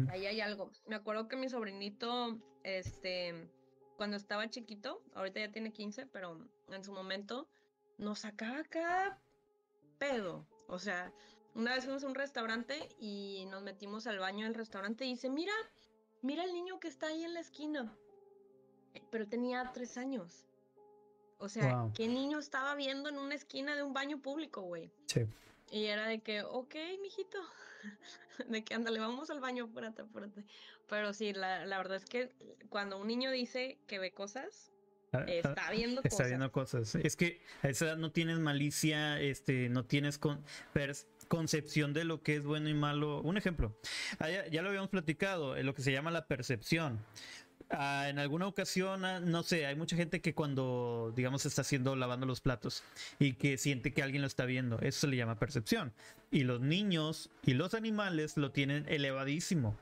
ahí 0.10 0.26
hay 0.26 0.42
algo. 0.42 0.72
Me 0.88 0.96
acuerdo 0.96 1.28
que 1.28 1.36
mi 1.36 1.48
sobrinito, 1.48 2.40
este, 2.64 3.50
cuando 3.98 4.18
estaba 4.18 4.50
chiquito, 4.50 5.04
ahorita 5.14 5.40
ya 5.40 5.52
tiene 5.52 5.72
15, 5.72 6.08
pero 6.08 6.50
en 6.70 6.84
su 6.84 6.92
momento, 6.92 7.48
nos 8.00 8.20
sacaba 8.20 8.64
cada 8.64 9.22
pedo. 10.00 10.48
O 10.72 10.80
sea, 10.80 11.12
una 11.54 11.76
vez 11.76 11.84
fuimos 11.84 12.04
a 12.06 12.08
un 12.08 12.16
restaurante 12.16 12.88
y 12.98 13.46
nos 13.52 13.62
metimos 13.62 14.08
al 14.08 14.20
baño 14.20 14.46
del 14.46 14.56
restaurante 14.56 15.06
y 15.06 15.10
dice, 15.10 15.30
mira, 15.30 15.54
mira 16.22 16.46
el 16.46 16.54
niño 16.54 16.80
que 16.80 16.88
está 16.88 17.08
ahí 17.08 17.26
en 17.26 17.34
la 17.34 17.42
esquina. 17.42 17.94
Pero 19.10 19.28
tenía 19.28 19.70
tres 19.74 19.98
años. 19.98 20.46
O 21.40 21.50
sea, 21.50 21.90
¿qué 21.94 22.08
niño 22.08 22.40
estaba 22.40 22.74
viendo 22.76 23.10
en 23.10 23.18
una 23.18 23.36
esquina 23.36 23.76
de 23.76 23.84
un 23.84 23.94
baño 23.94 24.22
público, 24.22 24.62
güey? 24.62 24.92
Sí. 25.08 25.28
Y 25.72 25.86
era 25.86 26.08
de 26.08 26.22
que, 26.22 26.44
ok, 26.44 26.76
mijito, 27.02 27.40
de 28.48 28.64
que 28.64 28.74
ándale, 28.74 29.00
vamos 29.00 29.30
al 29.30 29.42
baño, 29.42 29.66
apúrate, 29.66 30.04
apúrate. 30.04 30.46
Pero 30.88 31.14
sí, 31.14 31.34
la, 31.34 31.66
la, 31.66 31.78
verdad 31.78 31.98
es 31.98 32.06
que 32.06 32.30
cuando 32.70 32.98
un 32.98 33.08
niño 33.08 33.30
dice 33.32 33.78
que 33.88 34.00
ve 34.00 34.12
cosas, 34.12 34.72
está 35.12 35.72
viendo 35.72 36.02
cosas. 36.02 36.14
Está 36.14 36.28
viendo 36.28 36.52
cosas. 36.52 36.96
Es 36.96 37.16
que 37.16 37.42
a 37.62 37.70
esa 37.70 37.86
edad 37.86 37.98
no 37.98 38.12
tienes 38.12 38.40
malicia, 38.40 39.20
este, 39.20 39.70
no 39.70 39.86
tienes 39.86 40.18
con, 40.18 40.44
concepción 41.28 41.94
de 41.94 42.04
lo 42.06 42.22
que 42.22 42.36
es 42.36 42.44
bueno 42.44 42.70
y 42.70 42.74
malo. 42.74 43.22
Un 43.22 43.38
ejemplo, 43.38 43.76
ah, 44.20 44.30
ya, 44.30 44.62
lo 44.62 44.70
habíamos 44.70 44.90
platicado, 44.90 45.56
en 45.58 45.66
lo 45.66 45.74
que 45.74 45.82
se 45.82 45.92
llama 45.92 46.12
la 46.12 46.28
percepción. 46.28 47.00
Ah, 47.70 48.08
en 48.10 48.20
alguna 48.20 48.48
ocasión, 48.48 49.06
ah, 49.06 49.22
no 49.22 49.44
sé, 49.44 49.66
hay 49.66 49.76
mucha 49.76 49.96
gente 49.96 50.20
que 50.20 50.34
cuando, 50.34 51.14
digamos, 51.16 51.46
está 51.46 51.62
haciendo, 51.62 51.96
lavando 51.96 52.26
los 52.26 52.42
platos 52.42 52.84
y 53.18 53.34
que 53.34 53.58
siente 53.58 53.94
que 53.94 54.04
alguien 54.04 54.22
lo 54.22 54.28
está 54.28 54.46
viendo, 54.46 54.80
eso 54.82 55.02
se 55.02 55.08
le 55.08 55.16
llama 55.16 55.40
percepción. 55.40 55.94
Y 56.32 56.44
los 56.44 56.60
niños 56.60 57.30
y 57.46 57.54
los 57.54 57.74
animales 57.74 58.36
lo 58.36 58.52
tienen 58.52 58.86
elevadísimo. 58.90 59.78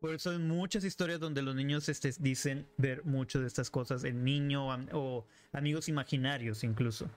Por 0.00 0.14
eso 0.14 0.30
hay 0.30 0.38
muchas 0.38 0.84
historias 0.84 1.18
donde 1.18 1.42
los 1.42 1.54
niños 1.54 1.88
este, 1.88 2.12
dicen 2.20 2.68
ver 2.76 3.04
mucho 3.04 3.40
de 3.40 3.46
estas 3.46 3.70
cosas, 3.70 4.04
en 4.04 4.24
niño 4.24 4.68
o 4.92 5.26
amigos 5.52 5.88
imaginarios 5.88 6.62
incluso. 6.62 7.10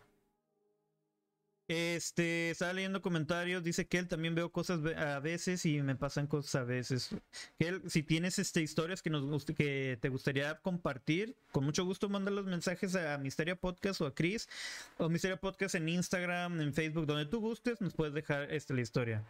Este, 1.74 2.50
estaba 2.50 2.74
leyendo 2.74 3.02
comentarios, 3.02 3.64
dice 3.64 3.88
que 3.88 3.98
él 3.98 4.10
también 4.10 4.36
veo 4.36 4.52
cosas 4.52 4.82
a 4.98 5.20
veces 5.22 5.66
y 5.66 5.82
me 5.82 5.96
pasan 5.96 6.28
cosas 6.28 6.56
a 6.56 6.64
veces. 6.66 7.16
Que 7.58 7.70
él, 7.70 7.82
si 7.90 8.04
tienes 8.04 8.40
este, 8.40 8.62
historias 8.62 9.02
que 9.02 9.10
nos 9.10 9.24
guste, 9.24 9.54
que 9.54 9.98
te 10.02 10.10
gustaría 10.10 10.60
compartir, 10.60 11.38
con 11.54 11.64
mucho 11.64 11.86
gusto 11.86 12.10
manda 12.10 12.30
los 12.30 12.46
mensajes 12.46 12.94
a 12.98 13.18
Misteria 13.20 13.56
Podcast 13.56 14.02
o 14.02 14.06
a 14.06 14.14
Chris, 14.14 14.50
o 14.98 15.08
Misteria 15.08 15.38
Podcast 15.38 15.76
en 15.76 15.88
Instagram, 15.88 16.60
en 16.60 16.74
Facebook, 16.74 17.06
donde 17.06 17.26
tú 17.26 17.40
gustes, 17.40 17.80
nos 17.80 17.94
puedes 17.94 18.14
dejar 18.14 18.52
este, 18.52 18.74
la 18.74 18.82
historia. 18.82 19.24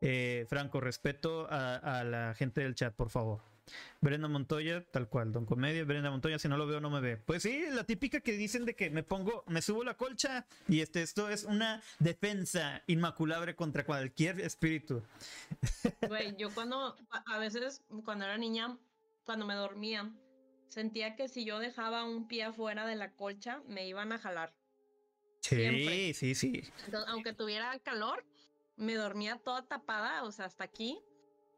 Eh, 0.00 0.46
Franco, 0.48 0.80
respeto 0.80 1.46
a 1.50 2.04
la 2.04 2.34
gente 2.34 2.60
del 2.62 2.74
chat, 2.74 2.94
por 2.94 3.10
favor. 3.10 3.54
Brenda 4.00 4.28
Montoya, 4.28 4.84
tal 4.90 5.08
cual, 5.08 5.32
Don 5.32 5.46
Comedia, 5.46 5.84
Brenda 5.84 6.10
Montoya, 6.10 6.38
si 6.38 6.48
no 6.48 6.56
lo 6.56 6.66
veo 6.66 6.80
no 6.80 6.90
me 6.90 7.00
ve. 7.00 7.16
Pues 7.16 7.42
sí, 7.42 7.64
la 7.70 7.84
típica 7.84 8.20
que 8.20 8.32
dicen 8.32 8.64
de 8.64 8.74
que 8.74 8.90
me 8.90 9.02
pongo, 9.02 9.44
me 9.46 9.62
subo 9.62 9.84
la 9.84 9.96
colcha 9.96 10.46
y 10.68 10.80
este, 10.80 11.02
esto 11.02 11.30
es 11.30 11.44
una 11.44 11.82
defensa 11.98 12.82
inmaculable 12.86 13.54
contra 13.56 13.84
cualquier 13.84 14.40
espíritu. 14.40 15.02
Güey, 16.08 16.36
yo 16.36 16.52
cuando, 16.52 16.96
a 17.10 17.38
veces, 17.38 17.82
cuando 18.04 18.26
era 18.26 18.36
niña, 18.36 18.76
cuando 19.24 19.46
me 19.46 19.54
dormía, 19.54 20.12
sentía 20.68 21.16
que 21.16 21.28
si 21.28 21.44
yo 21.44 21.58
dejaba 21.58 22.04
un 22.04 22.28
pie 22.28 22.44
afuera 22.44 22.86
de 22.86 22.96
la 22.96 23.12
colcha, 23.12 23.62
me 23.66 23.88
iban 23.88 24.12
a 24.12 24.18
jalar. 24.18 24.54
Sí, 25.40 26.14
sí, 26.14 26.34
sí. 26.34 26.62
Entonces, 26.86 27.08
aunque 27.08 27.32
tuviera 27.34 27.78
calor, 27.80 28.24
me 28.76 28.94
dormía 28.94 29.38
toda 29.38 29.66
tapada, 29.66 30.22
o 30.24 30.32
sea, 30.32 30.46
hasta 30.46 30.64
aquí, 30.64 30.98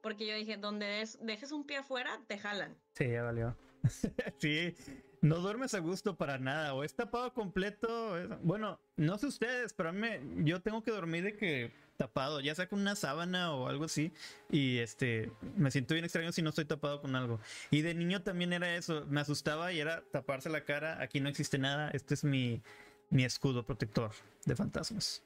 porque 0.03 0.27
yo 0.27 0.35
dije, 0.37 0.57
donde 0.57 1.07
dejes 1.21 1.53
un 1.53 1.65
pie 1.65 1.79
afuera, 1.79 2.21
te 2.27 2.39
jalan. 2.39 2.77
Sí, 2.93 3.09
ya 3.09 3.23
valió. 3.23 3.57
sí, 4.39 4.75
no 5.21 5.41
duermes 5.41 5.75
a 5.75 5.81
gusto 5.81 6.17
para 6.17 6.39
nada, 6.39 6.75
o 6.75 6.85
es 6.85 6.95
tapado 6.95 7.33
completo. 7.33 8.15
Bueno, 8.43 8.81
no 8.97 9.19
sé 9.19 9.27
ustedes, 9.27 9.73
pero 9.73 9.93
mí 9.93 10.09
yo 10.45 10.61
tengo 10.61 10.83
que 10.83 10.91
dormir 10.91 11.25
de 11.25 11.37
que 11.37 11.73
tapado, 11.97 12.41
ya 12.41 12.55
sea 12.55 12.69
con 12.69 12.81
una 12.81 12.95
sábana 12.95 13.53
o 13.55 13.69
algo 13.69 13.85
así, 13.85 14.13
y 14.51 14.79
este, 14.79 15.33
me 15.57 15.71
siento 15.71 15.95
bien 15.95 16.05
extraño 16.05 16.31
si 16.31 16.43
no 16.43 16.51
estoy 16.51 16.67
tapado 16.67 17.01
con 17.01 17.17
algo. 17.17 17.41
Y 17.71 17.83
de 17.83 17.95
niño 17.95 18.23
también 18.23 18.53
era 18.53 18.77
eso, 18.77 19.07
me 19.09 19.21
asustaba 19.21 19.73
y 19.73 19.81
era 19.81 20.03
taparse 20.13 20.51
la 20.51 20.65
cara, 20.65 21.01
aquí 21.03 21.21
no 21.21 21.29
existe 21.29 21.59
nada, 21.59 21.91
este 21.93 22.15
es 22.15 22.25
mi, 22.25 22.63
mi 23.11 23.25
escudo 23.25 23.65
protector 23.65 24.11
de 24.45 24.57
fantasmas. 24.57 25.23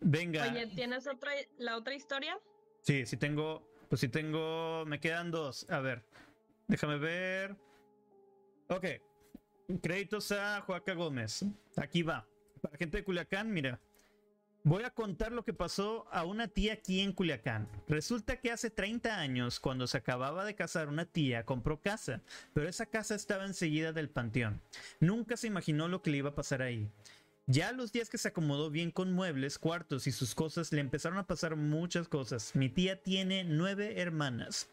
Venga. 0.00 0.46
Oye, 0.50 0.66
¿tienes 0.68 1.06
otra, 1.06 1.32
la 1.58 1.76
otra 1.76 1.94
historia? 1.94 2.38
Sí, 2.82 3.06
sí 3.06 3.16
tengo, 3.16 3.68
pues 3.88 4.00
sí 4.00 4.08
tengo, 4.08 4.84
me 4.86 5.00
quedan 5.00 5.30
dos. 5.30 5.68
A 5.70 5.80
ver, 5.80 6.04
déjame 6.68 6.98
ver. 6.98 7.56
Ok, 8.68 8.86
créditos 9.82 10.32
a 10.32 10.60
Joaca 10.62 10.94
Gómez. 10.94 11.44
Aquí 11.76 12.02
va. 12.02 12.26
Para 12.62 12.76
gente 12.78 12.98
de 12.98 13.04
Culiacán, 13.04 13.52
mira, 13.52 13.80
Voy 14.66 14.82
a 14.82 14.88
contar 14.94 15.30
lo 15.30 15.44
que 15.44 15.52
pasó 15.52 16.06
a 16.10 16.24
una 16.24 16.48
tía 16.48 16.72
aquí 16.72 17.00
en 17.00 17.12
Culiacán. 17.12 17.68
Resulta 17.86 18.40
que 18.40 18.50
hace 18.50 18.70
30 18.70 19.18
años, 19.18 19.60
cuando 19.60 19.86
se 19.86 19.98
acababa 19.98 20.42
de 20.46 20.54
casar 20.54 20.88
una 20.88 21.04
tía, 21.04 21.44
compró 21.44 21.82
casa, 21.82 22.22
pero 22.54 22.66
esa 22.66 22.86
casa 22.86 23.14
estaba 23.14 23.44
enseguida 23.44 23.92
del 23.92 24.08
panteón. 24.08 24.62
Nunca 25.00 25.36
se 25.36 25.48
imaginó 25.48 25.86
lo 25.88 26.00
que 26.00 26.10
le 26.10 26.16
iba 26.16 26.30
a 26.30 26.34
pasar 26.34 26.62
ahí. 26.62 26.88
Ya 27.46 27.72
los 27.72 27.92
días 27.92 28.08
que 28.08 28.16
se 28.16 28.28
acomodó 28.28 28.70
bien 28.70 28.90
con 28.90 29.12
muebles, 29.12 29.58
cuartos 29.58 30.06
y 30.06 30.12
sus 30.12 30.34
cosas, 30.34 30.72
le 30.72 30.80
empezaron 30.80 31.18
a 31.18 31.26
pasar 31.26 31.56
muchas 31.56 32.08
cosas. 32.08 32.56
Mi 32.56 32.70
tía 32.70 33.02
tiene 33.02 33.44
nueve 33.44 34.00
hermanas, 34.00 34.70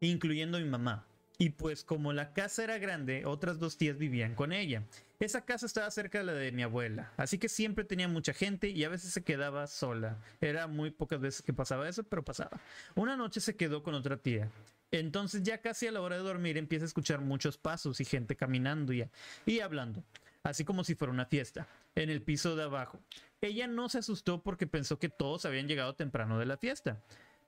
incluyendo 0.00 0.58
mi 0.58 0.64
mamá. 0.64 1.06
Y 1.36 1.50
pues 1.50 1.84
como 1.84 2.14
la 2.14 2.32
casa 2.32 2.64
era 2.64 2.78
grande, 2.78 3.26
otras 3.26 3.58
dos 3.58 3.76
tías 3.76 3.98
vivían 3.98 4.34
con 4.34 4.54
ella. 4.54 4.82
Esa 5.20 5.44
casa 5.44 5.66
estaba 5.66 5.90
cerca 5.90 6.18
de 6.18 6.24
la 6.24 6.32
de 6.32 6.52
mi 6.52 6.62
abuela, 6.62 7.12
así 7.18 7.36
que 7.36 7.50
siempre 7.50 7.84
tenía 7.84 8.08
mucha 8.08 8.32
gente 8.32 8.70
y 8.70 8.84
a 8.84 8.88
veces 8.88 9.12
se 9.12 9.22
quedaba 9.22 9.66
sola. 9.66 10.16
Era 10.40 10.68
muy 10.68 10.90
pocas 10.90 11.20
veces 11.20 11.42
que 11.42 11.52
pasaba 11.52 11.86
eso, 11.86 12.02
pero 12.04 12.24
pasaba. 12.24 12.58
Una 12.94 13.18
noche 13.18 13.40
se 13.40 13.56
quedó 13.56 13.82
con 13.82 13.94
otra 13.94 14.16
tía. 14.16 14.50
Entonces 14.90 15.42
ya 15.42 15.60
casi 15.60 15.86
a 15.86 15.92
la 15.92 16.00
hora 16.00 16.16
de 16.16 16.22
dormir 16.22 16.56
empieza 16.56 16.86
a 16.86 16.88
escuchar 16.88 17.20
muchos 17.20 17.58
pasos 17.58 18.00
y 18.00 18.06
gente 18.06 18.36
caminando 18.36 18.94
y, 18.94 19.06
y 19.44 19.60
hablando, 19.60 20.02
así 20.42 20.64
como 20.64 20.82
si 20.82 20.94
fuera 20.94 21.12
una 21.12 21.26
fiesta, 21.26 21.68
en 21.96 22.10
el 22.10 22.22
piso 22.22 22.54
de 22.54 22.62
abajo. 22.62 23.00
Ella 23.40 23.66
no 23.66 23.88
se 23.88 23.98
asustó 23.98 24.42
porque 24.42 24.66
pensó 24.66 24.98
que 24.98 25.08
todos 25.08 25.44
habían 25.44 25.66
llegado 25.66 25.94
temprano 25.94 26.38
de 26.38 26.46
la 26.46 26.56
fiesta. 26.56 27.02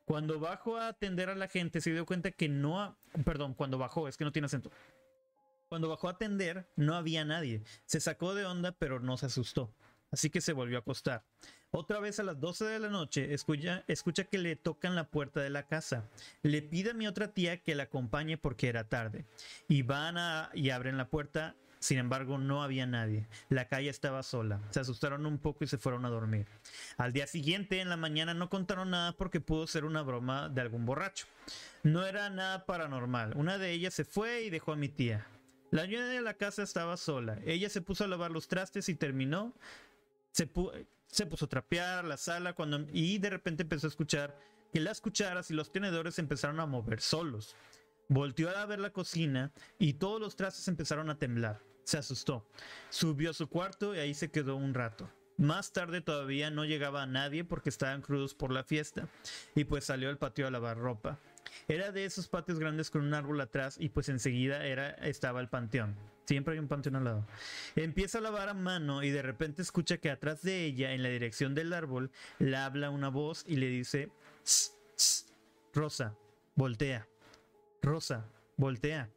Cuando 0.04 0.40
bajó 0.40 0.78
a 0.78 0.88
atender 0.88 1.28
a 1.28 1.34
la 1.34 1.48
gente 1.48 1.80
se 1.80 1.92
dio 1.92 2.06
cuenta 2.06 2.30
que 2.32 2.48
no... 2.48 2.96
Perdón, 3.24 3.54
cuando 3.54 3.78
bajó, 3.78 4.08
es 4.08 4.16
que 4.16 4.24
no 4.24 4.32
tiene 4.32 4.46
acento. 4.46 4.70
Cuando 5.68 5.88
bajó 5.88 6.08
a 6.08 6.12
atender 6.12 6.66
no 6.76 6.94
había 6.94 7.24
nadie. 7.24 7.62
Se 7.84 8.00
sacó 8.00 8.34
de 8.34 8.46
onda 8.46 8.72
pero 8.72 9.00
no 9.00 9.16
se 9.16 9.26
asustó. 9.26 9.72
Así 10.10 10.30
que 10.30 10.40
se 10.40 10.54
volvió 10.54 10.78
a 10.78 10.80
acostar. 10.80 11.24
Otra 11.70 12.00
vez 12.00 12.18
a 12.18 12.22
las 12.22 12.40
12 12.40 12.64
de 12.64 12.78
la 12.78 12.88
noche 12.88 13.34
escucha, 13.34 13.84
escucha 13.88 14.24
que 14.24 14.38
le 14.38 14.56
tocan 14.56 14.94
la 14.94 15.10
puerta 15.10 15.40
de 15.40 15.50
la 15.50 15.66
casa. 15.66 16.08
Le 16.42 16.62
pide 16.62 16.92
a 16.92 16.94
mi 16.94 17.06
otra 17.06 17.34
tía 17.34 17.62
que 17.62 17.74
la 17.74 17.84
acompañe 17.84 18.38
porque 18.38 18.68
era 18.68 18.88
tarde. 18.88 19.26
Y 19.68 19.82
van 19.82 20.16
a, 20.16 20.50
y 20.54 20.70
abren 20.70 20.96
la 20.96 21.10
puerta 21.10 21.54
sin 21.80 21.98
embargo, 21.98 22.38
no 22.38 22.62
había 22.62 22.86
nadie. 22.86 23.28
La 23.48 23.68
calle 23.68 23.88
estaba 23.88 24.22
sola. 24.22 24.60
Se 24.70 24.80
asustaron 24.80 25.26
un 25.26 25.38
poco 25.38 25.64
y 25.64 25.68
se 25.68 25.78
fueron 25.78 26.04
a 26.04 26.10
dormir. 26.10 26.46
Al 26.96 27.12
día 27.12 27.26
siguiente, 27.26 27.80
en 27.80 27.88
la 27.88 27.96
mañana, 27.96 28.34
no 28.34 28.50
contaron 28.50 28.90
nada 28.90 29.12
porque 29.12 29.40
pudo 29.40 29.66
ser 29.66 29.84
una 29.84 30.02
broma 30.02 30.48
de 30.48 30.60
algún 30.60 30.86
borracho. 30.86 31.26
No 31.82 32.04
era 32.04 32.30
nada 32.30 32.66
paranormal. 32.66 33.36
Una 33.36 33.58
de 33.58 33.72
ellas 33.72 33.94
se 33.94 34.04
fue 34.04 34.42
y 34.42 34.50
dejó 34.50 34.72
a 34.72 34.76
mi 34.76 34.88
tía. 34.88 35.26
La 35.70 35.82
dueña 35.82 36.06
de 36.06 36.22
la 36.22 36.34
casa 36.34 36.62
estaba 36.62 36.96
sola. 36.96 37.38
Ella 37.44 37.68
se 37.68 37.82
puso 37.82 38.04
a 38.04 38.08
lavar 38.08 38.30
los 38.30 38.48
trastes 38.48 38.88
y 38.88 38.94
terminó. 38.94 39.54
Se, 40.32 40.46
puso 40.46 41.44
a 41.44 41.48
trapear 41.48 42.04
la 42.04 42.16
sala 42.16 42.54
cuando 42.54 42.86
y 42.92 43.18
de 43.18 43.30
repente 43.30 43.62
empezó 43.62 43.86
a 43.86 43.90
escuchar 43.90 44.38
que 44.72 44.80
las 44.80 45.00
cucharas 45.00 45.50
y 45.50 45.54
los 45.54 45.72
tenedores 45.72 46.18
empezaron 46.18 46.60
a 46.60 46.66
mover 46.66 47.00
solos. 47.00 47.54
Volteó 48.08 48.48
a 48.48 48.66
ver 48.66 48.78
la 48.78 48.90
cocina 48.90 49.52
y 49.78 49.94
todos 49.94 50.20
los 50.20 50.36
trastes 50.36 50.68
empezaron 50.68 51.10
a 51.10 51.18
temblar. 51.18 51.60
Se 51.88 51.96
asustó. 51.96 52.44
Subió 52.90 53.30
a 53.30 53.32
su 53.32 53.48
cuarto 53.48 53.94
y 53.94 53.98
ahí 53.98 54.12
se 54.12 54.30
quedó 54.30 54.56
un 54.56 54.74
rato. 54.74 55.10
Más 55.38 55.72
tarde 55.72 56.02
todavía 56.02 56.50
no 56.50 56.66
llegaba 56.66 57.04
a 57.04 57.06
nadie 57.06 57.44
porque 57.44 57.70
estaban 57.70 58.02
crudos 58.02 58.34
por 58.34 58.52
la 58.52 58.62
fiesta 58.62 59.08
y 59.54 59.64
pues 59.64 59.84
salió 59.84 60.10
al 60.10 60.18
patio 60.18 60.46
a 60.46 60.50
lavar 60.50 60.76
ropa. 60.76 61.18
Era 61.66 61.90
de 61.90 62.04
esos 62.04 62.28
patios 62.28 62.58
grandes 62.58 62.90
con 62.90 63.00
un 63.00 63.14
árbol 63.14 63.40
atrás 63.40 63.76
y 63.80 63.88
pues 63.88 64.10
enseguida 64.10 64.66
era, 64.66 64.90
estaba 64.90 65.40
el 65.40 65.48
panteón. 65.48 65.96
Siempre 66.26 66.52
hay 66.52 66.60
un 66.60 66.68
panteón 66.68 66.96
al 66.96 67.04
lado. 67.04 67.26
Empieza 67.74 68.18
a 68.18 68.20
lavar 68.20 68.50
a 68.50 68.54
mano 68.54 69.02
y 69.02 69.08
de 69.08 69.22
repente 69.22 69.62
escucha 69.62 69.96
que 69.96 70.10
atrás 70.10 70.42
de 70.42 70.66
ella, 70.66 70.92
en 70.92 71.02
la 71.02 71.08
dirección 71.08 71.54
del 71.54 71.72
árbol, 71.72 72.10
le 72.38 72.58
habla 72.58 72.90
una 72.90 73.08
voz 73.08 73.46
y 73.48 73.56
le 73.56 73.68
dice, 73.68 74.10
Rosa, 75.72 76.14
voltea. 76.54 77.08
Rosa, 77.80 78.26
voltea. 78.58 79.08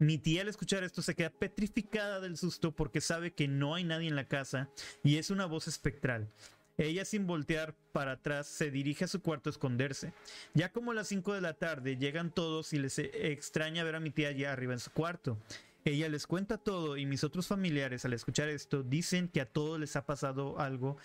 Mi 0.00 0.16
tía 0.16 0.40
al 0.40 0.48
escuchar 0.48 0.82
esto 0.82 1.02
se 1.02 1.14
queda 1.14 1.28
petrificada 1.28 2.20
del 2.20 2.38
susto 2.38 2.74
porque 2.74 3.02
sabe 3.02 3.34
que 3.34 3.48
no 3.48 3.74
hay 3.74 3.84
nadie 3.84 4.08
en 4.08 4.16
la 4.16 4.28
casa 4.28 4.70
y 5.04 5.18
es 5.18 5.28
una 5.28 5.44
voz 5.44 5.68
espectral. 5.68 6.32
Ella 6.78 7.04
sin 7.04 7.26
voltear 7.26 7.74
para 7.92 8.12
atrás 8.12 8.46
se 8.46 8.70
dirige 8.70 9.04
a 9.04 9.08
su 9.08 9.20
cuarto 9.20 9.50
a 9.50 9.52
esconderse. 9.52 10.14
Ya 10.54 10.72
como 10.72 10.92
a 10.92 10.94
las 10.94 11.08
5 11.08 11.34
de 11.34 11.42
la 11.42 11.52
tarde 11.52 11.98
llegan 11.98 12.30
todos 12.30 12.72
y 12.72 12.78
les 12.78 12.98
extraña 12.98 13.84
ver 13.84 13.94
a 13.94 14.00
mi 14.00 14.10
tía 14.10 14.28
allá 14.28 14.54
arriba 14.54 14.72
en 14.72 14.80
su 14.80 14.90
cuarto. 14.90 15.36
Ella 15.84 16.08
les 16.08 16.26
cuenta 16.26 16.56
todo 16.56 16.96
y 16.96 17.04
mis 17.04 17.22
otros 17.22 17.46
familiares 17.46 18.06
al 18.06 18.14
escuchar 18.14 18.48
esto 18.48 18.82
dicen 18.82 19.28
que 19.28 19.42
a 19.42 19.52
todos 19.52 19.78
les 19.78 19.96
ha 19.96 20.06
pasado 20.06 20.58
algo 20.60 20.96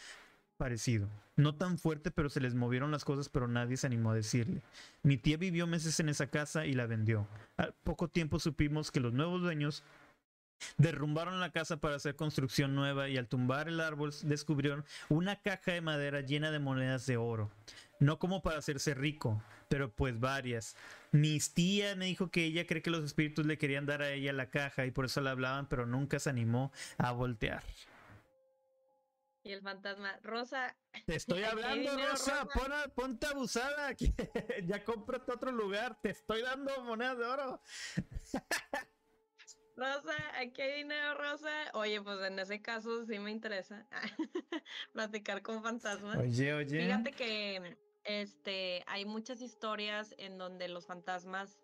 parecido. 0.58 1.08
No 1.36 1.56
tan 1.56 1.78
fuerte, 1.78 2.12
pero 2.12 2.30
se 2.30 2.40
les 2.40 2.56
movieron 2.56 2.92
las 2.92 3.06
cosas, 3.06 3.30
pero 3.30 3.48
nadie 3.48 3.78
se 3.78 3.88
animó 3.88 4.12
a 4.12 4.16
decirle. 4.16 4.62
Mi 5.04 5.18
tía 5.18 5.38
vivió 5.38 5.68
meses 5.68 6.00
en 6.00 6.10
esa 6.10 6.28
casa 6.28 6.66
y 6.66 6.74
la 6.74 6.86
vendió. 6.86 7.28
Al 7.58 7.74
poco 7.84 8.08
tiempo 8.08 8.40
supimos 8.40 8.92
que 8.92 9.00
los 9.00 9.14
nuevos 9.14 9.42
dueños 9.42 9.84
derrumbaron 10.78 11.40
la 11.40 11.52
casa 11.52 11.78
para 11.78 11.96
hacer 11.96 12.16
construcción 12.16 12.76
nueva 12.76 13.10
y 13.10 13.18
al 13.18 13.28
tumbar 13.28 13.68
el 13.68 13.80
árbol 13.82 14.14
descubrieron 14.24 14.86
una 15.10 15.36
caja 15.42 15.74
de 15.74 15.82
madera 15.82 16.22
llena 16.22 16.52
de 16.52 16.60
monedas 16.60 17.06
de 17.06 17.18
oro. 17.18 17.52
No 18.00 18.20
como 18.20 18.42
para 18.42 18.58
hacerse 18.58 18.94
rico, 18.94 19.42
pero 19.70 19.90
pues 19.90 20.20
varias. 20.20 20.76
Mis 21.12 21.54
tía 21.54 21.96
me 21.96 22.06
dijo 22.06 22.30
que 22.30 22.46
ella 22.46 22.66
cree 22.66 22.82
que 22.82 22.90
los 22.90 23.06
espíritus 23.06 23.46
le 23.46 23.58
querían 23.58 23.86
dar 23.86 24.02
a 24.02 24.12
ella 24.12 24.34
la 24.34 24.50
caja 24.50 24.86
y 24.86 24.92
por 24.92 25.06
eso 25.06 25.22
la 25.22 25.32
hablaban, 25.32 25.68
pero 25.68 25.86
nunca 25.86 26.20
se 26.20 26.30
animó 26.30 26.72
a 26.98 27.12
voltear. 27.12 27.64
Y 29.46 29.52
el 29.52 29.62
fantasma, 29.62 30.20
Rosa. 30.24 30.76
Te 31.06 31.16
estoy 31.16 31.44
hablando, 31.44 31.92
Rosa. 31.98 32.48
ponte 32.96 33.28
abusada. 33.28 33.92
ya 34.66 34.84
cómprate 34.84 35.32
otro 35.32 35.52
lugar. 35.52 36.02
Te 36.02 36.10
estoy 36.10 36.42
dando 36.42 36.84
monedas 36.84 37.18
de 37.20 37.26
oro. 37.26 37.62
Rosa, 39.78 40.16
aquí 40.40 40.62
hay 40.64 40.78
dinero, 40.78 41.14
Rosa. 41.14 41.52
Oye, 41.74 42.02
pues 42.02 42.20
en 42.22 42.40
ese 42.40 42.60
caso 42.62 43.06
sí 43.06 43.20
me 43.20 43.30
interesa 43.30 43.86
platicar 44.94 45.44
con 45.44 45.62
fantasmas. 45.62 46.18
Oye, 46.18 46.54
oye. 46.54 46.82
Fíjate 46.82 47.12
que 47.12 47.78
este 48.04 48.84
hay 48.88 49.06
muchas 49.06 49.42
historias 49.42 50.16
en 50.18 50.40
donde 50.40 50.70
los 50.70 50.88
fantasmas 50.88 51.60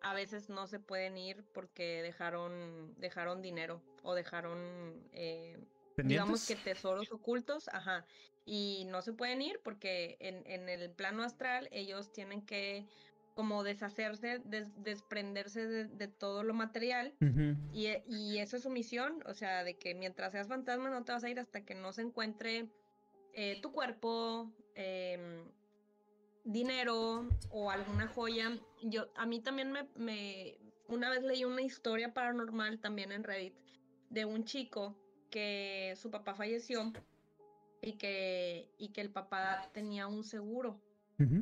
a 0.00 0.14
veces 0.14 0.48
no 0.48 0.66
se 0.68 0.78
pueden 0.78 1.18
ir 1.18 1.44
porque 1.52 2.02
dejaron 2.02 2.94
dejaron 2.98 3.42
dinero 3.42 3.82
o 4.02 4.14
dejaron 4.14 4.58
eh, 5.12 5.58
digamos 5.96 6.46
que 6.46 6.56
tesoros 6.56 7.10
ocultos, 7.12 7.68
ajá, 7.68 8.06
y 8.44 8.86
no 8.88 9.02
se 9.02 9.12
pueden 9.12 9.42
ir 9.42 9.60
porque 9.62 10.16
en, 10.20 10.42
en 10.46 10.68
el 10.68 10.90
plano 10.90 11.22
astral 11.22 11.68
ellos 11.72 12.12
tienen 12.12 12.42
que 12.42 12.86
como 13.36 13.64
deshacerse, 13.64 14.40
desprenderse 14.78 15.66
de, 15.66 16.08
todo 16.08 16.42
lo 16.42 16.54
material 16.54 17.12
y, 17.70 17.88
y 18.08 18.38
esa 18.38 18.56
es 18.56 18.62
su 18.62 18.70
misión, 18.70 19.22
o 19.26 19.34
sea, 19.34 19.62
de 19.62 19.76
que 19.76 19.94
mientras 19.94 20.32
seas 20.32 20.48
fantasma 20.48 20.88
no 20.88 21.04
te 21.04 21.12
vas 21.12 21.22
a 21.22 21.28
ir 21.28 21.38
hasta 21.38 21.62
que 21.62 21.74
no 21.74 21.92
se 21.92 22.00
encuentre 22.00 22.70
eh, 23.34 23.60
tu 23.60 23.72
cuerpo, 23.72 24.50
em, 24.74 25.44
dinero 26.44 27.28
o 27.50 27.70
alguna 27.70 28.08
joya. 28.08 28.58
Yo, 28.82 29.08
a 29.16 29.26
mí 29.26 29.40
también 29.40 29.70
me, 29.70 29.86
me, 29.96 30.56
una 30.88 31.10
vez 31.10 31.22
leí 31.22 31.44
una 31.44 31.60
historia 31.60 32.14
paranormal 32.14 32.80
también 32.80 33.12
en 33.12 33.22
Reddit 33.22 33.54
de 34.08 34.24
un 34.24 34.44
chico 34.44 34.96
que 35.30 35.94
su 35.96 36.10
papá 36.10 36.34
falleció 36.34 36.92
y 37.82 37.92
que, 37.94 38.70
y 38.78 38.88
que 38.88 39.00
el 39.00 39.10
papá 39.10 39.70
tenía 39.72 40.06
un 40.06 40.24
seguro 40.24 40.80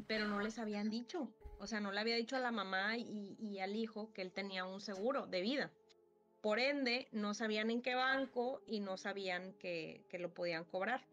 pero 0.07 0.29
no 0.29 0.39
les 0.41 0.59
habían 0.61 0.89
dicho. 0.89 1.29
O 1.59 1.67
sea, 1.67 1.81
no 1.81 1.91
le 1.91 1.99
había 1.99 2.15
dicho 2.17 2.37
a 2.37 2.41
la 2.41 2.53
mamá 2.53 2.97
y, 2.97 3.37
y 3.41 3.59
al 3.59 3.75
hijo 3.75 4.13
que 4.13 4.23
él 4.23 4.31
tenía 4.33 4.65
un 4.65 4.81
seguro 4.81 5.27
de 5.27 5.41
vida. 5.41 5.73
Por 6.43 6.59
ende, 6.61 7.09
no 7.11 7.35
sabían 7.35 7.71
en 7.71 7.83
qué 7.83 7.95
banco 7.97 8.61
y 8.67 8.79
no 8.81 8.97
sabían 8.99 9.53
que, 9.55 10.05
que 10.11 10.19
lo 10.21 10.33
podían 10.33 10.65
cobrar. 10.65 11.05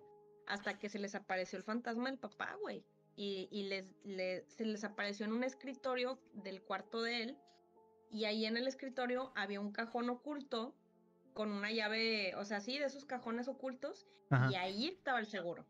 Hasta 0.46 0.78
que 0.78 0.90
se 0.90 1.00
les 1.00 1.16
apareció 1.16 1.58
el 1.58 1.64
fantasma 1.64 2.10
del 2.10 2.20
papá, 2.20 2.56
güey. 2.62 2.84
Y, 3.16 3.48
y 3.52 3.64
les, 3.64 3.86
le- 4.04 4.44
se 4.50 4.66
les 4.66 4.84
apareció 4.84 5.26
en 5.26 5.34
un 5.34 5.44
escritorio 5.44 6.20
del 6.34 6.62
cuarto 6.62 7.02
de 7.02 7.24
él. 7.24 7.38
Y 8.12 8.26
ahí 8.26 8.46
en 8.46 8.58
el 8.58 8.68
escritorio 8.68 9.32
había 9.36 9.60
un 9.62 9.72
cajón 9.72 10.10
oculto 10.10 10.76
con 11.34 11.52
una 11.52 11.72
llave, 11.72 12.36
o 12.36 12.46
sea, 12.46 12.62
sí, 12.62 12.78
de 12.78 12.86
esos 12.86 13.06
cajones 13.06 13.48
ocultos. 13.48 14.08
Ajá. 14.30 14.50
Y 14.52 14.56
ahí 14.56 14.88
estaba 14.88 15.20
el 15.20 15.28
seguro. 15.28 15.66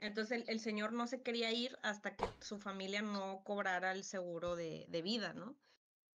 Entonces 0.00 0.42
el, 0.42 0.48
el 0.48 0.60
señor 0.60 0.92
no 0.92 1.06
se 1.06 1.22
quería 1.22 1.50
ir 1.52 1.78
hasta 1.82 2.14
que 2.14 2.24
su 2.40 2.58
familia 2.58 3.02
no 3.02 3.42
cobrara 3.44 3.92
el 3.92 4.04
seguro 4.04 4.54
de, 4.54 4.86
de 4.88 5.02
vida, 5.02 5.32
¿no? 5.32 5.56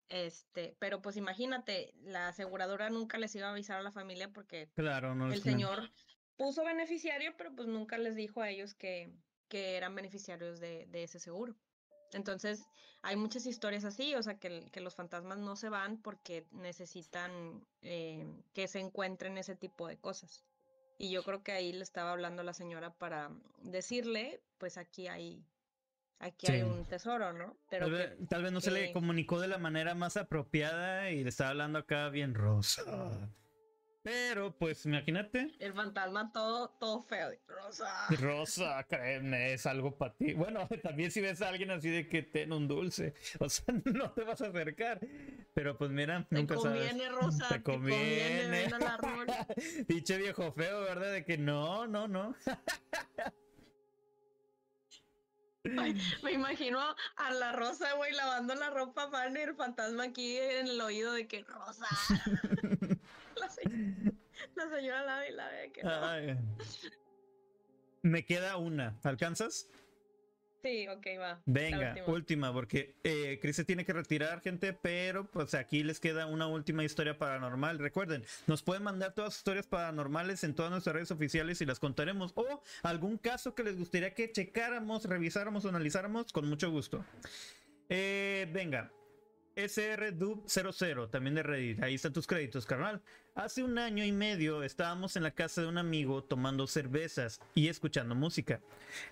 Este, 0.10 0.76
pero 0.80 1.02
pues 1.02 1.18
imagínate, 1.18 1.94
la 2.02 2.30
aseguradora 2.30 2.90
nunca 2.90 3.18
les 3.18 3.34
iba 3.36 3.48
a 3.48 3.52
avisar 3.52 3.80
a 3.80 3.84
la 3.84 3.92
familia 3.92 4.30
porque 4.34 4.70
Claro, 4.74 5.14
no 5.14 5.32
el 5.32 5.42
señor 5.42 5.92
puso 6.36 6.64
beneficiario, 6.66 7.36
pero 7.38 7.56
pues 7.56 7.68
nunca 7.68 7.98
les 7.98 8.16
dijo 8.16 8.42
a 8.42 8.50
ellos 8.50 8.74
que, 8.74 9.14
que 9.48 9.78
eran 9.78 9.94
beneficiarios 9.94 10.60
de, 10.60 10.88
de 10.88 11.04
ese 11.04 11.20
seguro. 11.20 11.56
Entonces, 12.14 12.66
hay 13.01 13.16
muchas 13.16 13.45
historias 13.45 13.86
así, 13.86 14.16
o 14.16 14.24
sea, 14.24 14.38
que, 14.39 14.70
los 14.82 14.95
fantasmas 14.95 15.38
no 15.38 15.55
se 15.55 15.70
van 15.70 15.97
porque 15.97 16.45
necesitan 16.51 17.66
eh, 17.82 18.28
que 18.53 18.68
se 18.68 18.80
encuentren 18.80 19.38
ese 19.38 19.55
tipo 19.55 19.88
de 19.88 19.97
cosas. 19.97 20.43
Y 20.97 21.12
yo 21.12 21.24
creo 21.24 21.43
que 21.43 21.53
ahí 21.53 21.72
le 21.72 21.84
estaba 21.84 22.12
hablando 22.12 22.43
la 22.43 22.53
señora 22.53 22.93
para 22.93 23.32
decirle, 23.62 24.41
pues 24.57 24.78
aquí 24.78 25.07
hay, 25.07 25.45
aquí 26.20 26.51
hay 26.51 26.62
un 26.62 26.84
tesoro, 26.86 27.32
¿no? 27.32 27.55
Pero 27.70 27.86
Tal 27.86 27.95
que- 27.95 28.16
vez, 28.16 28.30
tal 28.30 28.43
vez 28.43 28.51
no 28.51 28.60
se 28.60 28.72
le 28.72 28.91
comunicó 28.91 29.39
de 29.39 29.47
la 29.47 29.57
manera 29.57 29.95
más 29.95 30.18
apropiada 30.18 31.10
y 31.12 31.24
le 31.24 31.30
estaba 31.30 31.51
hablando 31.51 31.80
acá 31.80 32.10
bien 32.10 32.34
rosa. 32.34 32.84
Pero, 34.02 34.56
pues, 34.58 34.86
imagínate. 34.86 35.56
el 35.60 35.74
fantasma 35.74 36.32
todo, 36.32 36.70
todo 36.80 37.02
feo, 37.02 37.32
Rosa. 37.47 38.08
Rosa, 38.22 38.84
créeme, 38.88 39.54
es 39.54 39.66
algo 39.66 39.97
para 39.97 40.14
ti. 40.16 40.34
Bueno, 40.34 40.68
también 40.84 41.12
si 41.12 41.20
ves 41.20 41.41
a 41.41 41.50
alguien 41.50 41.72
así 41.72 41.89
de 41.89 42.08
que 42.08 42.24
ten 42.24 42.54
un 42.54 42.68
dulce, 42.68 43.14
o 43.39 43.50
sea, 43.50 43.74
no 43.86 44.12
te 44.12 44.24
vas 44.24 44.41
a 44.41 44.47
acercar. 44.47 45.00
Pero 45.54 45.78
pues 45.78 45.91
mira, 45.91 46.26
Te 46.30 46.36
nunca 46.36 46.56
conviene, 46.56 47.08
sabes. 47.08 47.12
Rosa, 47.12 47.47
Te 47.50 47.56
te 47.56 47.64
conviene, 47.64 48.47
ven 48.47 48.74
al 48.74 48.88
árbol. 48.88 49.28
Pinche 49.88 50.18
viejo 50.18 50.52
feo, 50.54 50.82
¿verdad? 50.82 51.12
De 51.12 51.26
que 51.26 51.38
no, 51.38 51.86
no, 51.86 52.08
no. 52.08 52.36
Ay, 55.78 55.93
me 56.24 56.32
imagino 56.32 56.80
a 57.18 57.32
la 57.32 57.52
Rosa, 57.52 57.93
güey, 57.93 58.14
lavando 58.14 58.56
la 58.56 58.70
ropa 58.70 59.10
fan 59.12 59.36
y 59.36 59.41
el 59.41 59.56
fantasma 59.56 60.06
aquí 60.06 60.38
en 60.38 60.68
el 60.68 60.80
oído 60.82 61.12
de 61.12 61.28
que 61.28 61.43
Rosa. 61.43 61.86
La, 63.40 63.50
se- 63.50 63.62
la 64.56 64.70
señora 64.76 65.28
y 65.28 65.32
lava 65.34 65.52
de 65.54 65.72
que 65.72 65.84
no. 65.84 66.00
Me 68.02 68.24
queda 68.26 68.58
una. 68.58 68.98
¿Alcanzas? 69.04 69.70
Sí, 70.62 70.88
ok, 70.90 71.06
va. 71.18 71.28
la 71.28 71.42
Venga, 71.46 71.90
última. 71.92 72.08
última, 72.14 72.54
porque 72.54 72.96
eh, 73.06 73.40
Chris 73.42 73.56
se 73.56 73.64
tiene 73.64 73.86
que 73.86 73.94
retirar, 73.94 74.42
gente, 74.42 74.74
pero 74.74 75.24
pues 75.32 75.54
aquí 75.54 75.84
les 75.84 76.02
queda 76.02 76.26
una 76.26 76.48
última 76.48 76.84
historia 76.84 77.18
paranormal. 77.18 77.80
Recuerden, 77.80 78.26
nos 78.46 78.62
pueden 78.62 78.84
mandar 78.84 79.14
todas 79.14 79.34
sus 79.34 79.40
historias 79.40 79.68
paranormales 79.68 80.44
en 80.44 80.54
todas 80.56 80.70
nuestras 80.72 80.94
redes 80.96 81.12
oficiales 81.12 81.62
y 81.62 81.66
las 81.66 81.80
contaremos. 81.80 82.34
O 82.36 82.62
algún 82.84 83.18
caso 83.18 83.56
que 83.56 83.64
les 83.64 83.78
gustaría 83.78 84.14
que 84.14 84.32
checáramos, 84.34 85.06
revisáramos 85.06 85.64
o 85.64 85.70
analizáramos, 85.70 86.34
con 86.34 86.46
mucho 86.50 86.70
gusto. 86.72 87.06
Eh, 87.88 88.50
venga. 88.52 88.92
SRDub00, 89.56 91.10
también 91.10 91.36
de 91.36 91.44
Reddit. 91.44 91.82
Ahí 91.84 91.96
están 91.96 92.14
tus 92.14 92.28
créditos, 92.28 92.66
carnal. 92.66 93.02
Hace 93.40 93.64
un 93.64 93.78
año 93.78 94.04
y 94.04 94.12
medio 94.12 94.64
estábamos 94.64 95.16
en 95.16 95.24
la 95.24 95.32
casa 95.32 95.62
de 95.62 95.68
un 95.68 95.78
amigo 95.78 96.22
tomando 96.22 96.68
cervezas 96.68 97.40
y 97.56 97.70
escuchando 97.70 98.14
música. 98.14 98.60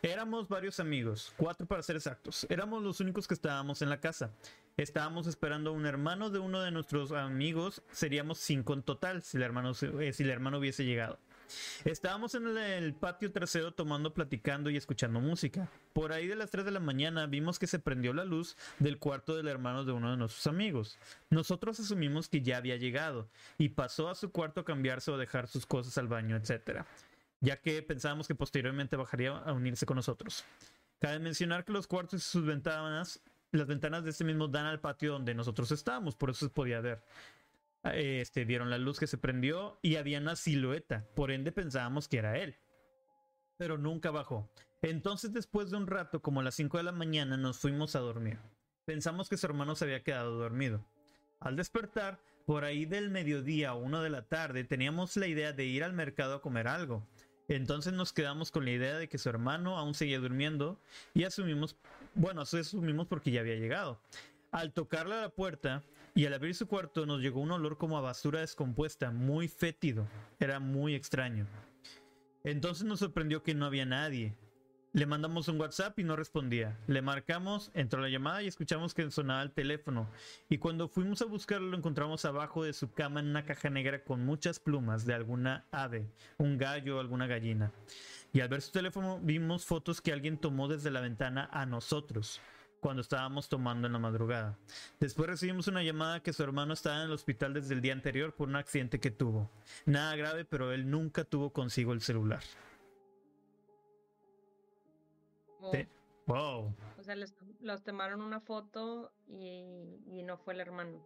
Éramos 0.01 0.49
varios 0.49 0.81
amigos, 0.81 1.33
cuatro 1.37 1.65
para 1.65 1.81
ser 1.81 1.95
exactos. 1.95 2.45
Éramos 2.49 2.83
los 2.83 2.99
únicos 2.99 3.25
que 3.25 3.35
estábamos 3.35 3.81
en 3.81 3.89
la 3.89 4.01
casa. 4.01 4.31
Estábamos 4.75 5.27
esperando 5.27 5.69
a 5.69 5.73
un 5.73 5.85
hermano 5.85 6.29
de 6.29 6.39
uno 6.39 6.59
de 6.59 6.71
nuestros 6.71 7.13
amigos. 7.13 7.81
Seríamos 7.89 8.39
cinco 8.39 8.73
en 8.73 8.83
total 8.83 9.23
si 9.23 9.37
el 9.37 9.43
hermano, 9.43 9.71
eh, 10.01 10.11
si 10.11 10.23
el 10.23 10.29
hermano 10.29 10.57
hubiese 10.57 10.83
llegado. 10.83 11.19
Estábamos 11.85 12.35
en 12.35 12.57
el, 12.57 12.93
patio 12.93 13.31
trasero 13.31 13.73
tomando, 13.73 14.13
platicando 14.13 14.69
y 14.69 14.77
escuchando 14.77 15.19
música. 15.19 15.69
Por 15.93 16.11
ahí 16.11 16.27
de 16.27 16.35
las 16.35 16.51
3 16.51 16.65
de 16.65 16.71
la 16.71 16.79
mañana 16.79 17.25
vimos 17.27 17.59
que 17.59 17.67
se 17.67 17.79
prendió 17.79 18.13
la 18.13 18.25
luz 18.25 18.57
del 18.79 18.99
cuarto 18.99 19.35
del 19.35 19.47
hermano 19.47 19.83
de 19.85 19.91
uno 19.91 20.11
de 20.11 20.17
nuestros 20.17 20.47
amigos. 20.47 20.97
Nosotros 21.29 21.79
asumimos 21.79 22.29
que 22.29 22.41
ya 22.41 22.57
había 22.57 22.77
llegado 22.77 23.29
y 23.57 23.69
pasó 23.69 24.09
a 24.09 24.15
su 24.15 24.31
cuarto 24.31 24.61
a 24.61 24.65
cambiarse 24.65 25.11
o 25.11 25.17
dejar 25.17 25.47
sus 25.47 25.65
cosas 25.65 25.97
al 25.97 26.07
baño, 26.07 26.35
etc. 26.35 26.83
Ya 27.41 27.57
que 27.57 27.81
pensábamos 27.81 28.27
que 28.27 28.35
posteriormente 28.35 28.95
bajaría 28.95 29.31
a 29.37 29.53
unirse 29.53 29.85
con 29.85 29.95
nosotros. 29.95 30.43
Cabe 30.99 31.19
mencionar 31.19 31.63
que 31.63 31.71
los 31.71 31.87
cuartos 31.87 32.21
y 32.21 32.23
sus 32.23 32.45
ventanas, 32.45 33.21
las 33.51 33.67
ventanas 33.67 34.03
de 34.03 34.09
este 34.09 34.23
mismo 34.23 34.47
dan 34.47 34.65
al 34.65 34.79
patio 34.79 35.13
donde 35.13 35.35
nosotros 35.35 35.71
estábamos, 35.71 36.15
por 36.15 36.31
eso 36.31 36.45
se 36.47 36.49
podía 36.49 36.81
ver. 36.81 37.01
Este, 37.83 38.43
vieron 38.45 38.69
la 38.69 38.77
luz 38.77 38.99
que 38.99 39.07
se 39.07 39.17
prendió 39.17 39.79
y 39.81 39.95
había 39.95 40.19
una 40.19 40.35
silueta, 40.35 41.07
por 41.15 41.31
ende 41.31 41.51
pensábamos 41.51 42.07
que 42.07 42.17
era 42.17 42.37
él. 42.37 42.57
Pero 43.57 43.77
nunca 43.77 44.11
bajó. 44.11 44.49
Entonces 44.81 45.33
después 45.33 45.71
de 45.71 45.77
un 45.77 45.87
rato, 45.87 46.21
como 46.21 46.41
a 46.41 46.43
las 46.43 46.55
5 46.55 46.77
de 46.77 46.83
la 46.83 46.91
mañana, 46.91 47.37
nos 47.37 47.59
fuimos 47.59 47.95
a 47.95 47.99
dormir. 47.99 48.39
Pensamos 48.85 49.29
que 49.29 49.37
su 49.37 49.45
hermano 49.45 49.75
se 49.75 49.85
había 49.85 50.03
quedado 50.03 50.37
dormido. 50.37 50.85
Al 51.39 51.55
despertar, 51.55 52.19
por 52.45 52.63
ahí 52.63 52.85
del 52.85 53.09
mediodía 53.09 53.73
o 53.73 53.79
una 53.79 54.01
de 54.01 54.09
la 54.09 54.23
tarde, 54.23 54.63
teníamos 54.63 55.17
la 55.17 55.27
idea 55.27 55.51
de 55.51 55.65
ir 55.65 55.83
al 55.83 55.93
mercado 55.93 56.35
a 56.35 56.41
comer 56.41 56.67
algo. 56.67 57.05
Entonces 57.49 57.93
nos 57.93 58.13
quedamos 58.13 58.51
con 58.51 58.65
la 58.65 58.71
idea 58.71 58.97
de 58.97 59.07
que 59.07 59.17
su 59.17 59.29
hermano 59.29 59.77
aún 59.77 59.93
seguía 59.93 60.19
durmiendo 60.19 60.79
y 61.13 61.23
asumimos, 61.23 61.77
bueno, 62.13 62.41
asumimos 62.41 63.07
porque 63.07 63.31
ya 63.31 63.41
había 63.41 63.55
llegado. 63.55 64.01
Al 64.51 64.73
tocarle 64.73 65.15
a 65.15 65.21
la 65.21 65.29
puerta 65.29 65.83
y 66.17 66.25
al 66.25 66.33
abrir 66.33 66.55
su 66.55 66.67
cuarto 66.67 67.05
nos 67.05 67.21
llegó 67.21 67.41
un 67.41 67.51
olor 67.51 67.77
como 67.77 67.95
a 67.95 68.01
basura 68.01 68.39
descompuesta, 68.39 69.11
muy 69.11 69.47
fétido. 69.47 70.07
Era 70.39 70.59
muy 70.59 70.95
extraño. 70.95 71.45
Entonces 72.43 72.87
nos 72.87 72.97
sorprendió 72.97 73.43
que 73.43 73.53
no 73.53 73.67
había 73.67 73.85
nadie. 73.85 74.35
Le 74.93 75.05
mandamos 75.05 75.47
un 75.47 75.61
WhatsApp 75.61 75.99
y 75.99 76.03
no 76.03 76.15
respondía. 76.15 76.75
Le 76.87 77.03
marcamos, 77.03 77.69
entró 77.75 78.01
la 78.01 78.09
llamada 78.09 78.41
y 78.41 78.47
escuchamos 78.47 78.95
que 78.95 79.11
sonaba 79.11 79.43
el 79.43 79.51
teléfono. 79.51 80.09
Y 80.49 80.57
cuando 80.57 80.89
fuimos 80.89 81.21
a 81.21 81.25
buscarlo 81.25 81.67
lo 81.67 81.77
encontramos 81.77 82.25
abajo 82.25 82.63
de 82.63 82.73
su 82.73 82.91
cama 82.91 83.19
en 83.19 83.27
una 83.27 83.45
caja 83.45 83.69
negra 83.69 84.03
con 84.03 84.25
muchas 84.25 84.59
plumas 84.59 85.05
de 85.05 85.13
alguna 85.13 85.67
ave, 85.69 86.09
un 86.39 86.57
gallo 86.57 86.97
o 86.97 86.99
alguna 86.99 87.27
gallina. 87.27 87.71
Y 88.33 88.39
al 88.39 88.49
ver 88.49 88.63
su 88.63 88.71
teléfono 88.71 89.19
vimos 89.21 89.67
fotos 89.67 90.01
que 90.01 90.13
alguien 90.13 90.39
tomó 90.39 90.67
desde 90.67 90.89
la 90.89 91.01
ventana 91.01 91.47
a 91.53 91.67
nosotros 91.67 92.41
cuando 92.87 93.01
estábamos 93.01 93.49
tomando 93.49 93.85
en 93.85 93.91
la 93.91 93.99
madrugada. 93.99 94.57
Después 95.01 95.27
recibimos 95.27 95.67
una 95.67 95.83
llamada 95.83 96.23
que 96.23 96.31
su 96.31 96.41
hermano 96.41 96.71
estaba 96.71 96.95
en 96.99 97.07
el 97.07 97.11
hospital 97.11 97.53
desde 97.53 97.73
el 97.73 97.81
día 97.81 97.91
anterior 97.91 98.33
por 98.33 98.47
un 98.47 98.55
accidente 98.55 98.97
que 99.01 99.11
tuvo. 99.11 99.51
Nada 99.85 100.15
grave, 100.15 100.45
pero 100.45 100.71
él 100.71 100.89
nunca 100.89 101.25
tuvo 101.25 101.51
consigo 101.51 101.91
el 101.91 101.99
celular. 101.99 102.41
Te- 105.73 105.89
Wow. 106.27 106.73
O 106.97 107.03
sea, 107.03 107.15
les, 107.15 107.33
los 107.59 107.83
tomaron 107.83 108.21
una 108.21 108.39
foto 108.39 109.11
y, 109.27 109.99
y 110.07 110.23
no 110.23 110.37
fue 110.37 110.53
el 110.53 110.61
hermano. 110.61 111.05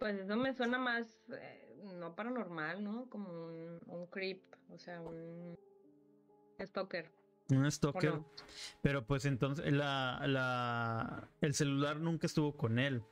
Pues 0.00 0.16
eso 0.18 0.34
me 0.36 0.54
suena 0.54 0.78
más, 0.78 1.14
eh, 1.28 1.76
no 1.94 2.14
paranormal, 2.14 2.82
¿no? 2.82 3.04
Como 3.10 3.28
un, 3.48 3.80
un 3.86 4.06
creep, 4.06 4.40
o 4.70 4.78
sea, 4.78 4.98
un 5.02 5.58
stalker. 6.58 7.10
Un 7.56 7.66
¿o 7.66 7.70
stalker. 7.70 8.14
no? 8.14 8.26
Pero 8.82 9.06
pues 9.06 9.24
entonces 9.24 9.72
la, 9.72 10.22
la, 10.26 11.28
el 11.40 11.54
celular 11.54 11.98
nunca 11.98 12.26
estuvo 12.26 12.56
con 12.56 12.78
él. 12.78 13.02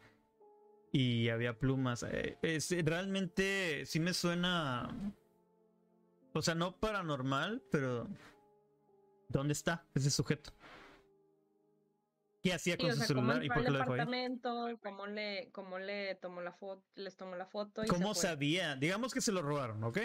Y 0.93 1.29
había 1.29 1.59
plumas. 1.59 2.03
Eh, 2.03 2.37
es, 2.43 2.75
realmente 2.85 3.85
sí 3.87 4.01
me 4.01 4.13
suena. 4.13 5.15
O 6.33 6.43
sea, 6.43 6.55
no 6.55 6.77
paranormal, 6.77 7.63
pero. 7.71 8.09
¿Dónde 9.29 9.53
está 9.53 9.87
ese 9.95 10.11
sujeto? 10.11 10.51
¿Qué 12.43 12.55
hacía 12.55 12.77
Sí, 12.77 12.83
con 12.83 12.91
o 12.91 12.95
su 12.95 12.99
sea, 12.99 13.07
celular 13.09 13.45
y 13.45 13.49
por 13.49 13.65
qué 13.65 13.71
lo 13.71 13.79
dejó 13.79 13.93
ahí? 13.93 14.01
cómo 14.83 15.07
le, 15.07 15.51
cómo 15.53 15.79
le 15.79 16.15
tomó 16.15 16.41
la 16.41 16.53
foto, 16.53 16.83
les 16.95 17.17
tomó 17.17 17.37
la 17.37 17.47
foto 17.47 17.85
y 17.85 17.89
se 17.89 17.95
¿Cómo 17.95 18.15
sabía? 18.15 18.77
Digamos 18.77 19.13
que 19.13 19.21
se 19.21 19.33
lo 19.33 19.43
robaron, 19.43 19.85
¿ok? 19.85 19.99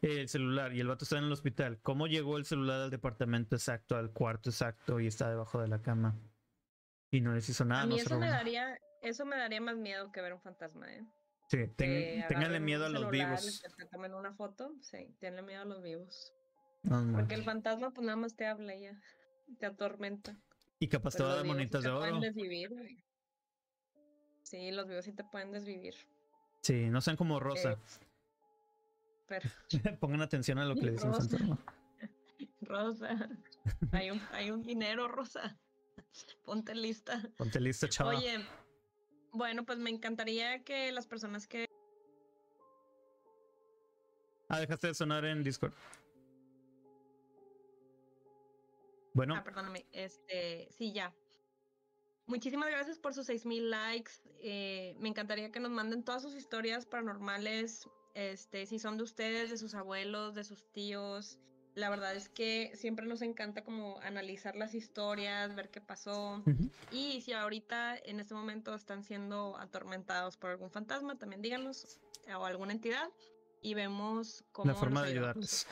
El 0.00 0.28
celular 0.28 0.72
y 0.74 0.80
el 0.80 0.86
vato 0.86 1.04
está 1.04 1.18
en 1.18 1.24
el 1.24 1.32
hospital. 1.32 1.80
¿Cómo 1.82 2.06
llegó 2.06 2.36
el 2.38 2.44
celular 2.44 2.82
al 2.82 2.90
departamento 2.90 3.56
exacto, 3.56 3.96
al 3.96 4.12
cuarto 4.12 4.50
exacto 4.50 5.00
y 5.00 5.06
está 5.08 5.28
debajo 5.28 5.60
de 5.60 5.68
la 5.68 5.82
cama? 5.82 6.14
Y 7.10 7.20
no 7.20 7.34
les 7.34 7.48
hizo 7.48 7.64
nada, 7.64 7.82
a 7.82 7.86
mí 7.86 7.94
no 7.94 8.00
eso 8.00 8.18
me 8.18 8.28
daría, 8.28 8.78
eso 9.02 9.24
me 9.26 9.36
daría 9.36 9.60
más 9.60 9.76
miedo 9.76 10.10
que 10.12 10.20
ver 10.22 10.32
un 10.34 10.40
fantasma, 10.40 10.92
¿eh? 10.92 11.02
Sí, 11.48 11.58
ten- 11.76 12.22
agarren 12.22 12.64
miedo 12.64 12.86
a 12.86 12.88
los 12.88 13.00
celular 13.02 13.10
vivos. 13.10 13.60
que 13.62 13.68
te 13.76 13.86
tomen 13.90 14.14
una 14.14 14.34
foto, 14.34 14.72
sí, 14.80 15.16
tenle 15.20 15.42
miedo 15.42 15.62
a 15.62 15.64
los 15.66 15.82
vivos. 15.82 16.32
Porque 17.12 17.34
el 17.34 17.44
fantasma 17.44 17.90
pues 17.90 18.04
nada 18.06 18.16
más 18.16 18.34
te 18.34 18.46
habla 18.46 18.74
ya, 18.76 18.98
te 19.58 19.66
atormenta. 19.66 20.38
Y 20.82 20.88
capaz 20.88 21.14
Pero 21.14 21.24
te 21.24 21.28
va 21.28 21.32
a 21.32 21.36
dar 21.36 21.46
monitas 21.46 21.82
de 21.84 21.90
pueden 21.92 22.14
oro. 22.14 22.20
desvivir, 22.20 22.68
güey. 22.70 23.04
Sí, 24.42 24.72
los 24.72 24.88
vivos 24.88 25.04
sí 25.04 25.12
te 25.12 25.22
pueden 25.22 25.52
desvivir. 25.52 25.94
Sí, 26.60 26.90
no 26.90 27.00
sean 27.00 27.16
como 27.16 27.38
Rosa. 27.38 27.78
Pero, 29.28 29.48
Pongan 30.00 30.22
atención 30.22 30.58
a 30.58 30.64
lo 30.64 30.74
que 30.74 30.80
le 30.86 30.92
dicen 30.92 31.12
Rosa. 31.12 31.28
Santorno. 31.28 31.58
Rosa, 32.62 33.28
hay 33.92 34.10
un, 34.10 34.20
hay 34.32 34.50
un 34.50 34.62
dinero, 34.64 35.06
Rosa. 35.06 35.56
Ponte 36.44 36.74
lista. 36.74 37.22
Ponte 37.36 37.60
lista, 37.60 37.88
chava. 37.88 38.16
Oye, 38.16 38.44
bueno, 39.30 39.64
pues 39.64 39.78
me 39.78 39.90
encantaría 39.90 40.64
que 40.64 40.90
las 40.90 41.06
personas 41.06 41.46
que 41.46 41.66
Ah, 44.48 44.58
dejaste 44.58 44.88
de 44.88 44.94
sonar 44.94 45.24
en 45.26 45.44
Discord. 45.44 45.72
Bueno, 49.14 49.34
Ah, 49.36 49.44
perdóname. 49.44 49.86
Este, 49.92 50.68
sí, 50.76 50.92
ya. 50.92 51.14
Muchísimas 52.26 52.70
gracias 52.70 52.98
por 52.98 53.14
sus 53.14 53.26
6000 53.26 53.70
likes. 53.70 54.12
eh, 54.44 54.96
me 54.98 55.08
encantaría 55.08 55.52
que 55.52 55.60
nos 55.60 55.70
manden 55.70 56.02
todas 56.04 56.22
sus 56.22 56.34
historias 56.34 56.86
paranormales. 56.86 57.88
Este, 58.14 58.66
si 58.66 58.78
son 58.78 58.96
de 58.96 59.04
ustedes, 59.04 59.50
de 59.50 59.56
sus 59.58 59.74
abuelos, 59.74 60.34
de 60.34 60.44
sus 60.44 60.64
tíos. 60.72 61.38
La 61.74 61.88
verdad 61.88 62.14
es 62.14 62.28
que 62.28 62.70
siempre 62.74 63.06
nos 63.06 63.22
encanta 63.22 63.64
como 63.64 63.98
analizar 64.00 64.56
las 64.56 64.74
historias, 64.74 65.54
ver 65.54 65.70
qué 65.70 65.80
pasó. 65.80 66.42
Y 66.90 67.22
si 67.22 67.32
ahorita 67.32 67.96
en 67.96 68.20
este 68.20 68.34
momento 68.34 68.74
están 68.74 69.02
siendo 69.04 69.56
atormentados 69.58 70.36
por 70.36 70.50
algún 70.50 70.70
fantasma, 70.70 71.16
también 71.18 71.40
díganos 71.40 71.98
o 72.36 72.44
alguna 72.44 72.72
entidad 72.72 73.08
y 73.62 73.72
vemos 73.74 74.44
cómo 74.52 74.74
forma 74.74 75.02
les 75.02 75.12
de 75.12 75.18
ayudarles. 75.18 75.66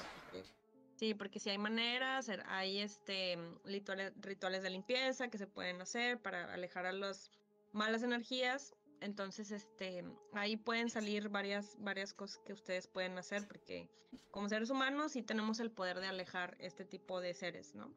Sí, 1.00 1.14
porque 1.14 1.40
si 1.40 1.48
hay 1.48 1.56
maneras, 1.56 2.28
er- 2.28 2.44
hay 2.46 2.80
este 2.80 3.38
rituales, 3.64 4.12
rituales 4.20 4.62
de 4.62 4.68
limpieza 4.68 5.28
que 5.28 5.38
se 5.38 5.46
pueden 5.46 5.80
hacer 5.80 6.20
para 6.20 6.52
alejar 6.52 6.84
a 6.84 6.92
las 6.92 7.30
malas 7.72 8.02
energías. 8.02 8.74
Entonces, 9.00 9.50
este, 9.50 10.04
ahí 10.34 10.58
pueden 10.58 10.90
salir 10.90 11.30
varias, 11.30 11.74
varias 11.78 12.12
cosas 12.12 12.42
que 12.44 12.52
ustedes 12.52 12.86
pueden 12.86 13.16
hacer, 13.16 13.48
porque 13.48 13.88
como 14.30 14.50
seres 14.50 14.68
humanos 14.68 15.12
sí 15.12 15.22
tenemos 15.22 15.58
el 15.60 15.70
poder 15.70 16.00
de 16.00 16.08
alejar 16.08 16.58
este 16.60 16.84
tipo 16.84 17.22
de 17.22 17.32
seres, 17.32 17.74
¿no? 17.74 17.94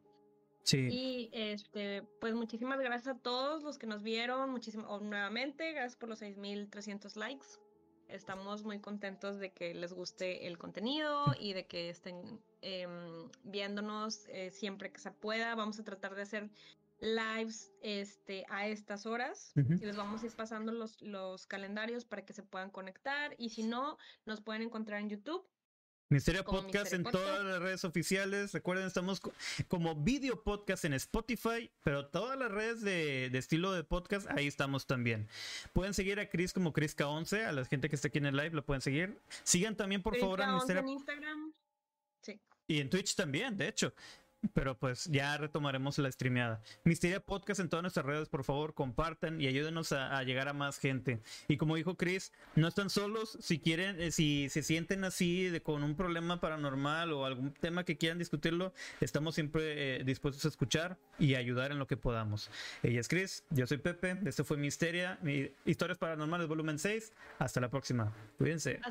sí. 0.62 0.88
Y 0.90 1.28
este, 1.34 2.04
pues 2.22 2.32
muchísimas 2.32 2.80
gracias 2.80 3.16
a 3.16 3.20
todos 3.20 3.62
los 3.64 3.76
que 3.76 3.86
nos 3.86 4.02
vieron, 4.02 4.48
muchísimas, 4.48 4.86
o 4.88 4.98
nuevamente, 5.00 5.72
gracias 5.72 5.96
por 5.96 6.08
los 6.08 6.20
6300 6.20 7.16
likes. 7.16 7.48
Estamos 8.14 8.62
muy 8.62 8.78
contentos 8.78 9.40
de 9.40 9.52
que 9.52 9.74
les 9.74 9.92
guste 9.92 10.46
el 10.46 10.56
contenido 10.56 11.34
y 11.40 11.52
de 11.52 11.66
que 11.66 11.90
estén 11.90 12.40
em, 12.62 13.28
viéndonos 13.42 14.26
eh, 14.28 14.50
siempre 14.50 14.92
que 14.92 15.00
se 15.00 15.10
pueda. 15.10 15.52
Vamos 15.56 15.80
a 15.80 15.84
tratar 15.84 16.14
de 16.14 16.22
hacer 16.22 16.48
lives 17.00 17.72
este, 17.82 18.46
a 18.48 18.68
estas 18.68 19.04
horas 19.04 19.52
y 19.56 19.84
les 19.84 19.96
vamos 19.96 20.22
a 20.22 20.26
ir 20.26 20.32
pasando 20.36 20.70
los, 20.70 21.02
los 21.02 21.46
calendarios 21.46 22.04
para 22.04 22.24
que 22.24 22.32
se 22.32 22.44
puedan 22.44 22.70
conectar. 22.70 23.34
Y 23.36 23.48
si 23.50 23.64
no, 23.64 23.98
nos 24.26 24.40
pueden 24.40 24.62
encontrar 24.62 25.00
en 25.00 25.10
YouTube. 25.10 25.44
Misterio 26.10 26.44
como 26.44 26.62
Podcast 26.62 26.92
Misterio 26.92 27.06
en 27.06 27.12
todas 27.12 27.44
las 27.44 27.60
redes 27.60 27.84
oficiales. 27.84 28.52
Recuerden, 28.52 28.86
estamos 28.86 29.20
co- 29.20 29.32
como 29.68 29.94
video 29.96 30.42
podcast 30.42 30.84
en 30.84 30.92
Spotify, 30.94 31.70
pero 31.82 32.06
todas 32.06 32.38
las 32.38 32.52
redes 32.52 32.82
de, 32.82 33.30
de 33.30 33.38
estilo 33.38 33.72
de 33.72 33.84
podcast, 33.84 34.28
ahí 34.30 34.46
estamos 34.46 34.86
también. 34.86 35.28
Pueden 35.72 35.94
seguir 35.94 36.20
a 36.20 36.28
Chris 36.28 36.52
como 36.52 36.72
ChrisK11, 36.72 37.44
a 37.46 37.52
la 37.52 37.64
gente 37.64 37.88
que 37.88 37.96
está 37.96 38.08
aquí 38.08 38.18
en 38.18 38.26
el 38.26 38.36
live 38.36 38.50
lo 38.50 38.64
pueden 38.64 38.82
seguir. 38.82 39.18
Sigan 39.42 39.76
también, 39.76 40.02
por 40.02 40.16
favor, 40.18 40.42
a 40.42 40.46
Crisca11 40.46 40.54
Misterio 40.58 40.80
en 40.82 40.88
Instagram. 40.88 41.52
Sí. 42.22 42.40
y 42.68 42.80
en 42.80 42.90
Twitch 42.90 43.14
también, 43.16 43.56
de 43.56 43.68
hecho. 43.68 43.92
Pero 44.52 44.76
pues 44.78 45.04
ya 45.06 45.36
retomaremos 45.38 45.98
la 45.98 46.10
streameada. 46.12 46.60
Misteria 46.84 47.20
Podcast 47.20 47.60
en 47.60 47.68
todas 47.68 47.82
nuestras 47.82 48.04
redes, 48.04 48.28
por 48.28 48.44
favor, 48.44 48.74
compartan 48.74 49.40
y 49.40 49.46
ayúdenos 49.46 49.92
a, 49.92 50.22
llegar 50.22 50.48
a 50.48 50.52
más 50.52 50.78
gente. 50.78 51.20
Y 51.48 51.56
como 51.56 51.76
dijo 51.76 51.96
Chris, 51.96 52.32
no 52.54 52.68
están 52.68 52.90
solos. 52.90 53.38
Si 53.40 53.58
quieren, 53.58 54.00
eh, 54.00 54.10
si 54.10 54.48
se 54.50 54.62
sienten 54.62 55.04
así 55.04 55.44
de, 55.48 55.62
con 55.62 55.82
un 55.82 55.96
problema 55.96 56.40
paranormal 56.40 57.12
o 57.12 57.24
algún 57.24 57.52
tema 57.52 57.84
que 57.84 57.96
quieran 57.96 58.18
discutirlo, 58.18 58.72
estamos 59.00 59.34
siempre 59.34 60.00
eh, 60.00 60.04
dispuestos 60.04 60.44
a 60.44 60.48
escuchar 60.48 60.98
y 61.18 61.34
ayudar 61.36 61.72
en 61.72 61.78
lo 61.78 61.86
que 61.86 61.96
podamos. 61.96 62.50
Ella 62.82 63.00
es 63.00 63.08
Chris, 63.08 63.44
yo 63.50 63.66
soy 63.66 63.78
Pepe, 63.78 64.18
esto 64.26 64.44
fue 64.44 64.56
Misteria, 64.56 65.18
mi- 65.22 65.50
Historias 65.64 65.98
Paranormales 65.98 66.48
volumen 66.48 66.78
6. 66.78 67.12
Hasta 67.38 67.60
la 67.60 67.68
próxima. 67.70 68.12
Cuídense. 68.38 68.80